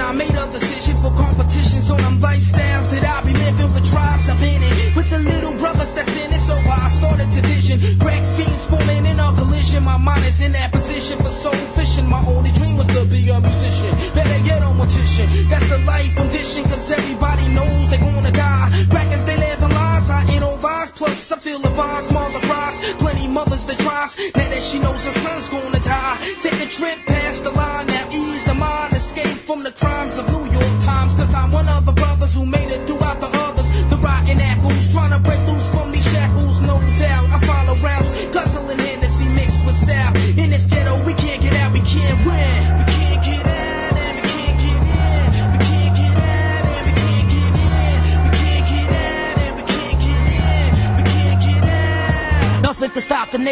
I 0.00 0.12
made 0.12 0.34
a 0.34 0.46
decision 0.52 0.96
for 0.98 1.10
competition. 1.14 1.82
So 1.82 1.96
them 1.96 2.20
lifestyles 2.20 2.90
that 2.92 3.04
I 3.04 3.26
be 3.26 3.32
living 3.32 3.72
with 3.74 3.86
tribes 3.90 4.28
I'm 4.28 4.42
in 4.42 4.62
it. 4.62 4.96
With 4.96 5.10
the 5.10 5.18
little 5.18 5.54
brothers 5.54 5.92
that's 5.94 6.08
in 6.08 6.32
it. 6.32 6.40
So 6.40 6.54
I 6.54 6.88
started 6.88 7.30
to 7.32 7.40
vision. 7.42 7.78
Crack 7.98 8.22
fiends 8.36 8.64
forming 8.64 9.06
in 9.06 9.18
a 9.18 9.32
collision. 9.34 9.84
My 9.84 9.96
mind 9.96 10.24
is 10.24 10.40
in 10.40 10.52
that 10.52 10.72
position 10.72 11.18
for 11.18 11.30
soul 11.30 11.60
fishing. 11.76 12.06
My 12.06 12.24
only 12.26 12.52
dream 12.52 12.76
was 12.76 12.86
to 12.88 13.04
be 13.04 13.28
a 13.28 13.40
musician. 13.40 13.92
Better 14.14 14.40
get 14.44 14.62
on 14.62 14.76
mortician. 14.78 15.26
That's 15.50 15.68
the 15.68 15.78
life 15.78 16.14
condition. 16.16 16.64
Cause 16.64 16.90
everybody 16.90 17.48
knows 17.48 17.88
they're 17.90 18.00
gonna 18.00 18.32
die. 18.32 18.86
Crackers, 18.90 19.24
they 19.24 19.36
live 19.36 19.60
the 19.60 19.68
lies. 19.68 20.10
I 20.10 20.24
ain't 20.30 20.44
on. 20.44 20.57
Plus, 20.98 21.30
I 21.30 21.38
feel 21.38 21.60
the 21.60 21.68
vibes. 21.68 22.12
Mother 22.12 22.40
cries. 22.48 22.76
Plenty 22.98 23.28
mothers 23.28 23.64
that 23.66 23.78
tries. 23.78 24.18
Now 24.34 24.48
that 24.50 24.62
she 24.62 24.80
knows 24.80 24.98
her 25.06 25.14
son's 25.22 25.48
gonna 25.48 25.78
die. 25.78 26.16
Take 26.42 26.60
a 26.60 26.66
trip 26.66 26.98
past 27.06 27.44
the 27.44 27.52
line. 27.52 27.86
Now 27.86 28.08
ease 28.10 28.44
the 28.44 28.54
mind. 28.54 28.92
Escape 28.94 29.38
from 29.46 29.62
the 29.62 29.70
crimes 29.70 30.18
of 30.18 30.26
New 30.26 30.50
York 30.50 30.82
Times. 30.82 31.14
Cause 31.14 31.32
I'm 31.32 31.52
one 31.52 31.68
of 31.68 31.86
the 31.86 31.92
brothers 31.92 32.34
who 32.34 32.44
made 32.44 32.70
it 32.72 32.87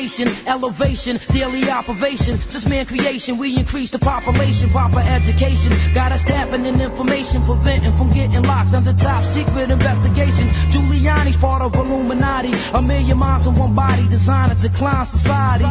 nation, 0.06 0.28
elevation, 0.46 1.18
daily 1.32 1.68
operation. 1.68 2.38
Since 2.46 2.68
man 2.68 2.86
creation, 2.86 3.38
we 3.38 3.56
increase 3.56 3.90
the 3.90 3.98
population, 3.98 4.70
proper 4.70 5.00
education. 5.00 5.72
Got 5.94 6.12
us 6.12 6.22
tapping 6.22 6.64
in 6.64 6.80
information, 6.80 7.42
preventing 7.42 7.92
from 7.94 8.12
getting 8.12 8.42
locked 8.44 8.72
under 8.72 8.92
top 8.92 9.24
secret 9.24 9.68
investigation. 9.68 10.46
Giuliani's 10.70 11.36
part 11.36 11.60
of 11.60 11.74
Illuminati. 11.74 12.52
A 12.74 12.80
million 12.80 13.18
minds 13.18 13.48
in 13.48 13.56
one 13.56 13.74
body, 13.74 14.06
designed 14.08 14.52
to 14.52 14.68
decline 14.68 15.06
society. 15.06 15.64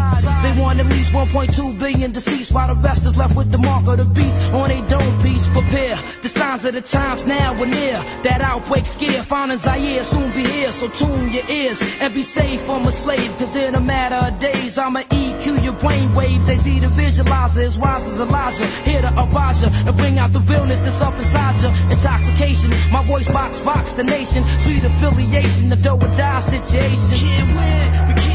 They 0.43 0.61
want 0.61 0.79
at 0.79 0.87
least 0.87 1.11
1.2 1.11 1.79
billion 1.79 2.11
deceased, 2.11 2.51
while 2.51 2.67
the 2.75 2.81
rest 2.81 3.05
is 3.05 3.15
left 3.15 3.37
with 3.37 3.53
the 3.53 3.57
mark 3.57 3.87
of 3.87 3.97
the 3.99 4.05
beast 4.05 4.37
on 4.51 4.69
a 4.69 4.85
dome 4.89 5.21
piece. 5.21 5.47
Prepare 5.47 5.97
the 6.21 6.27
signs 6.27 6.65
of 6.65 6.73
the 6.73 6.81
times 6.81 7.25
now 7.25 7.53
and 7.53 7.71
near. 7.71 8.03
That 8.23 8.41
outbreak 8.41 8.85
scare, 8.85 9.23
found 9.23 9.53
in 9.53 9.59
Zaire 9.59 10.03
soon 10.03 10.29
be 10.31 10.43
here. 10.43 10.73
So 10.73 10.89
tune 10.89 11.31
your 11.31 11.45
ears 11.49 11.81
and 12.01 12.13
be 12.13 12.23
safe 12.23 12.61
from 12.63 12.85
a 12.85 12.91
slave. 12.91 13.31
Cause 13.37 13.55
in 13.55 13.75
a 13.75 13.79
matter 13.79 14.24
of 14.27 14.39
days, 14.39 14.77
I'ma 14.77 15.01
EQ 15.01 15.63
your 15.63 15.73
brain 15.73 16.13
waves. 16.13 16.47
They 16.47 16.57
see 16.57 16.79
the 16.79 16.87
visualizer 16.87 17.63
as 17.63 17.77
wise 17.77 18.07
as 18.07 18.19
Elijah. 18.19 18.65
Here 18.89 19.01
to 19.01 19.07
Abaja 19.07 19.71
and 19.87 19.97
bring 19.97 20.17
out 20.17 20.33
the 20.33 20.39
realness 20.41 20.81
that's 20.81 21.01
up 21.01 21.13
inside 21.15 21.59
you. 21.61 21.69
Intoxication, 21.91 22.71
my 22.91 23.03
voice 23.03 23.27
box, 23.27 23.61
box 23.61 23.93
the 23.93 24.03
nation. 24.03 24.43
Sweet 24.59 24.83
affiliation, 24.83 25.69
the 25.69 25.75
do 25.75 25.91
or 25.91 26.11
die 26.17 26.39
situation. 26.41 27.15
Can't 27.15 27.49
win, 27.57 28.07
we 28.07 28.13
can't 28.21 28.34